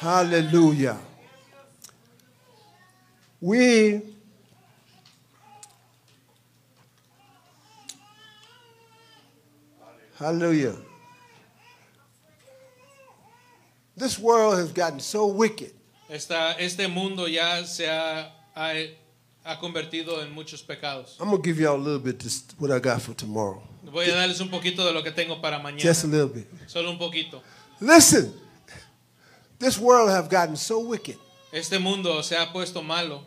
Hallelujah. 0.00 0.96
We 3.40 4.02
Hallelujah. 10.18 10.74
This 13.98 14.18
world 14.18 14.58
has 14.58 14.72
gotten 14.72 15.00
so 15.00 15.26
wicked. 15.26 15.72
Esta, 16.08 16.54
este 16.58 16.88
mundo 16.88 17.26
ya 17.26 17.64
se 17.64 17.86
ha, 17.86 18.32
ha, 18.54 18.72
ha 19.44 19.58
convertido 19.58 20.22
en 20.22 20.32
muchos 20.32 20.62
pecados. 20.62 21.16
I'm 21.20 21.30
gonna 21.30 21.42
give 21.42 21.58
y'all 21.60 21.76
a 21.76 21.82
little 21.82 21.98
bit 21.98 22.18
this 22.18 22.44
what 22.58 22.70
I 22.70 22.78
got 22.78 23.02
for 23.02 23.14
tomorrow. 23.14 23.62
Voy 23.84 24.04
a 24.04 24.14
darles 24.14 24.40
un 24.40 24.48
poquito 24.50 24.84
de 24.84 24.92
lo 24.92 25.02
que 25.02 25.10
tengo 25.10 25.40
para 25.40 25.58
mañana. 25.58 25.80
Just 25.80 26.04
a 26.04 26.06
little 26.06 26.28
bit. 26.28 26.46
Solo 26.66 26.90
un 26.90 26.98
poquito. 26.98 27.42
Listen. 27.80 28.32
This 29.58 29.78
world 29.78 30.10
have 30.10 30.28
gotten 30.30 30.56
so 30.56 30.78
wicked. 30.78 31.16
Este 31.52 31.78
mundo 31.80 32.22
se 32.22 32.36
ha 32.36 32.52
puesto 32.52 32.82
malo. 32.82 33.22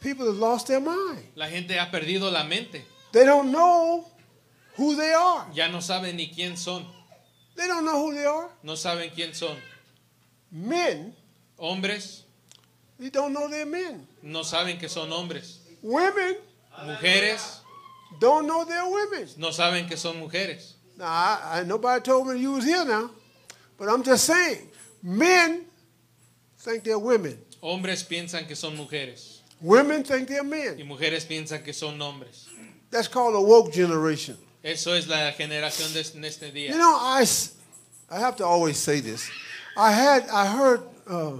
People 0.00 0.26
have 0.26 0.36
lost 0.38 0.68
their 0.68 0.80
mind. 0.80 1.24
La 1.34 1.48
gente 1.48 1.78
ha 1.78 1.90
perdido 1.90 2.30
la 2.30 2.44
mente. 2.44 2.84
They 3.12 3.24
don't 3.24 3.50
know 3.50 4.04
who 4.76 4.94
they 4.96 5.12
are. 5.12 5.46
Ya 5.52 5.68
no 5.68 5.78
saben 5.78 6.16
ni 6.16 6.28
quién 6.28 6.56
son. 6.56 6.86
They 7.56 7.66
don't 7.66 7.84
know 7.84 7.98
who 8.06 8.14
they 8.14 8.24
are. 8.24 8.48
No 8.62 8.74
saben 8.74 9.10
quién 9.10 9.34
son. 9.34 9.56
Men, 10.52 11.14
Hombres 11.58 12.24
they 12.98 13.08
don't 13.10 13.32
know 13.32 13.48
they're 13.48 13.64
men. 13.66 14.06
no 14.22 14.40
saben 14.42 14.78
que 14.78 14.88
son 14.88 15.10
hombres. 15.10 15.58
Women 15.82 16.36
Mujeres 16.84 17.58
don't 18.20 18.46
know 18.46 18.64
they're 18.64 18.88
women. 18.88 19.28
no 19.38 19.48
saben 19.50 19.88
que 19.88 19.96
son 19.96 20.16
mujeres. 20.20 20.74
Now, 20.98 21.06
I, 21.06 21.60
I, 21.60 21.62
nobody 21.64 22.02
told 22.02 22.28
me 22.28 22.38
you 22.38 22.52
was 22.52 22.64
here 22.64 22.84
now, 22.84 23.10
but 23.78 23.88
I'm 23.88 24.02
just 24.02 24.24
saying, 24.24 24.68
men 25.02 25.64
think 26.58 26.84
they're 26.84 26.98
women. 26.98 27.38
Hombres 27.62 28.02
piensan 28.04 28.46
que 28.46 28.54
son 28.54 28.76
mujeres. 28.76 29.40
Women 29.60 30.04
think 30.04 30.28
they're 30.28 30.44
men. 30.44 30.76
Y 30.78 30.84
mujeres 30.84 31.24
piensan 31.24 31.64
que 31.64 31.72
son 31.72 31.98
hombres. 32.00 32.48
That's 32.90 33.08
called 33.08 33.34
a 33.34 33.40
woke 33.40 33.72
generation. 33.72 34.36
Eso 34.62 34.92
es 34.92 35.08
la 35.08 35.32
generación 35.32 35.92
de 35.94 36.00
este 36.28 36.46
You 36.52 36.52
día. 36.52 36.76
know, 36.76 36.94
I 36.94 37.24
have 38.18 38.36
to 38.36 38.44
always 38.44 38.76
say 38.76 39.00
this. 39.00 39.28
I 39.76 39.90
had 39.92 40.28
I 40.28 40.46
heard 40.46 40.80
uh, 41.08 41.38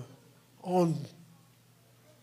on 0.63 0.95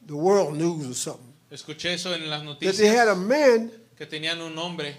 the 0.06 0.16
world 0.16 0.56
news 0.58 0.90
or 0.90 0.94
something 0.94 1.26
Escuché 1.52 1.94
eso 1.94 2.14
en 2.14 2.30
las 2.30 2.44
that 2.60 2.76
they 2.78 2.88
had 2.88 3.08
a 3.08 3.16
man 3.16 3.72
que 3.98 4.06
tenían 4.06 4.40
un 4.42 4.56
hombre 4.58 4.96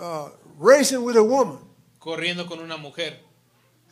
uh, 0.00 0.28
racing 0.58 1.02
with 1.02 1.16
a 1.16 1.22
woman, 1.24 1.58
corriendo 1.98 2.46
con 2.46 2.60
una 2.60 2.76
mujer. 2.76 3.14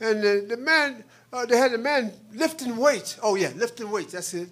and 0.00 0.22
the, 0.22 0.44
the 0.48 0.56
man 0.56 1.02
uh, 1.32 1.46
they 1.46 1.56
had 1.56 1.72
a 1.72 1.78
man 1.78 2.12
lifting 2.34 2.76
weights. 2.76 3.18
Oh 3.22 3.34
yeah, 3.34 3.50
lifting 3.56 3.90
weights. 3.90 4.12
That's 4.12 4.34
it. 4.34 4.48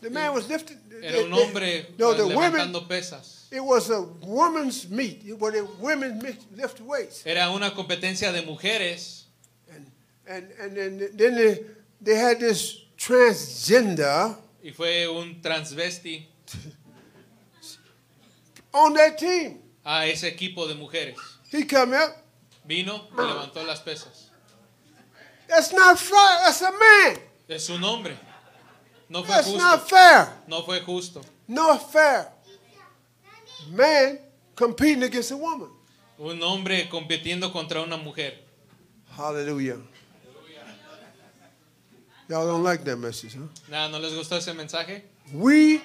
The 0.00 0.10
man 0.10 0.32
was 0.32 0.48
lifting. 0.48 0.78
Era 1.02 1.18
un 1.24 1.30
they- 1.30 1.36
they- 1.36 1.42
hombre 1.44 1.86
no, 1.98 2.12
eh, 2.12 2.16
the 2.16 2.26
women. 2.36 2.72
pesas. 2.88 3.48
It 3.50 3.64
was 3.64 3.90
a 3.90 4.02
woman's 4.22 4.88
meet 4.88 5.24
where 5.38 5.50
the 5.50 5.64
women 5.80 6.20
mix- 6.22 6.46
lift 6.54 6.80
weights, 6.80 7.26
Era 7.26 7.50
una 7.50 7.70
competencia 7.74 8.30
de 8.32 8.42
mujeres 8.42 9.19
and 10.30 10.52
and 10.60 10.76
then 10.76 11.10
then 11.16 11.34
they, 11.34 11.60
they 12.00 12.14
had 12.16 12.38
this 12.38 12.86
transgender 12.96 14.36
y 14.62 14.70
fue 14.72 15.06
un 15.06 15.40
transvesti 15.42 16.26
on 18.72 18.94
that 18.94 19.18
team. 19.18 19.58
a 19.84 20.06
ese 20.06 20.24
equipo 20.28 20.66
de 20.68 20.74
mujeres. 20.74 21.16
He 21.50 21.64
come 21.64 21.94
up. 21.94 22.16
Vino 22.64 23.08
y 23.18 23.22
levantó 23.22 23.64
las 23.66 23.80
pesas. 23.80 24.30
That's 25.48 25.72
not 25.72 25.98
fair. 25.98 26.38
That's 26.44 26.62
a 26.62 26.70
man. 26.70 27.18
Es 27.48 27.64
su 27.64 27.78
nombre. 27.78 28.16
No 29.08 29.24
fue 29.24 29.34
That's 29.34 29.52
not 29.54 29.80
justo. 29.80 29.96
fair. 29.96 30.28
No 30.46 30.62
fue 30.62 30.80
justo. 30.80 31.20
Not 31.48 31.90
fair. 31.90 32.28
Man 33.72 34.18
competing 34.54 35.02
against 35.02 35.32
a 35.32 35.36
woman. 35.36 35.68
Un 36.18 36.40
hombre 36.42 36.88
compitiendo 36.88 37.50
contra 37.50 37.82
una 37.82 37.96
mujer. 37.96 38.34
Hallelujah. 39.16 39.78
Y'all 42.30 42.46
don't 42.46 42.62
like 42.62 42.84
that 42.84 42.96
message, 42.96 43.34
huh? 43.34 43.42
Nada, 43.68 43.88
¿no 43.90 43.98
les 43.98 44.14
gustó 44.14 44.36
ese 44.36 44.54
mensaje? 44.54 45.02
We 45.34 45.82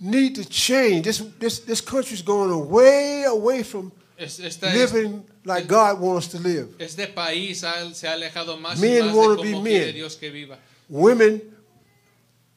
need 0.00 0.34
to 0.36 0.44
change. 0.46 1.04
This 1.04 1.22
this 1.38 1.60
this 1.60 1.82
country's 1.82 2.22
going 2.22 2.50
away 2.50 3.24
away 3.24 3.62
from 3.62 3.92
Es, 4.18 4.40
esta 4.40 4.66
es- 4.68 4.74
living 4.94 5.22
like 5.44 5.66
God 5.68 6.00
wants 6.00 6.28
to 6.28 6.38
live. 6.38 6.68
este 6.78 7.06
país 7.14 7.62
ha- 7.64 7.92
se 7.92 8.08
ha 8.08 8.12
alejado 8.14 8.56
más 8.58 8.82
y 8.82 8.88
más 9.02 9.14
wanna 9.14 9.36
de 9.36 9.42
be 9.42 9.52
cómo 9.52 9.62
men. 9.62 9.92
Dios 9.94 10.16
que 10.16 10.30
viva. 10.30 10.56
Women 10.88 11.42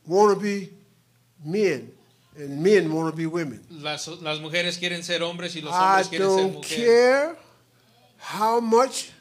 want 0.08 0.34
to 0.36 0.40
be 0.42 0.70
men, 1.44 1.92
and 2.38 2.62
men 2.64 2.94
want 2.94 3.12
to 3.12 3.18
be 3.18 3.26
women. 3.26 3.62
Las, 3.70 4.08
las 4.08 4.40
mujeres 4.40 4.78
quieren 4.78 5.04
ser 5.04 5.22
hombres 5.22 5.54
y 5.58 5.62
los 5.62 5.74
I 5.74 5.78
hombres 5.78 6.08
quieren 6.08 6.30
ser 6.34 6.48
mujeres. 6.48 6.72
I 6.72 6.76
don't 6.78 6.86
care 6.86 7.36
how 8.20 8.62
much 8.62 9.12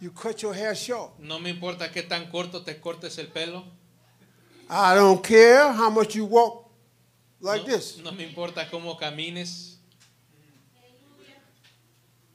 you 0.00 0.10
cut 0.10 0.42
your 0.42 0.54
hair 0.54 0.74
short. 0.74 1.18
No 1.18 1.38
me 1.38 1.50
importa 1.50 1.90
qué 1.90 2.02
tan 2.02 2.30
corto 2.30 2.62
te 2.62 2.74
cortes 2.80 3.18
el 3.18 3.26
pelo. 3.26 3.64
I 4.68 4.94
don't 4.94 5.22
care 5.22 5.72
how 5.72 5.90
much 5.90 6.16
you 6.16 6.24
walk 6.24 6.68
like 7.40 7.62
no, 7.62 7.68
this. 7.68 7.98
no 8.02 8.12
me 8.12 8.24
importa 8.24 8.68
cómo 8.70 8.98
camines. 8.98 9.78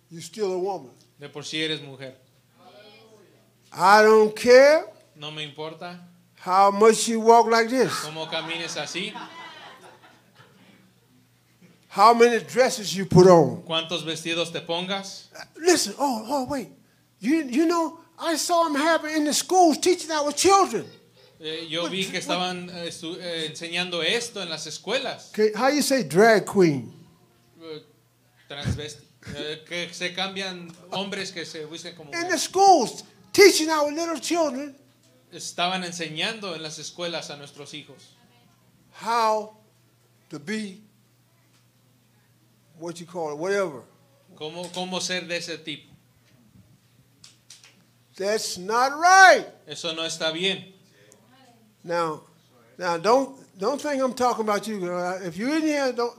You're 0.10 0.22
still 0.22 0.52
a 0.54 0.58
woman. 0.58 0.92
De 1.20 1.30
por 1.30 1.44
sí 1.44 1.62
eres 1.64 1.82
mujer. 1.82 2.16
I 3.74 4.02
don't 4.02 4.36
care 4.36 4.86
No 5.16 5.32
me 5.32 5.44
importa 5.44 5.98
how 6.36 6.72
much 6.72 7.08
you 7.08 7.20
walk 7.22 7.48
like 7.48 7.70
this. 7.70 7.92
cómo 7.92 8.30
camines 8.30 8.76
así. 8.78 9.14
How 11.90 12.14
many 12.14 12.40
dresses 12.40 12.96
you 12.96 13.06
put 13.06 13.28
on. 13.28 13.64
Cuántos 13.64 14.06
vestidos 14.06 14.52
te 14.52 14.62
pongas. 14.62 15.28
Listen, 15.58 15.94
oh, 16.00 16.26
oh, 16.30 16.46
wait. 16.46 16.70
You, 17.22 17.44
you 17.48 17.66
know, 17.68 18.00
I 18.20 18.36
saw 18.36 18.64
them 18.66 18.76
having 18.76 19.16
in 19.16 19.24
the 19.26 19.34
schools 19.34 19.78
teaching 19.78 20.12
our 20.12 20.32
children. 20.34 20.86
Eh, 21.40 21.68
yo 21.70 21.88
vi 21.88 22.06
que 22.06 22.20
estaban 22.20 22.70
eh, 22.70 22.88
estu- 22.90 23.18
eh, 23.20 23.48
enseñando 23.50 24.02
esto 24.04 24.42
en 24.42 24.50
las 24.50 24.66
escuelas. 24.68 25.30
Okay, 25.32 25.52
how 25.56 25.70
you 25.70 25.82
say 25.82 26.04
drag 26.04 26.46
queen? 26.46 26.92
Eh, 27.62 27.82
transvesti. 28.50 29.06
Eh, 29.36 29.64
que 29.68 29.94
se 29.94 30.14
cambian 30.14 30.72
hombres 30.92 31.32
que 31.32 31.46
se 31.46 31.66
visten 31.66 31.96
como 31.96 32.10
In 32.12 32.12
the 32.12 32.26
mujeres. 32.26 32.42
schools, 32.42 33.04
teaching 33.32 33.70
our 33.70 33.92
little 33.92 34.20
children 34.20 34.76
Estaban 35.32 35.84
enseñando 35.84 36.56
en 36.56 36.62
las 36.64 36.78
escuelas 36.80 37.30
a 37.30 37.38
nuestros 37.38 37.74
hijos 37.76 38.16
how 39.02 39.56
to 40.30 40.40
be 40.40 40.82
what 42.80 43.00
you 43.00 43.06
call 43.06 43.32
it, 43.32 43.38
whatever. 43.38 43.84
cómo, 44.36 44.70
cómo 44.74 45.00
ser 45.00 45.28
de 45.28 45.38
ese 45.38 45.58
tipo. 45.60 45.91
That's 48.18 48.58
not 48.58 48.92
right. 49.00 49.46
Eso 49.68 49.94
no 49.94 50.04
está 50.04 50.32
bien. 50.34 50.64
Now, 51.84 52.22
now 52.78 52.98
don't 52.98 53.36
don't 53.58 53.82
think 53.82 54.02
I'm 54.02 54.14
talking 54.14 54.44
about 54.44 54.68
you. 54.68 54.86
If 55.24 55.38
you're 55.38 55.56
in 55.56 55.62
here, 55.64 55.92
don't 55.94 56.14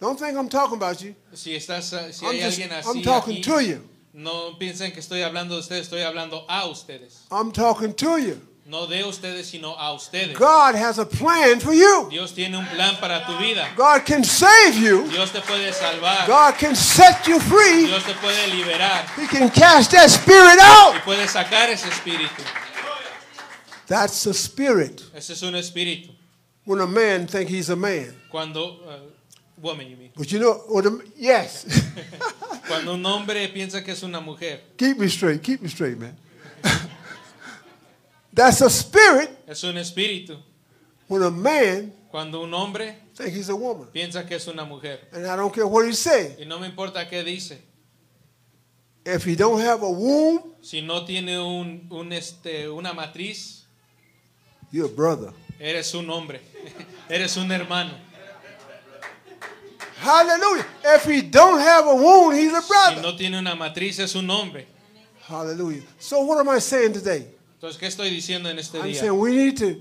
don't 0.00 0.18
think 0.18 0.36
I'm 0.36 0.48
talking 0.48 0.76
about 0.76 1.02
you. 1.02 1.14
Si 1.32 1.54
estás, 1.56 1.84
si 2.12 2.24
I'm, 2.26 2.32
hay 2.34 2.40
just, 2.40 2.60
alguien 2.60 2.86
I'm 2.86 3.02
talking 3.02 3.36
aquí, 3.36 3.42
to 3.44 3.60
you. 3.64 3.88
no 4.12 4.56
piensen 4.58 4.92
que 4.92 5.00
estoy 5.00 5.22
hablando 5.22 5.54
de 5.54 5.60
ustedes, 5.60 5.86
estoy 5.88 6.02
hablando 6.02 6.44
a 6.48 6.66
ustedes. 6.68 7.26
I'm 7.30 7.50
talking 7.52 7.92
to 7.94 8.18
you. 8.18 8.40
No 8.68 8.86
de 8.86 9.02
ustedes, 9.02 9.46
sino 9.46 9.74
a 9.78 9.94
ustedes. 9.94 10.36
God 10.36 10.74
has 10.74 10.98
a 10.98 11.06
plan 11.06 11.58
for 11.58 11.72
you. 11.72 12.08
Dios 12.10 12.32
tiene 12.32 12.54
un 12.54 12.66
plan 12.66 12.96
para 13.00 13.24
tu 13.24 13.32
vida. 13.38 13.66
God 13.74 14.04
can 14.04 14.22
save 14.22 14.76
you. 14.76 15.08
Dios 15.08 15.32
te 15.32 15.40
puede 15.40 15.72
salvar. 15.72 16.26
God 16.26 16.54
can 16.58 16.76
set 16.76 17.26
you 17.26 17.40
free. 17.40 17.86
Dios 17.86 18.04
te 18.04 18.12
puede 18.12 18.46
liberar. 18.48 19.06
He 19.16 19.26
can 19.26 19.48
cast 19.48 19.92
that 19.92 20.10
spirit 20.10 20.58
Y 20.58 20.60
out. 20.60 21.02
puede 21.02 21.26
sacar 21.26 21.70
ese 21.70 21.86
espíritu. 21.88 22.42
That's 23.86 24.26
a 24.26 24.34
spirit. 24.34 25.02
Ese 25.14 25.30
es 25.30 25.42
un 25.42 25.54
espíritu. 25.54 26.10
When 26.66 26.80
a 26.80 26.86
man 26.86 27.26
think 27.26 27.48
he's 27.48 27.70
a 27.70 27.76
man. 27.76 28.12
Cuando, 28.30 28.80
uh, 28.86 28.98
woman, 29.62 29.88
you 29.88 29.96
mean. 29.96 30.10
But 30.14 30.30
you 30.30 30.40
know 30.40 30.52
what? 30.68 30.84
A, 30.84 30.98
yes. 31.16 31.64
Cuando 32.68 32.92
un 32.92 33.06
hombre 33.06 33.48
piensa 33.48 33.82
que 33.82 33.94
es 33.94 34.02
una 34.02 34.20
mujer, 34.20 34.60
keep 34.76 34.98
me 34.98 35.08
straight. 35.08 35.42
Keep 35.42 35.62
me 35.62 35.70
straight, 35.70 35.98
man. 35.98 36.14
That's 38.38 38.60
a 38.62 38.70
spirit. 38.70 39.30
es 39.48 39.64
un 39.64 39.76
espíritu. 39.78 40.38
When 41.08 41.24
a 41.24 41.30
man 41.30 41.92
Cuando 42.08 42.40
un 42.42 42.54
hombre 42.54 42.94
think 43.16 43.34
he's 43.34 43.48
a 43.48 43.56
woman, 43.56 43.88
piensa 43.92 44.24
que 44.26 44.36
es 44.36 44.46
una 44.46 44.64
mujer. 44.64 45.00
and 45.12 45.26
I 45.26 45.34
don't 45.34 45.52
care 45.52 45.66
what 45.66 45.84
he 45.86 45.92
say. 45.92 46.36
Y 46.38 46.44
no 46.44 46.60
me 46.60 46.68
importa 46.68 47.08
qué 47.08 47.24
dice. 47.24 47.58
If 49.04 49.24
he 49.24 49.34
don't 49.34 49.60
have 49.60 49.82
a 49.82 49.90
womb, 49.90 50.54
Si 50.62 50.82
no 50.82 51.04
tiene 51.04 51.36
un, 51.40 51.88
un, 51.90 52.12
este, 52.12 52.68
una 52.68 52.92
matriz, 52.92 53.64
you're 54.70 54.86
a 54.86 54.94
brother. 54.94 55.32
eres 55.58 55.92
un 55.94 56.08
hombre. 56.08 56.40
eres 57.08 57.36
un 57.36 57.50
hermano. 57.50 57.90
Hallelujah. 60.00 60.64
If 60.84 61.04
he 61.06 61.22
don't 61.22 61.58
have 61.60 61.86
a 61.88 61.94
womb, 61.96 62.32
he's 62.34 62.52
a 62.54 62.62
Si 62.62 62.68
brother. 62.68 63.02
no 63.02 63.16
tiene 63.16 63.36
una 63.38 63.56
matriz, 63.56 63.98
es 63.98 64.14
un 64.14 64.30
hombre. 64.30 64.64
Hallelujah. 65.26 65.82
So 65.98 66.20
what 66.20 66.38
am 66.38 66.48
I 66.48 66.60
saying 66.60 66.92
today? 66.92 67.26
Entonces, 67.58 67.78
¿qué 67.80 67.86
estoy 67.88 68.10
diciendo 68.10 68.48
en 68.48 68.58
este 68.60 68.78
I'm 68.78 68.86
día? 68.86 69.00
saying 69.00 69.18
we 69.18 69.32
need 69.32 69.56
to 69.58 69.76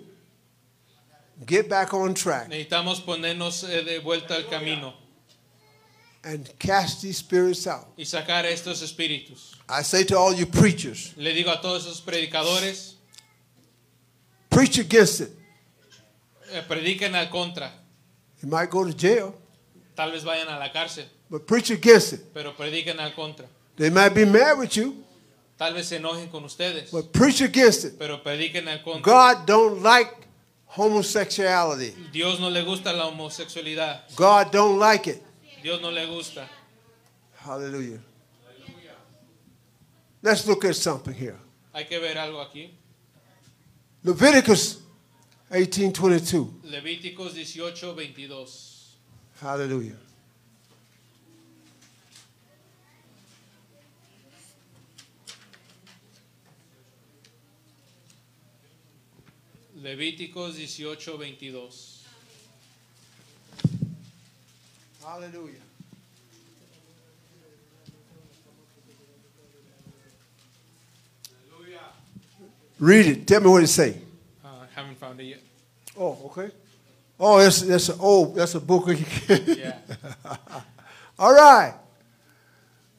get 1.45 1.69
back 1.69 1.93
on 1.93 2.15
track 2.15 2.47
Necesitamos 2.49 2.99
ponernos 3.01 3.63
eh, 3.63 3.83
de 3.83 3.99
vuelta 3.99 4.33
al 4.35 4.47
camino 4.49 4.95
and 6.23 6.49
cast 6.57 7.01
these 7.01 7.17
spirits 7.19 7.67
out. 7.67 7.85
y 7.95 8.03
sacar 8.03 8.45
estos 8.47 8.81
espíritus. 8.81 9.53
I 9.69 9.83
say 9.83 10.03
to 10.05 10.17
all 10.17 10.33
you 10.33 10.47
preachers, 10.47 11.13
Le 11.17 11.33
digo 11.33 11.51
a 11.51 11.61
todos 11.61 11.85
esos 11.85 12.01
predicadores, 12.01 12.95
preach 14.49 14.79
against 14.79 15.21
it. 15.21 15.29
eh, 16.51 16.63
prediquen 16.67 17.13
al 17.15 17.29
contra. 17.29 17.71
You 18.41 18.49
might 18.49 18.69
go 18.71 18.83
to 18.83 18.93
jail, 18.93 19.35
Tal 19.95 20.11
vez 20.11 20.23
vayan 20.23 20.47
a 20.47 20.57
la 20.57 20.71
cárcel, 20.71 21.05
but 21.29 21.45
preach 21.45 21.69
against 21.69 22.13
it. 22.13 22.21
pero 22.33 22.55
prediquen 22.55 22.99
al 22.99 23.13
contra. 23.13 23.45
They 23.77 23.91
might 23.91 24.15
be 24.15 24.25
mad 24.25 24.57
with 24.57 24.75
you, 24.75 25.03
Tal 25.57 25.73
vez 25.73 25.87
se 25.87 25.97
enojen 25.97 26.29
con 26.29 26.43
ustedes, 26.43 26.91
but 26.91 27.11
preach 27.11 27.41
against 27.41 27.85
it. 27.85 27.97
pero 27.97 28.21
prediquen 28.21 28.67
al 28.67 28.83
contra. 28.83 29.01
God 29.01 29.45
don't 29.47 29.81
like 29.81 30.11
homosexuality. 30.67 31.95
Dios 32.11 32.39
no 32.39 32.49
le 32.49 32.63
gusta 32.63 32.93
la 32.93 33.07
homosexualidad. 33.07 34.03
God 34.15 34.51
don't 34.51 34.79
like 34.79 35.09
it. 35.09 35.23
Dios 35.63 35.81
no 35.81 35.89
le 35.89 36.05
gusta. 36.05 36.47
Hallelujah. 37.37 37.99
Let's 40.21 40.45
look 40.45 40.65
at 40.65 40.75
something 40.75 41.13
here. 41.13 41.37
Hay 41.73 41.85
que 41.85 41.99
ver 41.99 42.17
algo 42.17 42.41
aquí. 42.41 42.71
Leviticus 44.03 44.79
18:22. 45.49 46.63
Levíticos 46.63 47.33
18, 47.33 47.93
22. 47.95 48.97
Hallelujah. 49.41 49.95
Levíticos 59.83 60.57
18, 60.57 60.95
22. 60.95 61.69
Aleluya. 65.05 65.67
Read 72.79 73.05
it. 73.07 73.27
Tell 73.27 73.41
me 73.41 73.49
what 73.49 73.63
it 73.63 73.67
say. 73.67 73.97
Uh, 74.43 74.47
I 74.47 74.79
haven't 74.79 74.97
found 74.97 75.19
it 75.19 75.23
yet. 75.23 75.39
Oh, 75.97 76.17
okay. 76.25 76.53
Oh, 77.19 77.39
that's 77.39 77.61
that's 77.61 77.89
an 77.89 77.97
old 77.99 78.35
that's 78.35 78.53
a 78.53 78.59
book. 78.59 78.87
yeah. 79.29 79.77
All 81.17 81.33
right. 81.33 81.73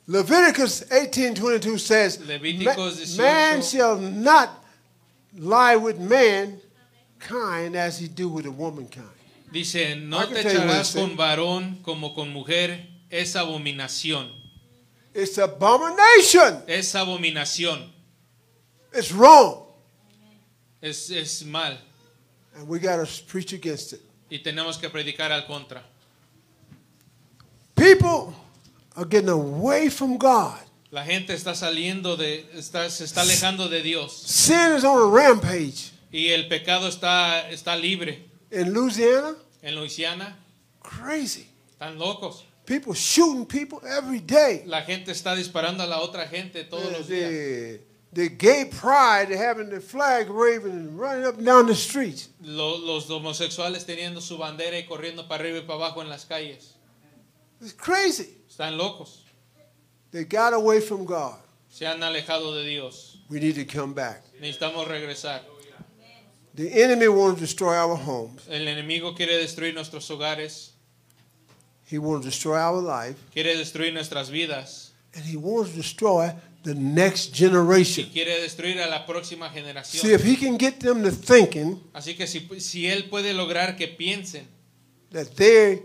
Leviticus 0.09 0.85
18:22 0.85 1.79
says, 1.79 2.19
Leviticus 2.27 3.15
18, 3.15 3.17
"Man 3.19 3.63
shall 3.63 3.97
not 3.99 4.65
lie 5.37 5.77
with 5.77 6.01
man, 6.01 6.61
mankind 7.19 7.77
as 7.77 7.99
he 7.99 8.09
do 8.09 8.29
with 8.29 8.47
a 8.47 8.51
womankind." 8.51 9.09
Dice, 9.51 9.97
no 9.97 10.27
te 10.29 10.41
echarás 10.41 10.93
con 10.95 11.17
varón 11.17 11.83
como 11.83 12.13
con 12.15 12.31
mujer, 12.33 12.87
es 13.11 13.35
abominación. 13.35 14.31
It's 15.15 15.39
abomination. 15.39 16.63
Es 16.67 16.95
abominación. 16.95 17.91
It's 18.93 19.11
wrong, 19.13 19.65
Es, 20.83 21.11
es 21.11 21.45
mal. 21.45 21.79
and 22.55 22.69
we 22.69 22.79
got 22.79 22.97
to 23.05 23.23
preach 23.25 23.53
against 23.53 23.95
it. 23.95 24.01
Y 24.31 24.39
tenemos 24.39 24.79
que 24.79 24.91
predicar 24.91 25.33
al 25.33 25.47
contra. 25.47 25.83
People 27.75 28.35
are 28.97 29.05
getting 29.05 29.29
away 29.31 29.89
from 29.89 30.19
God. 30.19 30.59
La 30.91 31.05
gente 31.05 31.33
está 31.35 31.55
saliendo 31.55 32.17
de, 32.17 32.47
está, 32.55 32.91
se 32.91 33.05
está 33.05 33.23
alejando 33.23 33.69
de 33.69 33.83
Dios. 33.83 34.13
Sin 34.13 34.75
is 34.77 34.85
on 34.85 34.99
a 34.99 35.07
rampage 35.11 35.93
Y 36.11 36.29
el 36.29 36.49
pecado 36.49 36.89
está, 36.89 37.51
está 37.51 37.77
libre. 37.77 38.25
in 38.51 38.73
Louisiana. 38.73 39.37
En 39.63 39.75
Luisiana 39.75 40.37
Crazy. 40.83 41.47
están 41.71 41.99
locos. 41.99 42.45
People 42.65 42.95
shooting 42.95 43.45
people 43.47 43.79
every 43.89 44.21
day. 44.21 44.63
La 44.67 44.83
gente 44.83 45.11
está 45.13 45.35
disparando 45.35 45.83
a 45.83 45.87
la 45.87 46.01
otra 46.01 46.27
gente 46.29 46.65
todos 46.65 46.91
los 46.93 47.09
días. 47.09 47.31
the, 47.31 47.81
the 48.13 48.29
gay 48.29 48.65
pride 48.67 49.31
having 49.35 49.69
the 49.71 49.81
flag 49.81 50.29
waving 50.31 50.73
and 50.73 50.99
running 50.99 51.25
up 51.27 51.37
and 51.39 51.47
down 51.47 51.67
the 51.67 51.75
streets. 51.75 52.29
Lo- 52.43 52.79
los 52.79 53.09
homosexuales 53.11 53.85
teniendo 53.87 54.21
su 54.21 54.37
bandera 54.39 54.79
y 54.79 54.85
corriendo 54.87 55.27
para 55.29 55.43
arriba 55.45 55.59
y 55.59 55.63
para 55.63 55.75
abajo 55.75 56.03
en 56.03 56.09
las 56.09 56.25
calles. 56.25 56.75
It's 57.61 57.73
crazy. 57.75 58.37
Están 58.49 58.77
locos. 58.77 59.25
They 60.11 60.25
got 60.25 60.53
away 60.55 60.81
from 60.81 61.05
God. 61.05 61.37
Se 61.69 61.87
han 61.87 62.03
alejado 62.03 62.55
de 62.55 62.65
Dios. 62.69 63.19
We 63.29 63.41
need 63.41 63.57
to 63.57 63.67
come 63.67 63.93
back. 63.95 64.23
Necesitamos 64.41 64.87
regresar. 64.89 65.43
The 66.59 66.83
enemy 66.83 67.07
wants 67.07 67.37
to 67.39 67.47
destroy 67.47 67.77
our 67.77 67.95
homes. 67.97 68.43
El 68.51 68.67
enemigo 68.67 69.15
quiere 69.15 69.37
destruir 69.37 69.73
nuestros 69.75 70.11
hogares, 70.11 70.73
He 71.87 71.99
wants 71.99 72.25
to 72.25 72.31
destroy 72.31 72.57
our 72.59 72.83
life. 72.83 73.17
quiere 73.33 73.57
destruir 73.57 73.93
nuestras 73.95 74.29
vidas 74.29 74.91
And 75.15 75.25
he 75.25 75.37
wants 75.37 75.71
to 75.71 75.77
destroy 75.77 76.35
the 76.65 76.75
next 76.75 77.31
y 77.31 77.39
generation. 77.47 78.11
quiere 78.13 78.41
destruir 78.41 78.81
a 78.81 78.89
la 78.89 79.07
próxima 79.07 79.49
See, 79.53 79.61
generación. 79.61 80.11
if 80.11 80.25
he 80.25 80.35
can 80.37 80.59
get 80.59 80.81
them 80.81 81.05
to 81.05 81.13
thinking 81.13 81.81
Así 81.95 82.17
que 82.17 82.27
si, 82.27 82.41
si 82.59 82.89
él 82.89 83.09
puede 83.09 83.33
lograr 83.35 83.77
que 83.77 83.87
piensen 83.87 84.45
that 85.13 85.29
they 85.37 85.85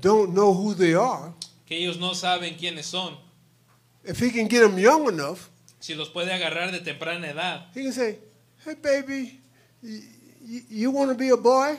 don't 0.00 0.32
know 0.32 0.54
who 0.54 0.72
they 0.72 0.94
are, 0.94 1.34
que 1.66 1.76
ellos 1.76 1.98
no 1.98 2.14
saben 2.14 2.54
quiénes 2.56 2.84
son, 2.86 3.16
if 4.04 4.20
he 4.22 4.30
can 4.30 4.46
get 4.48 4.60
them 4.60 4.78
young 4.78 5.08
enough, 5.08 5.50
si 5.80 5.96
los 5.96 6.08
puede 6.10 6.32
agarrar 6.32 6.70
de 6.70 6.78
temprana 6.78 7.28
edad, 7.28 7.66
he 7.74 7.82
can 7.82 7.92
say, 7.92 8.18
hey, 8.64 8.74
baby, 8.80 9.40
you, 9.82 10.60
you, 10.68 10.90
want 10.90 11.10
to 11.10 11.16
be 11.16 11.28
a 11.30 11.36
boy? 11.36 11.78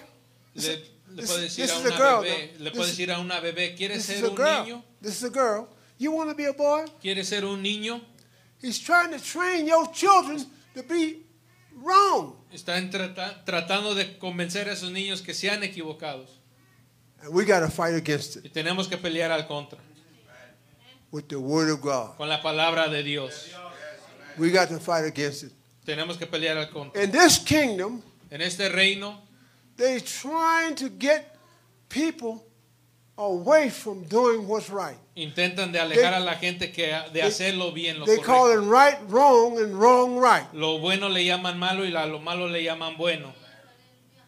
le, 0.56 0.62
le 0.62 0.78
This- 1.16 1.30
puede 1.30 1.42
decir 1.44 1.66
this 1.66 1.72
a 1.72 1.76
is 1.78 1.86
a 1.86 1.88
una 1.90 1.98
girl, 1.98 2.22
bebé, 2.24 2.52
no? 2.58 2.64
le 2.64 2.70
This- 2.72 2.78
puede 2.78 2.88
decir 2.90 3.12
a 3.12 3.20
una 3.20 3.40
bebé, 3.40 3.76
¿quieres 3.76 4.02
ser 4.06 4.24
a 4.26 4.30
un 4.30 4.36
girl. 4.36 4.64
niño? 4.66 4.84
This 5.02 5.18
is 5.18 5.24
a 5.24 5.30
girl. 5.30 5.68
You 5.98 6.12
want 6.12 6.30
to 6.30 6.36
be 6.36 6.46
a 6.46 6.54
boy? 6.54 6.86
¿Quieres 7.02 7.28
ser 7.28 7.46
un 7.46 7.62
niño? 7.62 8.02
He's 8.62 8.80
trying 8.80 9.12
to 9.12 9.20
train 9.20 9.66
your 9.68 9.92
children 9.92 10.46
to 10.76 10.84
be 10.84 11.24
wrong. 11.84 12.36
Están 12.54 12.90
trata- 12.92 13.44
tratando 13.46 13.94
de 13.96 14.18
convencer 14.18 14.68
a 14.68 14.74
esos 14.74 14.92
niños 14.92 15.22
que 15.22 15.34
sean 15.34 15.64
equivocados. 15.64 16.30
And 17.24 17.34
we 17.34 17.46
got 17.46 17.60
to 17.62 17.70
fight 17.70 17.94
against 17.94 18.38
it 18.38 18.46
Y 18.46 18.50
tenemos 18.50 18.88
que 18.88 18.98
pelear 18.98 19.32
al 19.32 19.48
contra, 19.48 19.78
with 21.12 21.28
the 21.28 21.36
word 21.40 21.70
of 21.70 21.82
God. 21.82 22.18
con 22.18 22.28
la 22.30 22.42
palabra 22.42 22.88
de 22.90 23.04
Dios. 23.04 23.50
We 24.38 24.50
got 24.50 24.70
to 24.70 24.80
fight 24.80 25.06
against 25.06 25.44
it. 25.44 25.52
Tenemos 25.86 26.18
que 26.18 26.28
pelear 26.28 26.58
al 26.58 26.70
contra. 26.70 27.02
In 27.04 27.12
this 27.12 27.40
kingdom, 27.40 28.02
En 28.30 28.42
este 28.42 28.70
reino 28.70 29.22
they're 29.78 30.00
trying 30.00 30.76
to 30.76 30.90
get 30.90 31.36
people 31.90 32.46
away 33.18 33.70
from 33.70 34.04
doing 34.04 34.48
what's 34.48 34.70
right. 34.70 34.98
intentan 35.16 35.72
de 35.72 35.80
alejar 35.80 36.14
a 36.14 36.20
la 36.20 36.36
gente 36.36 36.72
que 36.72 36.88
de 37.12 37.22
hacerlo 37.22 37.72
bien, 37.74 38.00
lo 38.00 38.06
They 38.06 38.18
call 38.20 38.52
it 38.52 38.62
right 38.62 38.98
wrong 39.10 39.60
and 39.60 39.76
wrong 39.76 40.18
right. 40.18 40.46
Lo 40.54 40.80
bueno 40.80 41.10
le 41.10 41.26
llaman 41.26 41.58
malo 41.58 41.84
y 41.84 41.92
lo 41.92 42.20
malo 42.20 42.48
le 42.48 42.64
llaman 42.64 42.98
bueno. 42.98 43.34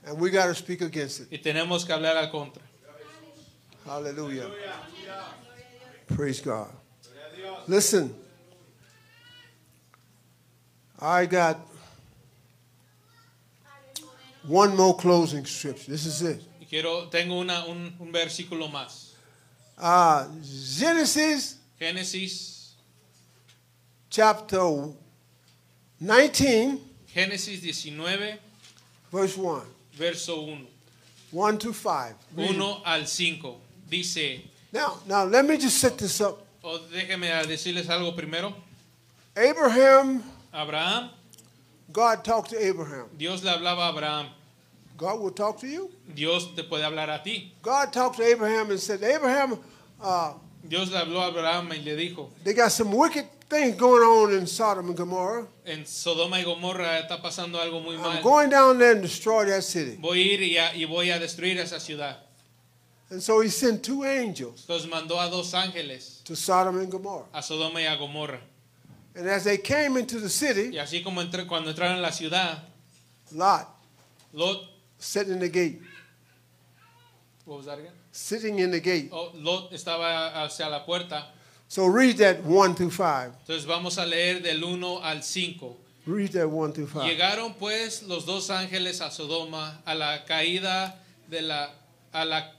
And 0.06 0.20
we 0.20 0.30
got 0.30 0.48
to 0.48 0.56
speak 0.56 0.82
against 0.82 1.22
it. 1.22 1.28
Y 1.32 1.38
tenemos 1.38 1.86
que 1.86 1.94
hablar 1.94 2.18
al 2.18 2.30
contra. 2.30 2.62
Hallelujah. 3.86 4.50
Praise 6.08 6.42
God. 6.42 6.70
Listen, 7.68 8.14
I 11.04 11.26
got 11.26 11.60
one 14.48 14.76
more 14.78 14.96
closing 14.96 15.46
scripture. 15.46 15.92
This 15.92 16.06
is 16.06 16.22
it. 16.22 16.42
Quiero, 16.70 17.08
tengo 17.12 17.42
una, 17.42 17.66
un, 17.68 17.94
un 18.00 18.12
versículo 18.12 18.72
más. 18.72 19.10
Uh, 19.78 20.28
Genesis 20.42 21.58
Génesis, 21.80 22.70
chapter 24.10 24.94
19, 26.00 26.80
Génesis 27.14 27.60
19, 27.62 28.38
verse 29.12 29.36
1. 29.38 29.62
verso 29.98 30.42
1. 30.46 30.68
1 31.32 31.58
to 31.58 31.74
5. 31.74 32.16
Read 32.38 32.50
it. 32.52 32.58
1 32.60 32.82
al 32.86 33.06
5. 33.06 33.56
Dice, 33.90 34.42
Now, 34.72 35.00
now 35.08 35.26
let 35.26 35.46
me 35.46 35.58
just 35.58 35.78
set 35.80 35.98
this 35.98 36.22
up. 36.22 36.46
o 36.64 36.80
déjeme 36.80 37.28
decirles 37.46 37.90
algo 37.90 38.16
primero. 38.16 38.54
Abraham, 39.36 40.24
Abraham, 40.54 41.10
God 41.92 42.24
talked 42.24 42.50
to 42.52 42.64
Abraham. 42.66 43.08
Dios 43.18 43.44
le 43.44 43.52
hablaba 43.52 43.88
a 43.88 43.90
Abraham. 43.92 44.28
God 44.98 45.20
will 45.20 45.32
talk 45.32 45.60
to 45.62 45.68
you. 45.68 45.90
Dios 46.14 46.48
te 46.56 46.64
puede 46.64 46.84
hablar 46.84 47.10
a 47.10 47.22
ti. 47.24 47.54
God 47.62 47.92
talked 47.92 48.18
to 48.18 48.24
Abraham 48.24 48.70
and 48.72 48.80
said, 48.80 49.02
Abraham, 49.04 49.60
uh, 50.02 50.34
Dios 50.68 50.92
le 50.92 51.00
habló 51.00 51.22
a 51.26 51.28
Abraham 51.30 51.70
y 51.72 51.78
le 51.84 51.96
dijo, 51.96 52.30
they 52.44 52.54
got 52.54 52.72
some 52.72 52.92
wicked 52.92 53.26
things 53.50 53.76
going 53.76 54.02
on 54.04 54.34
in 54.34 54.46
Sodom 54.48 54.88
and 54.88 54.96
Gomorrah. 54.96 55.48
en 55.66 55.84
Sodoma 55.86 56.38
y 56.38 56.44
Gomorra 56.44 57.00
está 57.00 57.22
pasando 57.22 57.60
algo 57.60 57.84
muy 57.84 57.96
I'm 57.96 58.02
mal. 58.02 58.22
going 58.24 58.50
down 58.50 58.78
there 58.78 58.92
and 58.94 59.02
destroy 59.02 59.46
that 59.46 59.64
city. 59.64 59.98
Voy 60.00 60.20
a 60.20 60.34
ir 60.36 60.42
y, 60.42 60.58
a- 60.58 60.74
y 60.76 60.86
voy 60.86 61.10
a 61.12 61.20
destruir 61.20 61.58
esa 61.58 61.80
ciudad. 61.80 62.18
And 63.10 63.22
so 63.22 63.42
he 63.42 63.50
sent 63.50 63.84
two 63.84 64.04
angels 64.06 64.66
Entonces 64.68 64.90
mandó 64.90 65.20
a 65.20 65.30
dos 65.30 65.54
ángeles 65.54 66.22
to 66.24 66.36
Sodom 66.36 66.78
and 66.80 66.90
Gomorrah. 66.92 67.26
a 67.34 67.42
Sodoma 67.42 67.76
y 67.82 67.86
a 67.86 67.96
Gomorra. 67.98 68.40
And 69.16 69.28
as 69.28 69.44
they 69.44 69.58
came 69.58 69.98
into 69.98 70.20
the 70.20 70.30
city, 70.30 70.72
Y 70.74 70.80
así 70.80 71.04
como 71.04 71.22
cuando 71.48 71.70
entraron 71.72 72.02
la 72.02 72.12
ciudad, 72.12 72.64
Lot 73.32 73.68
Lot, 74.34 74.68
sitting 74.98 75.34
in 75.34 75.40
the 75.40 75.50
gate, 75.50 75.80
what 77.46 77.58
was 77.58 77.66
that 77.68 77.78
again? 77.78 77.92
sitting 78.12 78.60
in 78.60 78.72
the 78.72 78.80
gate. 78.80 79.10
Oh, 79.12 79.32
Lot 79.36 79.72
estaba 79.72 80.44
hacia 80.44 80.68
la 80.70 80.84
puerta. 80.86 81.28
So 81.68 81.86
read 81.88 82.18
that 82.18 82.44
1 82.44 82.76
through 82.76 82.92
5. 82.92 83.34
Entonces 83.48 83.66
vamos 83.66 83.98
a 83.98 84.06
leer 84.06 84.42
del 84.42 84.64
1 84.64 85.02
al 85.04 85.22
5. 85.22 85.78
Read 86.06 86.32
that 86.34 86.50
1 86.50 86.74
through 86.74 86.88
5. 86.88 87.04
Llegaron 87.06 87.54
pues 87.56 88.04
los 88.04 88.26
dos 88.26 88.50
ángeles 88.50 89.02
a 89.02 89.12
Sodoma 89.12 89.82
a 89.86 89.96
la 89.96 90.26
caída 90.26 91.00
de 91.30 91.42
la 91.42 91.72
a 92.12 92.26
la 92.26 92.52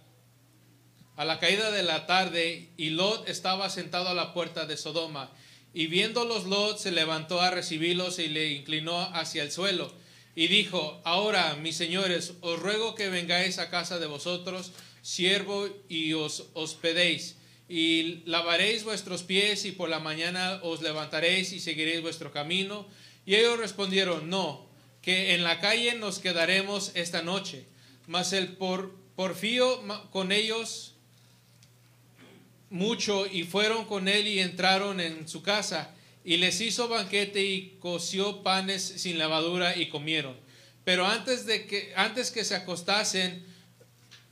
a 1.17 1.25
la 1.25 1.39
caída 1.39 1.71
de 1.71 1.83
la 1.83 2.07
tarde 2.07 2.71
y 2.77 2.91
Lot 2.91 3.29
estaba 3.29 3.71
sentado 3.71 4.09
a 4.09 4.15
la 4.15 4.33
puerta 4.33 4.67
de 4.67 4.77
Sodoma 4.77 5.31
y 5.75 5.89
viéndolos 5.89 6.47
Lot 6.47 6.79
se 6.79 6.93
levantó 6.93 7.41
a 7.41 7.51
recibirlos 7.51 8.19
y 8.19 8.29
le 8.29 8.53
inclinó 8.53 9.01
hacia 9.01 9.43
el 9.43 9.53
suelo 9.53 9.93
y 10.35 10.47
dijo 10.47 11.01
ahora 11.05 11.57
mis 11.57 11.77
señores 11.77 12.35
os 12.41 12.59
ruego 12.61 12.95
que 12.95 13.11
vengáis 13.11 13.59
a 13.59 13.71
casa 13.71 13.99
de 13.99 14.07
vosotros 14.07 14.73
siervo 15.03 15.69
y 15.89 16.15
os 16.15 16.47
hospedéis 16.55 17.37
y 17.69 18.23
lavaréis 18.27 18.85
vuestros 18.85 19.23
pies 19.23 19.65
y 19.65 19.73
por 19.73 19.89
la 19.89 19.99
mañana 19.99 20.61
os 20.63 20.83
levantaréis 20.83 21.53
y 21.53 21.61
seguiréis 21.61 22.03
vuestro 22.03 22.31
camino. 22.31 22.87
Y 23.25 23.37
ellos 23.37 23.59
respondieron 23.59 24.29
no 24.29 24.69
que 25.01 25.35
en 25.35 25.45
la 25.45 25.61
calle 25.61 25.95
nos 25.95 26.19
quedaremos 26.19 26.93
esta 26.95 27.23
noche 27.23 27.65
mas 28.07 28.33
el 28.33 28.57
por 28.57 28.95
porfío 29.17 29.83
con 30.11 30.33
ellos 30.33 30.94
mucho 32.75 33.25
y 33.27 33.45
fueron 33.45 33.85
con 33.85 34.09
él 34.09 34.27
y 34.27 34.41
entraron 34.41 34.99
en 34.99 35.29
su 35.29 35.43
casa 35.43 35.95
y 36.25 36.39
les 36.39 36.61
hizo 36.61 36.89
banquete 36.89 37.45
y 37.45 37.77
coció 37.79 38.43
panes 38.43 38.83
sin 38.83 39.17
levadura 39.17 39.77
y 39.77 39.89
comieron. 39.89 40.37
Pero 40.85 41.07
antes 41.07 41.47
de 41.47 41.67
que 41.67 41.93
antes 41.95 42.33
que 42.33 42.45
se 42.45 42.57
acostasen 42.57 43.47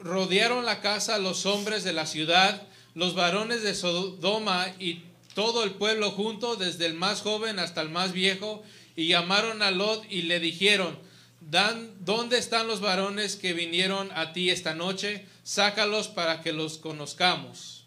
rodearon 0.00 0.64
la 0.64 0.80
casa 0.80 1.18
los 1.18 1.46
hombres 1.46 1.84
de 1.84 1.92
la 1.92 2.04
ciudad, 2.04 2.66
los 2.94 3.14
varones 3.14 3.62
de 3.62 3.76
Sodoma 3.76 4.74
y 4.80 5.02
todo 5.34 5.62
el 5.62 5.70
pueblo 5.70 6.10
junto, 6.10 6.56
desde 6.56 6.86
el 6.86 6.94
más 6.94 7.20
joven 7.20 7.60
hasta 7.60 7.80
el 7.80 7.90
más 7.90 8.12
viejo, 8.12 8.62
Y 8.94 9.06
llamaron 9.06 9.62
a 9.62 9.70
Lot 9.70 10.04
y 10.10 10.22
le 10.22 10.38
dijeron, 10.38 10.98
Dan, 11.40 11.94
¿dónde 12.00 12.36
están 12.36 12.66
los 12.66 12.80
varones 12.80 13.36
que 13.36 13.54
vinieron 13.54 14.10
a 14.12 14.34
ti 14.34 14.50
esta 14.50 14.74
noche? 14.74 15.24
Sácalos 15.44 16.08
para 16.08 16.42
que 16.42 16.52
los 16.52 16.76
conozcamos. 16.76 17.81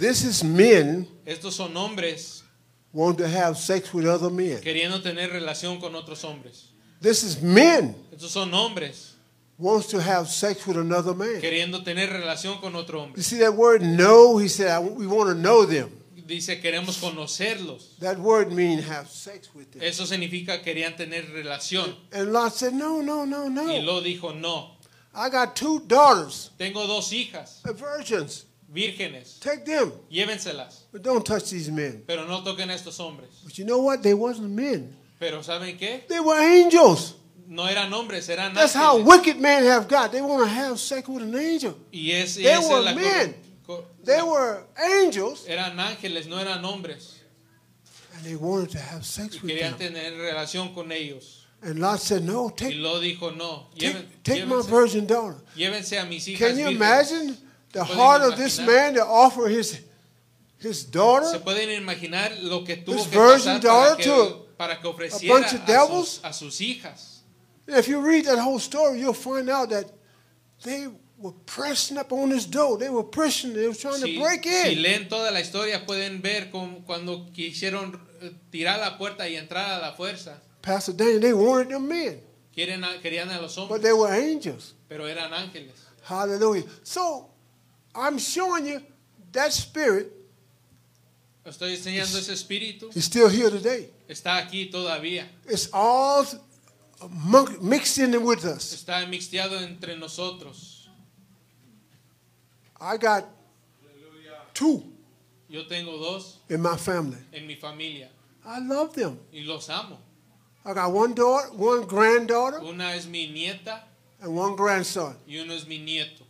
This 0.00 0.24
is 0.24 0.42
men 0.42 1.06
Estos 1.26 1.56
son 1.56 1.74
hombres 1.76 2.42
want 2.92 3.18
to 3.18 3.28
have 3.28 3.56
sex 3.58 3.92
with 3.92 4.06
other 4.06 4.30
men. 4.30 4.58
queriendo 4.62 5.02
tener 5.02 5.30
relación 5.30 5.78
con 5.78 5.94
otros 5.94 6.24
hombres. 6.24 6.70
This 7.02 7.22
is 7.22 7.40
men 7.42 7.94
Estos 8.10 8.30
son 8.30 8.50
hombres 8.52 9.14
wants 9.58 9.88
to 9.88 10.00
have 10.00 10.26
sex 10.30 10.66
with 10.66 10.78
another 10.78 11.14
man. 11.14 11.38
queriendo 11.42 11.84
tener 11.84 12.08
relación 12.08 12.58
con 12.62 12.74
otro 12.74 12.98
You 12.98 13.04
hombre. 13.04 13.22
see 13.22 13.38
that 13.40 13.54
word 13.54 13.82
know? 13.82 14.38
He 14.38 14.48
said, 14.48 14.68
I- 14.70 14.78
we 14.80 15.06
want 15.06 15.28
to 15.28 15.34
know 15.34 15.66
them. 15.66 15.90
Dice, 16.26 16.60
queremos 16.62 16.96
conocerlos. 16.98 17.98
That 17.98 18.18
word 18.20 18.52
means 18.52 18.86
have 18.86 19.08
sex 19.10 19.48
with 19.54 19.72
them. 19.72 19.82
Eso 19.82 20.06
significa 20.06 20.62
querían 20.62 20.96
tener 20.96 21.26
relación. 21.32 21.94
And 22.12 22.32
Lot 22.32 22.54
said, 22.54 22.72
no, 22.72 23.02
no, 23.02 23.24
no, 23.26 23.46
Y 23.46 23.48
no. 23.50 23.64
Lot 23.82 24.04
dijo, 24.04 24.32
no, 24.34 24.76
I 25.14 25.28
got 25.28 25.54
two 25.56 25.80
daughters, 25.80 26.52
tengo 26.56 26.86
dos 26.86 27.12
hijas 27.12 27.60
virgins. 27.76 28.46
Vírgenes, 28.72 29.38
Take 29.40 29.64
them, 29.64 29.92
llévenselas, 30.10 30.84
but 30.92 31.02
don't 31.02 31.24
touch 31.24 31.50
these 31.50 31.70
men. 31.70 32.02
pero 32.06 32.26
no 32.26 32.42
toquen 32.42 32.70
a 32.70 32.74
estos 32.74 32.98
hombres. 32.98 33.28
But 33.44 33.58
you 33.58 33.64
know 33.64 33.78
what? 33.80 34.02
They 34.02 34.14
wasn't 34.14 34.50
men. 34.50 34.96
Pero 35.18 35.42
¿saben 35.42 35.76
qué? 35.78 36.06
They 36.08 36.20
were 36.20 36.38
angels. 36.38 37.14
No 37.46 37.66
eran 37.66 37.92
hombres, 37.92 38.28
eran 38.28 38.54
That's 38.54 38.72
how 38.74 38.98
wicked 39.02 39.38
men 39.40 39.64
have 39.64 39.88
got. 39.88 40.12
They 40.12 40.22
want 40.22 40.44
to 40.44 40.48
have 40.48 40.78
sex 40.78 41.08
with 41.08 41.22
an 41.24 41.34
angel. 41.34 41.74
Y 41.92 42.12
es, 42.12 42.36
y 42.38 42.44
They 42.44 42.52
esa 42.52 42.68
were 42.68 42.78
es 42.78 42.84
la 42.84 42.94
men. 42.94 43.34
They 44.04 44.22
were 44.22 44.64
angels, 45.02 45.46
eran 45.48 45.78
ángeles, 45.78 46.26
no 46.26 46.38
eran 46.38 46.62
hombres. 46.64 47.16
and 48.16 48.24
they 48.24 48.34
wanted 48.36 48.70
to 48.70 48.78
have 48.78 49.04
sex 49.04 49.34
Y 49.36 49.40
with 49.42 49.52
querían 49.52 49.76
them. 49.78 49.92
tener 49.94 50.12
relación 50.16 50.72
con 50.74 50.90
ellos. 50.92 51.46
And 51.62 51.78
Lot 51.78 52.00
said, 52.00 52.24
no, 52.24 52.46
Y 52.46 52.50
take, 52.56 52.74
Lot 52.76 53.02
dijo, 53.02 53.30
no, 53.36 53.66
lleven- 53.76 54.06
take, 54.24 54.40
take 54.40 54.46
my 54.46 54.62
virgin 54.62 55.06
daughter. 55.06 55.36
llévense 55.56 56.00
a 56.00 56.04
mis 56.06 56.26
hijas 56.26 56.38
Can 56.38 56.58
you 56.58 56.66
vírgenes. 56.66 56.76
imagine 56.76 57.36
the 57.72 57.84
heart 57.84 58.22
of 58.22 58.36
this 58.36 58.58
man 58.60 58.94
to 58.94 59.04
offer 59.04 59.48
his 59.48 59.80
his 60.58 60.82
¿Se 60.82 60.90
daughter? 60.90 61.38
pueden 61.40 61.70
imaginar 61.70 62.32
lo 62.42 62.64
que 62.64 62.76
tuvo 62.76 62.96
This 62.96 63.06
que 63.06 63.18
virgin 63.18 63.60
pasar 63.60 63.60
para 63.62 63.74
daughter 63.74 63.96
que, 63.96 64.04
to 64.04 64.46
para 64.58 64.80
que 64.80 64.88
a 64.88 64.92
bunch 65.28 65.54
of 65.54 65.62
a 65.62 65.66
devils? 65.66 66.08
sus, 66.08 66.20
a 66.24 66.32
sus 66.32 66.60
hijas? 66.60 67.22
And 67.66 67.76
if 67.78 67.88
you 67.88 68.00
read 68.00 68.26
that 68.26 68.38
whole 68.38 68.58
story, 68.58 69.00
you'll 69.00 69.14
find 69.14 69.48
out 69.48 69.70
that 69.70 69.86
they 70.64 70.88
were 71.18 71.32
pressing 71.46 71.96
up 71.98 72.12
on 72.12 72.30
his 72.30 72.44
door. 72.46 72.76
They 72.78 72.90
were 72.90 73.04
pushing. 73.04 73.54
They 73.54 73.68
were 73.68 73.74
trying 73.74 74.00
Si, 74.02 74.14
to 74.16 74.20
break 74.20 74.44
si 74.44 74.72
in. 74.72 74.82
leen 74.82 75.08
toda 75.08 75.30
la 75.30 75.38
historia 75.40 75.86
pueden 75.86 76.20
ver 76.20 76.50
cómo- 76.50 76.84
cuando 76.84 77.30
quisieron 77.32 77.98
eh, 78.20 78.32
tirar 78.50 78.80
la 78.80 78.98
puerta 78.98 79.26
y 79.28 79.36
entrar 79.36 79.70
a 79.70 79.78
la 79.78 79.92
fuerza. 79.92 80.42
Pastor 80.60 80.94
Daniel, 80.94 81.20
they 81.20 81.32
wanted 81.32 81.68
them 81.70 81.86
men, 81.88 82.20
Quieren 82.54 82.84
a- 82.84 83.00
querían 83.00 83.30
a 83.30 83.40
los 83.40 83.54
but 83.54 83.62
hombres, 83.62 83.82
they 83.82 83.92
were 83.94 84.12
angels. 84.12 84.74
pero 84.88 85.06
eran 85.06 85.32
ángeles. 85.32 85.72
Hallelujah. 86.02 86.64
So 86.82 87.29
I'm 87.94 88.18
showing 88.18 88.66
you 88.66 88.80
that 89.32 89.52
spirit 89.52 90.12
Estoy 91.44 91.74
enseñando 91.74 92.18
ese 92.18 92.28
espíritu. 92.32 92.94
is 92.94 93.04
still 93.06 93.28
here 93.28 93.50
today. 93.50 93.88
Está 94.08 94.36
aquí 94.36 94.70
todavía. 94.70 95.26
It's 95.48 95.68
all 95.72 96.24
mon- 97.10 97.58
mixed 97.66 97.98
in 97.98 98.12
with 98.24 98.44
us. 98.44 98.74
Está 98.74 99.06
mixteado 99.08 99.58
entre 99.60 99.96
nosotros. 99.96 100.88
I 102.80 102.96
got 102.96 103.26
two 104.54 104.84
Yo 105.48 105.64
tengo 105.64 105.98
dos 105.98 106.38
in 106.48 106.60
my 106.62 106.76
family. 106.76 107.18
en 107.32 107.46
mi 107.46 107.56
familia 107.56 108.08
I 108.44 108.60
love 108.60 108.94
them. 108.94 109.18
y 109.32 109.40
los 109.44 109.68
amo. 109.68 109.98
I 110.64 110.74
got 110.74 110.92
one 110.92 111.14
daughter, 111.14 111.48
one 111.56 111.86
granddaughter, 111.86 112.60
Una 112.62 112.90
es 112.94 113.06
mi 113.06 113.26
nieta 113.32 113.80
and 114.22 114.34
one 114.36 114.54
grandson. 114.56 115.16
y 115.26 115.36
uno 115.38 115.54
es 115.54 115.66
mi 115.66 115.78
nieto. 115.78 116.22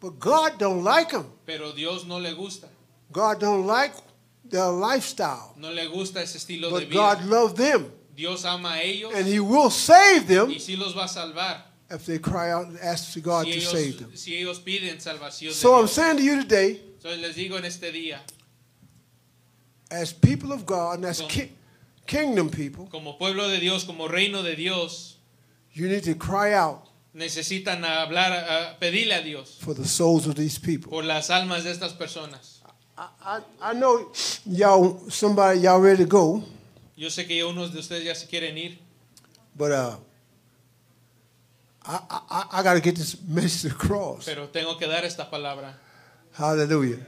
But 0.00 0.18
God 0.18 0.58
don't 0.58 0.82
like 0.82 1.10
them. 1.10 1.26
Pero 1.46 1.72
Dios 1.72 2.06
no 2.06 2.18
le 2.18 2.32
gusta. 2.34 2.68
God 3.12 3.38
don't 3.40 3.66
like 3.66 3.92
their 4.48 4.70
lifestyle. 4.70 5.54
No 5.56 5.70
le 5.70 5.86
gusta 5.88 6.22
ese 6.22 6.36
estilo 6.38 6.68
de 6.68 6.70
But 6.70 6.88
vida. 6.88 6.94
God 6.94 7.24
loved 7.26 7.56
them, 7.56 7.92
Dios 8.16 8.44
ama 8.44 8.70
a 8.74 8.80
ellos 8.82 9.12
and 9.14 9.26
He 9.26 9.40
will 9.40 9.70
save 9.70 10.26
them 10.26 10.48
y 10.50 10.58
sí 10.58 10.76
los 10.78 10.94
va 10.94 11.04
a 11.04 11.08
salvar. 11.08 11.62
if 11.90 12.06
they 12.06 12.18
cry 12.18 12.50
out 12.50 12.66
and 12.68 12.78
ask 12.80 13.12
to 13.14 13.20
God 13.20 13.44
Si 13.46 13.54
to 13.54 13.60
save 13.60 13.98
them. 13.98 14.10
si 14.16 14.34
ellos 14.36 14.58
piden 14.60 14.98
salvación. 15.00 15.52
So 15.52 15.70
de 15.70 15.74
I'm 15.76 15.82
Dios. 15.82 15.92
saying 15.92 16.16
to 16.18 16.22
you 16.22 16.42
today, 16.42 16.80
Entonces 16.98 17.20
les 17.20 17.34
digo 17.36 17.56
en 17.58 17.64
este 17.64 17.92
día, 17.92 18.20
as 19.90 20.12
people 20.12 20.52
of 20.52 20.64
God 20.66 20.96
and 20.96 21.04
as 21.06 21.20
ki- 21.22 21.52
kingdom 22.06 22.48
people, 22.48 22.86
como 22.90 23.16
pueblo 23.18 23.48
de 23.48 23.58
Dios, 23.58 23.84
como 23.84 24.06
reino 24.08 24.42
de 24.42 24.54
Dios, 24.54 25.16
you 25.72 25.88
need 25.88 26.04
to 26.04 26.14
cry 26.14 26.52
out 26.54 26.86
necesitan 27.12 27.84
hablar, 27.84 28.32
a- 28.32 28.78
pedirle 28.78 29.14
a 29.14 29.22
Dios 29.22 29.58
for 29.60 29.74
the 29.74 29.84
souls 29.86 30.26
of 30.26 30.34
these 30.36 30.58
people. 30.58 30.90
por 30.90 31.04
las 31.04 31.30
almas 31.30 31.64
de 31.64 31.70
estas 31.72 31.92
personas. 31.94 32.60
I, 32.96 33.38
I, 33.38 33.70
I 33.70 33.74
know 33.74 34.12
y'all, 34.46 35.00
somebody, 35.10 35.60
y'all 35.60 35.80
ready 35.80 36.04
to 36.04 36.08
go, 36.08 36.42
Yo 36.96 37.08
sé 37.08 37.26
que 37.26 37.42
unos 37.44 37.72
de 37.72 37.78
ustedes 37.80 38.04
ya 38.04 38.14
se 38.14 38.26
quieren 38.26 38.58
ir, 38.58 38.78
but 39.56 39.72
uh, 39.72 39.96
I, 41.82 41.98
I, 42.30 42.44
I 42.60 42.62
got 42.62 42.74
to 42.74 42.80
get 42.80 42.94
this 42.96 43.16
message 43.26 43.72
across. 43.72 44.26
pero 44.26 44.48
tengo 44.48 44.76
que 44.78 44.86
dar 44.86 45.04
esta 45.04 45.30
palabra. 45.30 45.74
Hallelujah. 46.34 46.98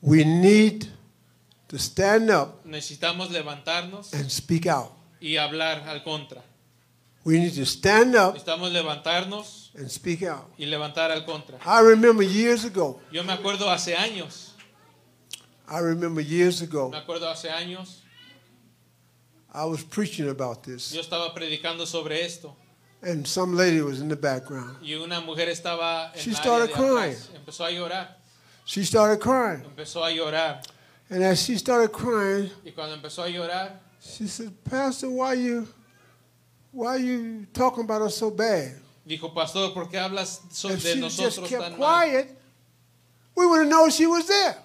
We 0.00 0.24
need 0.24 0.86
to 1.68 1.76
stand 1.78 2.30
up 2.30 2.64
Necesitamos 2.64 3.30
levantarnos 3.30 4.14
and 4.14 4.30
speak 4.30 4.66
out. 4.66 4.92
y 5.20 5.36
hablar 5.36 5.82
al 5.88 6.02
contra. 6.04 6.42
We 7.24 7.38
need 7.38 7.54
to 7.56 7.66
stand 7.66 8.14
up 8.16 8.34
Necesitamos 8.34 8.72
levantarnos 8.72 9.70
and 9.76 9.90
speak 9.90 10.22
out. 10.22 10.50
y 10.58 10.64
levantar 10.66 11.10
al 11.10 11.24
contra. 11.26 11.58
I 11.64 11.80
remember 11.82 12.22
years 12.24 12.64
ago, 12.64 13.00
Yo 13.12 13.22
me 13.22 13.32
acuerdo 13.32 13.70
hace 13.70 13.94
años, 13.94 14.52
I 15.68 15.80
remember 15.80 16.20
years 16.22 16.62
ago, 16.62 16.88
me 16.90 16.96
acuerdo 16.98 17.28
hace 17.30 17.48
años, 17.50 17.98
I 19.52 19.64
was 19.64 19.82
preaching 19.84 20.28
about 20.28 20.62
this, 20.62 20.92
yo 20.92 21.00
estaba 21.00 21.34
predicando 21.34 21.86
sobre 21.86 22.24
esto 22.24 22.56
and 23.02 23.26
some 23.26 23.54
lady 23.56 23.80
was 23.80 24.00
in 24.00 24.08
the 24.08 24.16
background. 24.16 24.76
y 24.82 24.94
una 24.94 25.20
mujer 25.20 25.48
estaba 25.48 26.12
en 26.14 26.20
She 26.20 26.30
la 26.32 26.38
área 26.38 26.42
started 26.42 26.68
de 26.68 26.72
crying. 26.74 27.14
atrás. 27.16 27.30
Empezó 27.34 27.64
a 27.64 27.70
llorar, 27.70 28.16
She 28.64 28.84
started 28.84 29.18
crying. 29.20 29.64
empezó 29.64 30.04
a 30.04 30.10
llorar 30.10 30.62
And 31.10 31.22
as 31.24 31.42
she 31.42 31.56
started 31.58 31.90
crying, 31.92 32.50
y 32.64 32.70
cuando 32.70 32.94
empezó 32.94 33.22
a 33.24 33.28
llorar, 33.28 33.80
she 34.00 34.26
said, 34.28 34.52
Pastor, 34.64 35.10
why 35.10 35.34
you 35.34 35.66
why 36.72 36.96
you 36.96 37.46
talking 37.52 37.84
about 37.84 38.02
us 38.02 38.16
so 38.16 38.30
bad? 38.30 38.72
dijo, 39.06 39.34
pastor, 39.34 39.72
¿por 39.74 39.88
qué 39.88 39.98
hablas 39.98 40.40
so- 40.52 40.68
If 40.70 40.82
de 40.82 40.94
she 40.94 41.00
just 41.00 41.18
nosotros 41.18 41.48
kept 41.48 41.62
tan 41.62 41.70
mal? 41.72 41.78
quiet, 41.78 42.36
we 43.34 43.46
would 43.46 43.60
have 43.60 43.68
known 43.68 43.90
she 43.90 44.06
was 44.06 44.26
there. 44.26 44.56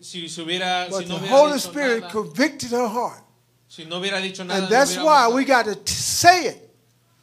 Si, 0.00 0.28
se 0.28 0.42
hubiera, 0.44 0.88
But 0.90 1.04
si 1.04 1.08
no 1.08 1.18
the 1.18 1.26
Holy 1.28 1.58
Spirit 1.58 2.00
nada, 2.02 2.12
convicted 2.12 2.70
her 2.70 2.86
heart. 2.88 3.22
si 3.66 3.84
no 3.84 4.00
hubiera 4.00 4.20
dicho 4.20 4.44
nada, 4.44 4.54
And 4.54 4.62
no 4.64 4.68
that's 4.70 4.94
hubiéramos 4.94 5.04
why 5.04 5.28
we 5.34 5.44
got 5.44 5.64
to 5.64 5.92
say 5.92 6.46
it. 6.48 6.70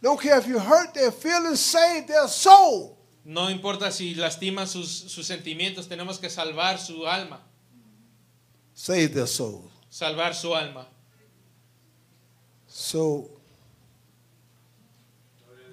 Don't 0.01 0.19
care 0.19 0.37
if 0.37 0.45
you 0.47 0.59
hurt 0.59 0.93
their 0.93 1.11
feelings, 1.11 1.59
save 1.59 2.07
their 2.07 2.27
soul. 2.27 2.97
No 3.23 3.47
importa 3.49 3.91
si 3.91 4.13
lastima 4.15 4.67
sus, 4.67 4.89
sus 5.11 5.25
sentimientos, 5.25 5.87
tenemos 5.87 6.19
que 6.19 6.29
salvar 6.29 6.77
su 6.77 7.05
alma, 7.07 7.39
Save 8.73 9.07
their 9.13 9.27
soul. 9.27 9.71
salvar 9.89 10.33
su 10.35 10.53
alma. 10.53 10.85
So 12.67 13.29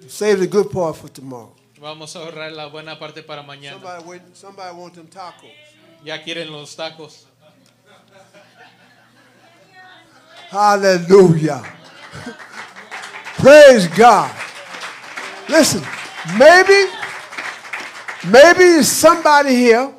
save 0.09 0.39
the 0.39 0.47
good 0.47 0.71
part 0.71 0.95
for 0.95 1.09
tomorrow. 1.09 1.53
Vamos 1.79 2.15
a 2.15 2.19
ahorrar 2.19 2.51
la 2.51 2.67
buena 2.67 2.97
parte 2.97 3.23
para 3.23 3.43
mañana. 3.43 3.79
Somebody 3.79 4.03
wait, 4.05 4.21
somebody 4.33 4.75
want 4.75 4.93
them 4.93 5.07
tacos. 5.07 5.51
Ya 6.03 6.21
quieren 6.21 6.51
los 6.51 6.75
tacos. 6.75 7.25
Hallelujah. 10.49 11.63
Praise 13.37 13.87
God. 13.87 14.31
Listen, 15.49 15.81
maybe, 16.37 16.89
maybe 18.25 18.59
there's 18.59 18.87
somebody 18.87 19.55
here 19.55 19.93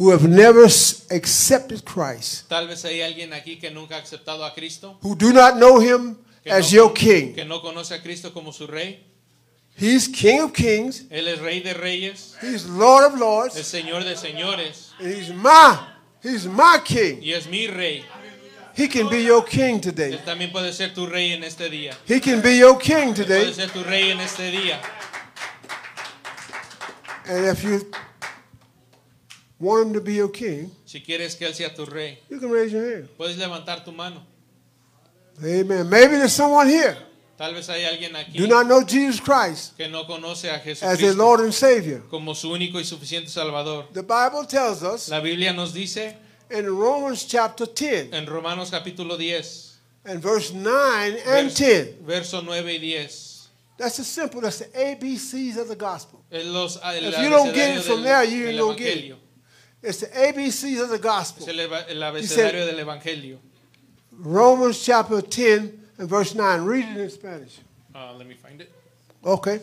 who 0.00 0.10
have 0.10 0.26
never 0.26 0.64
accepted 0.64 1.84
Christ, 1.84 2.48
Tal 2.48 2.66
vez 2.66 2.82
hay 2.86 3.02
alguien 3.02 3.34
aquí 3.34 3.58
que 3.58 3.70
nunca 3.70 3.96
ha 3.96 3.98
aceptado 3.98 4.44
a 4.46 4.54
Cristo, 4.54 4.96
who 5.02 5.14
do 5.14 5.30
not 5.30 5.58
know 5.58 5.78
him 5.78 6.16
que, 6.42 6.50
as 6.50 6.72
no, 6.72 6.78
your 6.78 6.92
king. 6.94 7.34
que 7.34 7.44
no 7.44 7.60
conoce 7.60 7.92
a 7.94 8.02
Cristo 8.02 8.32
como 8.32 8.52
su 8.52 8.66
rey. 8.66 9.06
He's 9.76 10.08
King 10.08 10.40
of 10.40 10.52
kings, 10.52 11.04
Él 11.10 11.26
es 11.28 11.38
rey 11.40 11.60
de 11.60 11.72
reyes, 11.72 12.36
he's 12.42 12.66
Lord 12.66 13.04
of 13.04 13.18
lords, 13.18 13.54
señor 13.54 14.04
de 14.04 14.14
señores 14.16 14.90
and 14.98 15.08
he's 15.14 15.30
my, 15.32 15.78
he's 16.22 16.44
my 16.46 16.78
king. 16.84 17.20
y 17.22 17.32
es 17.32 17.46
mi 17.46 17.66
rey. 17.66 18.04
He 18.76 18.88
can 18.88 19.08
be 19.08 19.22
your 19.24 19.42
king 19.44 19.80
today. 19.80 20.12
Él 20.12 20.24
también 20.24 20.52
puede 20.52 20.72
ser 20.72 20.92
tu 20.94 21.06
rey 21.06 21.32
en 21.32 21.44
este 21.44 21.68
día. 21.70 21.96
He 22.06 22.20
can 22.20 22.40
be 22.42 22.56
your 22.58 22.78
king 22.78 23.14
Puede 23.14 23.26
today. 23.26 23.52
ser 23.54 23.70
tu 23.70 23.82
rey 23.84 24.10
en 24.10 24.20
este 24.20 24.50
día. 24.50 24.80
And 27.26 27.46
if 27.46 27.62
you 27.62 27.90
want 29.58 29.86
him 29.88 29.92
to 29.94 30.00
be 30.00 30.14
your 30.14 30.30
king, 30.30 30.70
Si 30.84 31.00
quieres 31.00 31.36
que 31.36 31.46
Él 31.46 31.54
sea 31.54 31.72
tu 31.74 31.84
rey, 31.86 32.18
you 32.28 32.38
can 32.40 32.50
raise 32.50 32.72
your 32.72 32.82
hand. 32.84 33.08
puedes 33.16 33.36
levantar 33.38 33.84
tu 33.84 33.92
mano. 33.92 34.26
Amen. 35.42 35.88
Maybe 35.88 36.16
there's 36.16 36.32
someone 36.32 36.68
here 36.68 36.96
Tal 37.38 37.54
vez 37.54 37.68
hay 37.70 37.84
alguien 37.84 38.14
aquí 38.16 38.36
do 38.38 38.46
not 38.46 38.66
know 38.66 38.82
Jesus 38.84 39.20
Christ 39.20 39.76
que 39.76 39.88
no 39.88 40.04
conoce 40.06 40.50
a 40.50 40.56
as 40.56 40.62
their 40.64 40.74
Jesucristo 40.74 41.16
Lord 41.16 41.40
and 41.40 41.52
Savior. 41.54 42.02
como 42.10 42.34
su 42.34 42.50
único 42.50 42.78
y 42.78 42.84
suficiente 42.84 43.30
Salvador. 43.30 43.86
The 43.94 44.02
Bible 44.02 44.46
tells 44.46 44.82
us 44.82 45.08
La 45.08 45.20
Biblia 45.20 45.52
nos 45.54 45.72
dice 45.72 46.16
in 46.50 46.66
Romans 46.66 47.24
chapter 47.26 47.66
10 47.66 48.12
en 48.12 48.26
Romanos 48.26 48.70
capítulo 48.70 49.16
10, 49.16 49.78
and 50.04 50.20
verse 50.20 50.52
9 50.52 51.16
and 51.24 51.48
vers- 51.50 51.56
10. 51.56 51.96
verso 52.06 52.42
9 52.42 52.74
y 52.74 52.78
10. 52.78 53.48
That's 53.78 53.96
the 53.96 54.04
simple, 54.04 54.42
that's 54.42 54.58
the 54.58 54.66
ABCs 54.78 55.56
of 55.56 55.68
the 55.68 55.76
gospel. 55.76 56.22
Es 56.30 56.44
los, 56.44 56.76
el 56.84 57.04
If 57.08 57.18
you 57.22 57.30
don't 57.30 57.54
get 57.54 57.70
it 57.70 57.78
abecedario 57.78 57.82
from 57.82 58.02
del- 58.02 58.04
there, 58.04 58.24
you 58.24 58.46
del 58.48 58.56
don't 58.58 58.76
get 58.76 58.88
it. 58.98 59.04
Evangelio. 59.04 59.16
It's 59.82 60.00
the 60.00 60.06
ABCs 60.08 60.82
of 60.82 60.88
the 60.90 60.96
Es 60.96 61.00
gospel. 61.00 61.48
el, 61.48 61.60
eva- 61.60 61.86
el 61.88 62.02
abecedario 62.02 62.66
del 62.66 62.78
Evangelio. 62.80 63.38
Romans 64.22 64.84
chapter 64.84 65.22
10 65.22 65.80
and 65.98 66.08
verse 66.08 66.34
9. 66.34 66.64
Read 66.64 66.84
it 66.84 66.96
in 66.96 67.10
Spanish. 67.10 67.58
Uh, 67.94 68.14
let 68.16 68.26
me 68.26 68.34
find 68.34 68.60
it. 68.60 68.70
Okay. 69.24 69.60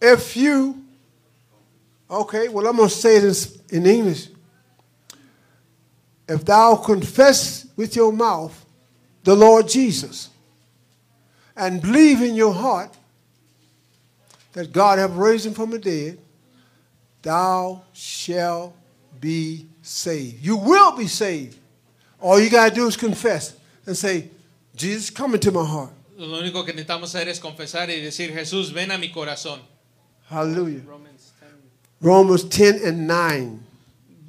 If 0.00 0.36
you, 0.36 0.84
okay, 2.10 2.48
well, 2.48 2.66
I'm 2.66 2.76
going 2.76 2.88
to 2.88 2.94
say 2.94 3.18
this 3.20 3.58
in 3.70 3.86
English. 3.86 4.28
If 6.28 6.44
thou 6.44 6.76
confess 6.76 7.66
with 7.76 7.94
your 7.94 8.12
mouth 8.12 8.66
the 9.22 9.34
Lord 9.34 9.68
Jesus 9.68 10.28
and 11.56 11.80
believe 11.80 12.22
in 12.22 12.34
your 12.34 12.52
heart 12.52 12.92
that 14.52 14.72
God 14.72 14.98
have 14.98 15.16
raised 15.16 15.46
him 15.46 15.54
from 15.54 15.70
the 15.70 15.78
dead, 15.78 16.18
thou 17.22 17.82
shalt 17.92 18.74
be 19.20 19.66
saved. 19.82 20.44
You 20.44 20.56
will 20.56 20.96
be 20.96 21.06
saved. 21.06 21.58
All 22.28 22.40
you 22.40 22.50
got 22.50 22.70
to 22.70 22.74
do 22.74 22.88
is 22.88 22.96
confess 22.96 23.54
and 23.86 23.96
say, 23.96 24.30
Jesus, 24.74 25.10
come 25.10 25.34
into 25.34 25.52
my 25.52 25.64
heart. 25.64 25.92
Lo 26.18 26.38
único 26.40 26.64
que 26.64 26.72
necesitamos 26.72 27.14
hacer 27.14 27.28
es 27.28 27.38
confesar 27.38 27.88
y 27.88 28.00
decir, 28.00 28.32
Jesús, 28.32 28.72
ven 28.72 28.90
a 28.90 28.98
mi 28.98 29.12
corazón. 29.12 29.60
Hallelujah. 30.28 30.82
Romans 30.84 31.32
10. 31.40 31.50
Romans 32.00 32.48
10 32.48 32.84
and 32.84 33.06
9. 33.06 33.60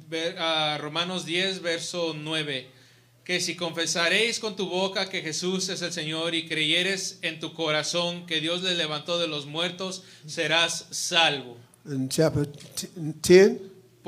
Ver- 0.08 0.36
ah, 0.38 0.78
Romanos 0.80 1.24
10, 1.24 1.60
verso 1.60 2.14
9. 2.14 2.66
Que 3.24 3.40
si 3.40 3.56
confesaréis 3.56 4.38
con 4.38 4.54
tu 4.54 4.68
boca 4.68 5.08
que 5.10 5.20
Jesús 5.20 5.68
es 5.68 5.82
el 5.82 5.92
Señor 5.92 6.34
y 6.34 6.46
creyeres 6.46 7.18
en 7.22 7.40
tu 7.40 7.52
corazón 7.52 8.26
que 8.26 8.40
Dios 8.40 8.62
le 8.62 8.74
levantó 8.76 9.18
de 9.18 9.26
los 9.26 9.44
muertos, 9.46 10.02
serás 10.26 10.86
salvo. 10.90 11.56
In 11.84 12.08
chapter 12.08 12.46
t- 12.46 12.88
10, 12.96 13.58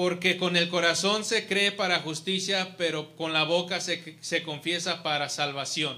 Porque 0.01 0.39
con 0.39 0.57
el 0.57 0.71
corazón 0.71 1.25
se 1.27 1.47
cree 1.47 1.73
para 1.73 2.01
justicia, 2.01 2.75
pero 2.79 3.15
con 3.17 3.35
la 3.35 3.45
boca 3.45 3.83
se, 3.83 4.17
se 4.23 4.43
confiesa 4.43 5.03
para 5.03 5.29
salvación. 5.29 5.95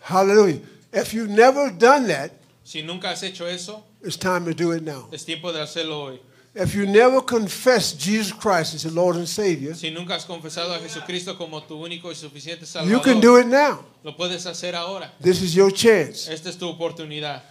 hallelujah. 0.00 0.60
If 0.92 1.12
you've 1.12 1.28
never 1.28 1.72
done 1.76 2.06
that, 2.06 2.30
Si 2.62 2.82
nunca 2.82 3.10
has 3.10 3.24
hecho 3.24 3.48
eso, 3.48 3.82
it's 4.00 4.16
time 4.16 4.44
to 4.44 4.54
do 4.54 4.70
it 4.76 4.84
now. 4.84 5.08
es 5.10 5.24
tiempo 5.24 5.52
de 5.52 5.60
hacerlo 5.60 6.04
hoy. 6.04 6.20
If 6.54 6.72
you 6.76 6.86
never 6.86 7.20
confess 7.20 7.92
Jesus 7.98 8.32
Christ 8.32 8.74
as 8.76 8.84
your 8.84 8.92
Lord 8.94 9.16
and 9.16 9.26
Savior, 9.26 9.74
Si 9.74 9.90
nunca 9.90 10.14
has 10.14 10.24
confesado 10.24 10.72
a 10.72 10.78
Jesucristo 10.78 11.36
como 11.36 11.64
tu 11.64 11.84
único 11.84 12.12
y 12.12 12.14
suficiente 12.14 12.64
you 12.88 13.00
can 13.00 13.20
do 13.20 13.34
Salvador, 13.34 13.40
it 13.40 13.46
now. 13.48 13.84
lo 14.04 14.16
puedes 14.16 14.46
hacer 14.46 14.76
ahora. 14.76 15.12
This 15.20 15.42
is 15.42 15.52
your 15.52 15.72
chance. 15.72 16.32
Esta 16.32 16.48
es 16.48 16.56
tu 16.58 16.68
oportunidad. 16.68 17.42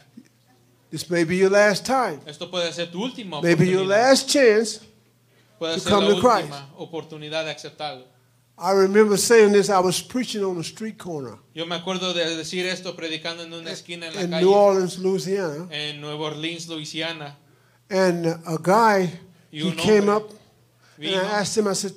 This 0.92 1.10
may 1.10 1.24
be 1.24 1.36
your 1.38 1.50
last 1.50 1.86
time. 1.86 2.20
Esto 2.28 2.50
puede 2.50 2.72
ser 2.74 2.86
tu 2.88 3.00
última 3.02 3.42
Maybe 3.42 3.68
your 3.68 3.86
last 3.86 4.30
chance. 4.30 4.80
Puede 5.60 5.76
to 5.76 5.80
ser 5.80 5.90
come 5.90 6.08
la 6.10 6.16
to 6.16 6.22
Christ. 6.22 6.54
oportunidad 6.78 7.46
de 7.46 7.52
aceptarlo. 7.52 8.06
I 8.58 8.72
remember 8.72 9.18
saying 9.18 9.52
this. 9.52 9.70
I 9.70 9.80
was 9.80 10.02
preaching 10.02 10.42
on 10.42 10.58
a 10.58 10.64
street 10.64 10.98
corner 10.98 11.38
Yo 11.54 11.66
me 11.66 11.76
acuerdo 11.76 12.14
de 12.14 12.24
decir 12.38 12.66
esto 12.66 12.96
predicando 12.96 13.44
en 13.44 13.52
una 13.54 13.72
esquina 13.72 14.08
en 14.08 14.14
la 14.16 14.22
in 14.22 14.30
calle 14.30 14.46
New 14.46 14.54
Orleans, 14.54 14.98
Louisiana, 15.00 15.68
en 15.72 16.00
Nueva 16.00 16.26
Orleans, 16.28 16.68
Luisiana. 16.70 17.36
and 17.90 18.26
a 18.26 18.58
guy 18.62 19.12
Y 19.52 19.60
he 19.60 19.64
un 19.64 19.76
came 19.76 20.08
hombre 20.08 20.16
up 20.16 20.30
and 20.30 20.40
vino 21.00 21.18
I 21.22 21.40
asked 21.42 21.58
him. 21.58 21.68
I 21.68 21.74
said, 21.74 21.94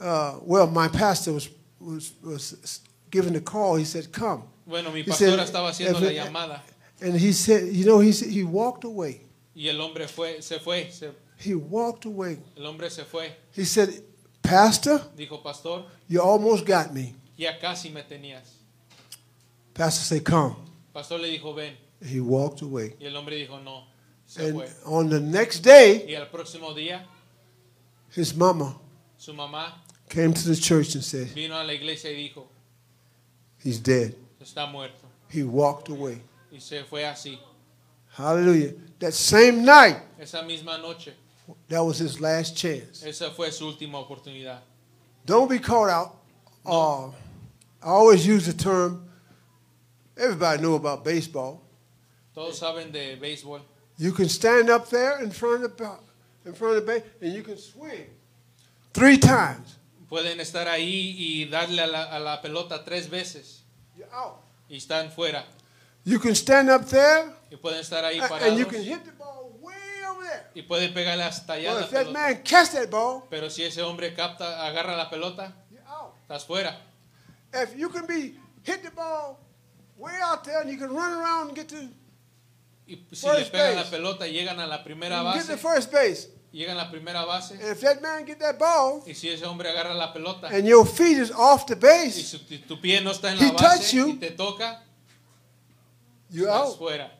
uh, 0.00 0.38
"Well, 0.42 0.68
my 0.68 0.86
pastor 0.88 1.32
was, 1.32 1.48
was 1.80 2.12
was 2.22 2.80
giving 3.10 3.32
the 3.32 3.40
call. 3.40 3.74
He 3.76 3.84
said, 3.84 4.12
come.' 4.12 4.44
Bueno, 4.64 4.90
mi 4.92 5.02
He 5.02 5.10
said, 5.12 5.36
estaba 5.40 5.70
haciendo 5.70 5.98
la 6.00 6.10
llamada 6.12 6.62
And 7.02 7.14
he 7.18 7.32
said, 7.32 7.74
you 7.74 7.84
know, 7.84 7.98
he 8.00 8.12
said, 8.12 8.28
he 8.30 8.44
walked 8.44 8.84
away. 8.84 9.20
y 9.54 9.68
el 9.68 9.80
hombre 9.80 10.06
fue, 10.08 10.40
se 10.40 10.58
fue, 10.58 10.90
se- 10.90 11.10
He 11.38 11.54
walked 11.54 12.04
away. 12.06 12.38
el 12.56 12.64
hombre 12.66 12.88
se 12.90 13.02
fue. 13.04 13.30
He 13.52 13.64
said, 13.64 13.90
Pastor, 14.42 14.98
Dijo, 15.16 15.42
pastor, 15.42 15.84
you 16.08 16.20
almost 16.20 16.64
got 16.64 16.92
me. 16.94 17.14
ya 17.36 17.58
casi 17.60 17.90
me 17.90 18.02
tenías. 18.02 18.48
Pastor 19.74 20.04
said, 20.04 20.24
come. 20.24 20.54
Pastor 20.94 21.18
le 21.18 21.28
dijo, 21.38 21.54
ven. 21.54 21.74
He 22.04 22.20
walked 22.20 22.62
away. 22.62 22.94
Y 23.00 23.06
el 23.06 23.16
hombre 23.16 23.36
dijo, 23.36 23.58
no, 23.62 23.84
se 24.26 24.46
And 24.48 24.54
fue. 24.56 24.68
on 24.86 25.08
the 25.08 25.20
next 25.20 25.60
day, 25.60 26.04
Y 26.08 26.14
al 26.14 26.28
próximo 26.30 26.74
día, 26.74 27.04
his 28.14 28.34
mama 28.34 28.76
su 29.16 29.32
mamá 29.32 29.72
came 30.08 30.32
to 30.34 30.48
the 30.48 30.56
church 30.56 30.94
and 30.94 31.02
said, 31.04 31.28
vino 31.34 31.54
a 31.58 31.64
la 31.64 31.72
iglesia 31.72 32.10
y 32.10 32.28
dijo, 32.28 32.46
he's 33.64 33.78
dead. 33.78 34.14
está 34.40 34.66
muerto. 34.70 35.06
He 35.28 35.42
walked 35.44 35.88
away. 35.88 36.20
Y 36.52 36.58
se 36.60 36.84
fue 36.84 37.04
así. 37.04 37.38
Hallelujah. 38.10 38.74
That 38.98 39.14
same 39.14 39.64
night, 39.64 39.96
Esa 40.20 40.42
misma 40.42 40.78
noche, 40.80 41.12
that 41.68 41.80
was 41.82 41.98
his 41.98 42.20
last 42.20 42.56
chance. 42.56 43.02
esa 43.04 43.30
fue 43.30 43.50
su 43.50 43.64
última 43.72 43.98
oportunidad. 44.06 44.58
Don't 45.24 45.48
be 45.48 45.58
caught 45.58 45.88
out. 45.88 46.16
Uh, 46.64 47.08
I 47.82 47.88
always 47.88 48.26
use 48.26 48.46
the 48.46 48.52
term, 48.52 49.08
everybody 50.16 50.62
know 50.62 50.74
about 50.74 51.04
baseball. 51.04 51.62
Todos 52.34 52.60
saben 52.60 52.92
de 52.92 53.16
béisbol. 53.16 53.60
You 53.98 54.12
can 54.12 54.28
stand 54.28 54.68
up 54.70 54.88
there 54.88 55.20
in 55.22 55.30
front 55.30 55.64
of 55.64 55.76
the 55.76 55.90
in 56.44 56.52
front 56.54 56.76
of 56.76 56.86
the 56.86 56.92
base 56.92 57.02
and 57.20 57.32
you 57.32 57.42
can 57.42 57.56
swing 57.56 58.06
three 58.92 59.16
times. 59.18 59.78
Pueden 60.10 60.38
estar 60.40 60.66
ahí 60.66 61.14
y 61.18 61.48
darle 61.50 61.82
a 61.82 61.86
la, 61.86 62.02
a 62.16 62.18
la 62.20 62.40
pelota 62.42 62.84
tres 62.84 63.08
veces 63.08 63.60
You're 63.96 64.08
out. 64.14 64.40
y 64.68 64.76
están 64.76 65.10
fuera. 65.10 65.44
You 66.04 66.18
can 66.18 66.34
stand 66.34 66.68
up 66.70 66.84
there 66.86 67.30
Y 67.50 67.56
pueden 67.56 67.80
estar 67.80 68.04
ahí 68.04 68.18
parados 68.20 68.48
and 68.48 68.58
you 68.58 68.66
can 68.66 68.82
hit 68.82 69.04
the 69.04 69.12
ball 69.12 69.52
way 69.60 69.74
over 70.10 70.22
there. 70.24 70.44
y 70.54 70.62
pueden 70.62 70.92
pegarle 70.92 71.22
hasta 71.22 71.52
allá 71.54 71.70
Well, 71.72 71.80
la 71.80 71.84
if 71.86 71.90
that 71.92 72.10
man 72.12 72.42
catch 72.42 72.70
that 72.72 72.90
ball, 72.90 73.24
Pero 73.30 73.48
si 73.50 73.62
ese 73.62 73.78
hombre 73.82 74.12
capta, 74.14 74.66
agarra 74.66 74.96
la 74.96 75.08
pelota, 75.10 75.52
you're 75.70 75.82
out. 75.86 76.14
estás 76.22 76.44
fuera. 76.44 76.76
If 77.54 77.76
you 77.76 77.88
can 77.90 78.06
be 78.06 78.34
hit 78.64 78.82
the 78.82 78.90
ball 78.90 79.38
way 79.98 80.14
out 80.22 80.42
there 80.44 80.60
and 80.62 80.70
you 80.70 80.78
can 80.78 80.90
run 80.92 81.12
around 81.12 81.48
and 81.48 81.56
get 81.56 81.68
to, 81.68 81.88
Y 82.88 82.98
si 83.12 83.26
le 83.28 83.34
First 83.36 83.52
pegan 83.52 83.76
la 83.76 83.82
base. 83.82 83.90
pelota 83.96 84.26
y 84.26 84.32
llegan 84.32 84.58
a 84.58 84.66
la 84.66 84.82
primera 84.82 85.22
get 85.34 85.42
to 85.46 85.52
base, 85.52 85.60
first 85.62 85.92
base. 85.92 86.28
llegan 86.52 86.76
a 86.76 86.84
la 86.84 86.90
primera 86.90 87.24
base, 87.24 87.52
And 87.52 87.62
if 87.70 87.80
that 87.82 88.02
man 88.02 88.24
get 88.24 88.40
that 88.40 88.58
ball 88.58 89.02
y 89.06 89.12
si 89.14 89.28
ese 89.28 89.44
hombre 89.44 89.68
agarra 89.70 89.94
la 89.94 90.12
pelota 90.12 90.48
and 90.48 90.66
your 90.66 90.84
feet 90.84 91.18
is 91.18 91.30
off 91.30 91.64
the 91.66 91.74
y 91.76 91.78
base, 91.78 92.22
si 92.24 92.38
tu, 92.38 92.58
tu 92.74 92.80
pie 92.80 93.00
no 93.00 93.12
está 93.12 93.30
en 93.30 93.38
He 93.38 93.52
la 93.52 93.52
base 93.52 93.92
you. 93.96 94.08
y 94.08 94.14
te 94.18 94.30
toca, 94.32 94.82
you're 96.32 96.48
estás 96.48 96.70
out. 96.70 96.78
fuera. 96.78 97.10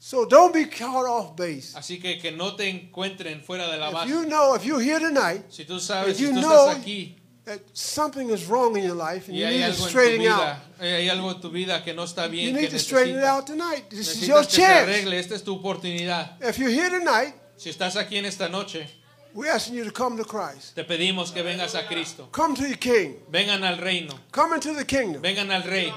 So 0.00 0.24
don't 0.26 0.52
be 0.54 0.64
caught 0.66 1.06
off 1.06 1.36
base. 1.36 1.74
Así 1.76 2.00
que 2.00 2.18
que 2.18 2.30
no 2.30 2.54
te 2.54 2.68
encuentren 2.68 3.42
fuera 3.42 3.68
de 3.70 3.78
la 3.78 3.88
If 3.88 3.94
base. 3.94 4.08
you 4.08 4.24
know, 4.26 4.54
if 4.54 4.64
you're 4.64 4.80
here 4.80 5.00
tonight, 5.00 5.44
Si 5.50 5.64
tú 5.64 5.80
sabes, 5.80 6.16
si 6.16 6.24
you 6.24 6.30
tú 6.32 6.40
know- 6.40 6.68
estás 6.70 6.76
aquí 6.80 7.14
that 7.44 7.60
something 7.72 8.30
is 8.30 8.46
wrong 8.46 8.76
in 8.76 8.84
your 8.84 8.94
life 8.94 9.28
and 9.28 9.36
you 9.36 9.44
need 9.46 9.66
to 9.66 9.72
straighten 9.72 10.26
out. 10.28 10.38
vida, 10.38 10.62
hay 10.80 11.08
algo 11.08 11.32
en 11.32 11.40
tu 11.40 11.50
vida 11.50 11.82
que 11.82 11.94
no 11.94 12.04
está 12.04 12.26
You 12.26 12.30
bien, 12.32 12.54
que 12.54 12.60
need 12.62 12.70
to 12.70 12.78
straighten 12.78 13.18
it 13.18 13.24
out 13.24 13.46
tonight. 13.46 13.88
This 13.90 14.14
is 14.22 14.28
your 14.28 14.44
chance. 14.46 14.88
arregle. 14.88 15.18
Esta 15.18 15.34
es 15.34 15.42
tu 15.42 15.54
oportunidad. 15.60 16.36
If 16.42 16.58
you're 16.58 16.70
here 16.70 16.90
tonight, 16.90 17.34
Si 17.56 17.68
estás 17.70 17.96
aquí 17.96 18.16
en 18.18 18.26
esta 18.26 18.48
noche, 18.48 18.86
we're 19.34 19.50
asking 19.50 19.74
you 19.74 19.84
to 19.84 19.90
come 19.90 20.16
to 20.16 20.24
Christ. 20.24 20.76
te 20.76 20.84
pedimos 20.84 21.32
que 21.32 21.42
vengas 21.42 21.74
a 21.74 21.86
Cristo. 21.88 22.28
Come 22.30 22.54
to 22.54 22.62
the 22.68 22.76
King. 22.76 23.16
Vengan 23.32 23.64
al 23.64 23.78
reino. 23.78 24.14
Come 24.30 24.54
into 24.54 24.72
the 24.74 24.84
kingdom. 24.84 25.20
Vengan 25.22 25.50
al 25.50 25.62
rey. 25.64 25.92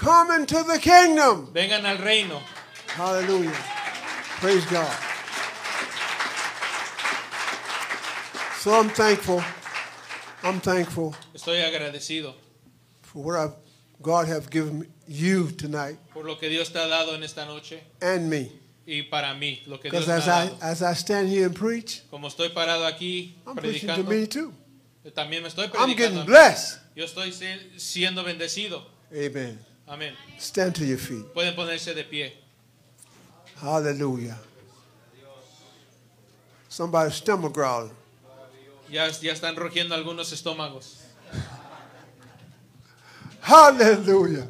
Come 0.00 0.30
into 0.30 0.62
the 0.64 0.78
kingdom. 0.78 1.48
Vengan 1.52 1.84
al 1.84 1.98
reino. 1.98 2.40
Hallelujah. 2.88 3.52
Praise 4.40 4.64
God. 4.66 4.90
So 8.60 8.72
I'm 8.74 8.88
thankful. 8.88 9.42
I'm 10.42 10.58
thankful 10.60 11.14
Estoy 11.34 11.60
agradecido 11.62 12.32
for 13.02 13.22
what 13.22 13.36
I've, 13.36 13.52
God 14.00 14.26
have 14.28 14.48
given 14.50 14.86
you 15.06 15.50
tonight 15.50 15.98
por 16.14 16.24
lo 16.24 16.36
que 16.36 16.48
Dios 16.48 16.70
te 16.70 16.78
ha 16.78 16.86
dado 16.88 17.14
en 17.14 17.22
esta 17.22 17.44
noche 17.44 17.82
and 18.00 18.30
me. 18.30 18.50
y 18.86 19.02
para 19.02 19.34
mí, 19.34 19.60
lo 19.66 19.78
que 19.78 19.90
Dios 19.90 20.06
Because 20.06 20.08
me 20.08 20.12
ha 20.14 20.16
as 20.16 20.28
I, 20.28 20.46
dado. 20.48 20.58
as 20.62 20.82
I 20.82 20.92
stand 20.94 21.28
here 21.28 21.44
and 21.44 21.54
preach, 21.54 22.02
Como 22.10 22.26
estoy 22.28 22.48
parado 22.54 22.86
aquí 22.86 23.34
I'm 23.46 23.54
preaching 23.56 23.88
to 23.88 23.94
predicando, 24.02 24.08
me 24.08 24.26
too. 24.26 24.54
también 25.14 25.42
me 25.42 25.48
estoy 25.50 25.64
I'm 25.66 25.70
predicando. 25.72 25.96
getting 25.96 26.24
blessed. 26.24 26.78
Yo 26.96 27.04
estoy 27.04 27.32
si- 27.32 27.78
siendo 27.78 28.24
bendecido. 28.24 28.82
Amen. 29.12 29.58
Amén. 29.90 30.12
Stand 30.38 30.76
to 30.76 30.84
your 30.84 30.98
feet. 30.98 31.34
Pueden 31.34 31.54
ponerse 31.56 31.92
de 31.94 32.04
pie. 32.04 32.32
Hallelujah. 33.60 34.38
Somebody's 36.68 37.14
stomach 37.16 37.52
growling. 37.52 37.90
Ya, 38.88 39.06
ya 39.20 39.32
están 39.32 39.56
rugiendo 39.56 39.94
algunos 39.94 40.32
estómagos. 40.32 40.96
Hallelujah. 43.40 44.46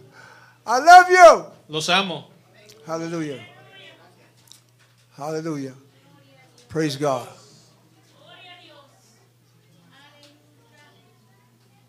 I 0.67 0.79
love 0.79 1.09
you. 1.09 1.45
Los 1.69 1.89
amo. 1.89 2.27
Hallelujah. 2.87 3.43
Hallelujah. 5.17 5.75
Praise 6.69 6.97
God. 6.97 7.27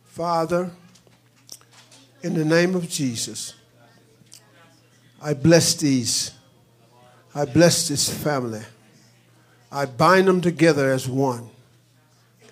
Father, 0.06 0.72
in 2.24 2.34
the 2.34 2.46
name 2.46 2.76
of 2.76 2.88
Jesus, 2.88 3.56
I 5.22 5.34
bless 5.34 5.76
these. 5.76 6.32
I 7.34 7.46
bless 7.46 7.88
this 7.88 8.10
family. 8.10 8.62
I 9.72 9.86
bind 9.86 10.28
them 10.28 10.42
together 10.42 10.92
as 10.92 11.08
one. 11.08 11.50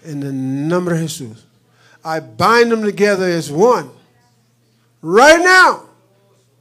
In 0.06 0.22
the 0.22 0.32
number 0.32 0.94
of 0.94 1.00
Jesus. 1.00 1.44
I 2.04 2.22
bind 2.22 2.72
them 2.72 2.84
together 2.84 3.26
as 3.26 3.52
one. 3.52 3.90
Right 5.02 5.40
now. 5.40 5.84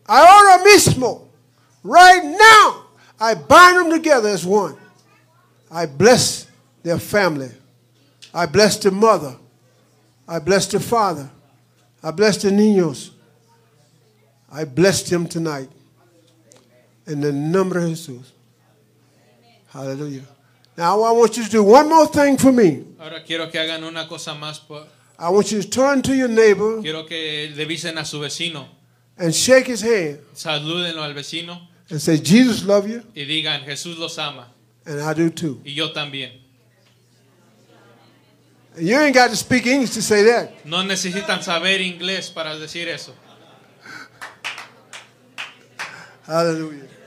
I 0.09 0.21
Ahora 0.21 0.65
mismo. 0.65 1.29
Right 1.85 2.25
now. 2.25 2.87
I 3.21 3.35
bind 3.35 3.79
them 3.79 3.91
together 3.91 4.29
as 4.29 4.45
one. 4.45 4.77
I 5.71 5.87
bless 5.87 6.47
their 6.83 6.99
family. 6.99 7.51
I 8.35 8.47
bless 8.47 8.77
the 8.79 8.91
mother. 8.91 9.37
I 10.27 10.39
bless 10.39 10.67
the 10.67 10.81
father. 10.81 11.31
I 12.03 12.11
bless 12.11 12.37
the 12.43 12.51
niños. 12.51 13.11
I 14.51 14.65
bless 14.65 15.03
them 15.09 15.27
tonight. 15.27 15.69
In 17.07 17.21
the 17.21 17.33
number 17.33 17.79
of 17.79 17.89
Jesus. 17.89 18.33
Hallelujah. 19.69 20.23
Now 20.77 21.03
I 21.03 21.11
want 21.13 21.37
you 21.37 21.45
to 21.45 21.51
do 21.51 21.65
one 21.65 21.89
more 21.89 22.07
thing 22.07 22.37
for 22.39 22.53
me. 22.53 22.85
Ahora 23.01 23.23
quiero 23.25 23.51
que 23.51 23.59
hagan 23.61 23.83
una 23.85 24.07
cosa 24.07 24.31
más. 24.35 24.59
por- 24.67 24.87
I 25.19 25.29
want 25.31 25.51
you 25.51 25.61
to 25.63 25.69
turn 25.69 26.01
to 26.03 26.15
your 26.15 26.29
neighbor 26.29 26.81
Quiero 26.81 27.05
que 27.05 27.53
devisen 27.57 27.99
a 27.99 28.05
su 28.05 28.21
vecino. 28.21 28.67
and 29.19 29.35
shake 29.35 29.67
his 29.67 29.81
hand 29.81 30.21
Salúdenlo 30.33 31.03
al 31.03 31.13
vecino 31.13 31.59
and 31.91 32.01
say, 32.01 32.19
Jesus 32.19 32.65
love 32.65 32.87
you, 32.89 33.03
y 33.17 33.25
digan, 33.25 33.65
Jesús 33.65 33.99
los 33.99 34.17
ama. 34.19 34.47
and 34.87 35.01
I 35.01 35.13
do 35.15 35.29
too. 35.31 35.61
Y 35.65 35.73
yo 35.73 35.93
también. 35.93 36.31
You 38.81 38.99
ain't 38.99 39.15
got 39.15 39.31
to 39.31 39.37
speak 39.37 39.67
English 39.67 39.91
to 39.91 40.03
say 40.03 40.23
that. 40.25 40.65
No 40.65 40.83
necesitan 40.83 41.43
saber 41.43 41.81
inglés 41.81 42.31
para 42.31 42.57
decir 42.59 42.89
eso. 42.89 43.15
Hallelujah. 46.27 46.98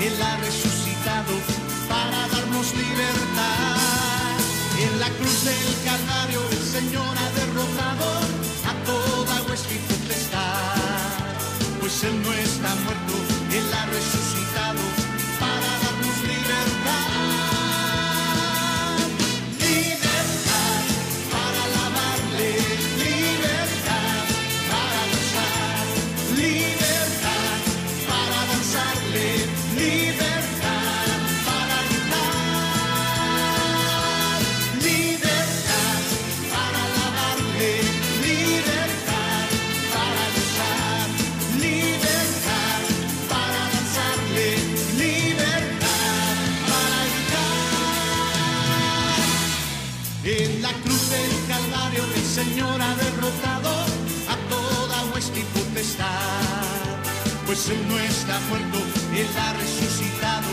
Él 0.00 0.16
ha 0.22 0.36
resucitado 0.38 1.34
para 1.86 2.26
darnos 2.28 2.72
libertad. 2.74 4.38
En 4.80 4.98
la 4.98 5.10
cruz 5.10 5.44
del 5.44 5.74
Calvario 5.84 6.40
el 6.50 6.64
Señor 6.76 7.14
ha 7.18 7.30
derrotado 7.38 8.06
a 8.70 8.72
toda 8.86 9.42
huesca 9.42 9.74
y 9.74 9.78
potestad. 9.78 11.10
Pues 11.80 12.02
Él 12.04 12.22
no 12.22 12.32
está 12.32 12.74
muerto, 12.76 13.14
Él 13.52 13.66
ha 13.74 13.86
resucitado 13.86 14.99
Pues 57.50 57.68
Él 57.68 57.84
no 57.88 57.98
está 57.98 58.38
muerto, 58.48 58.78
Él 59.12 59.26
ha 59.36 59.52
resucitado 59.54 60.52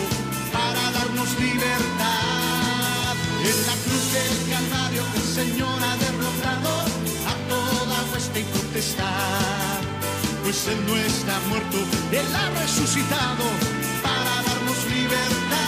para 0.52 0.82
darnos 0.98 1.30
libertad. 1.40 3.14
En 3.44 3.58
la 3.68 3.76
cruz 3.86 4.14
del 4.14 4.50
Calvario 4.50 5.04
el 5.16 5.22
Señor 5.22 5.78
ha 5.80 5.96
derrotado 5.98 6.70
a 7.30 7.34
toda 7.50 8.04
huesca 8.12 8.40
y 8.40 8.44
potestad. 8.46 9.80
Pues 10.42 10.68
Él 10.70 10.84
no 10.88 10.98
está 10.98 11.40
muerto, 11.50 11.78
Él 12.12 12.36
ha 12.36 12.50
resucitado 12.62 13.46
para 14.02 14.42
darnos. 14.42 14.84
Libertad 14.90 15.67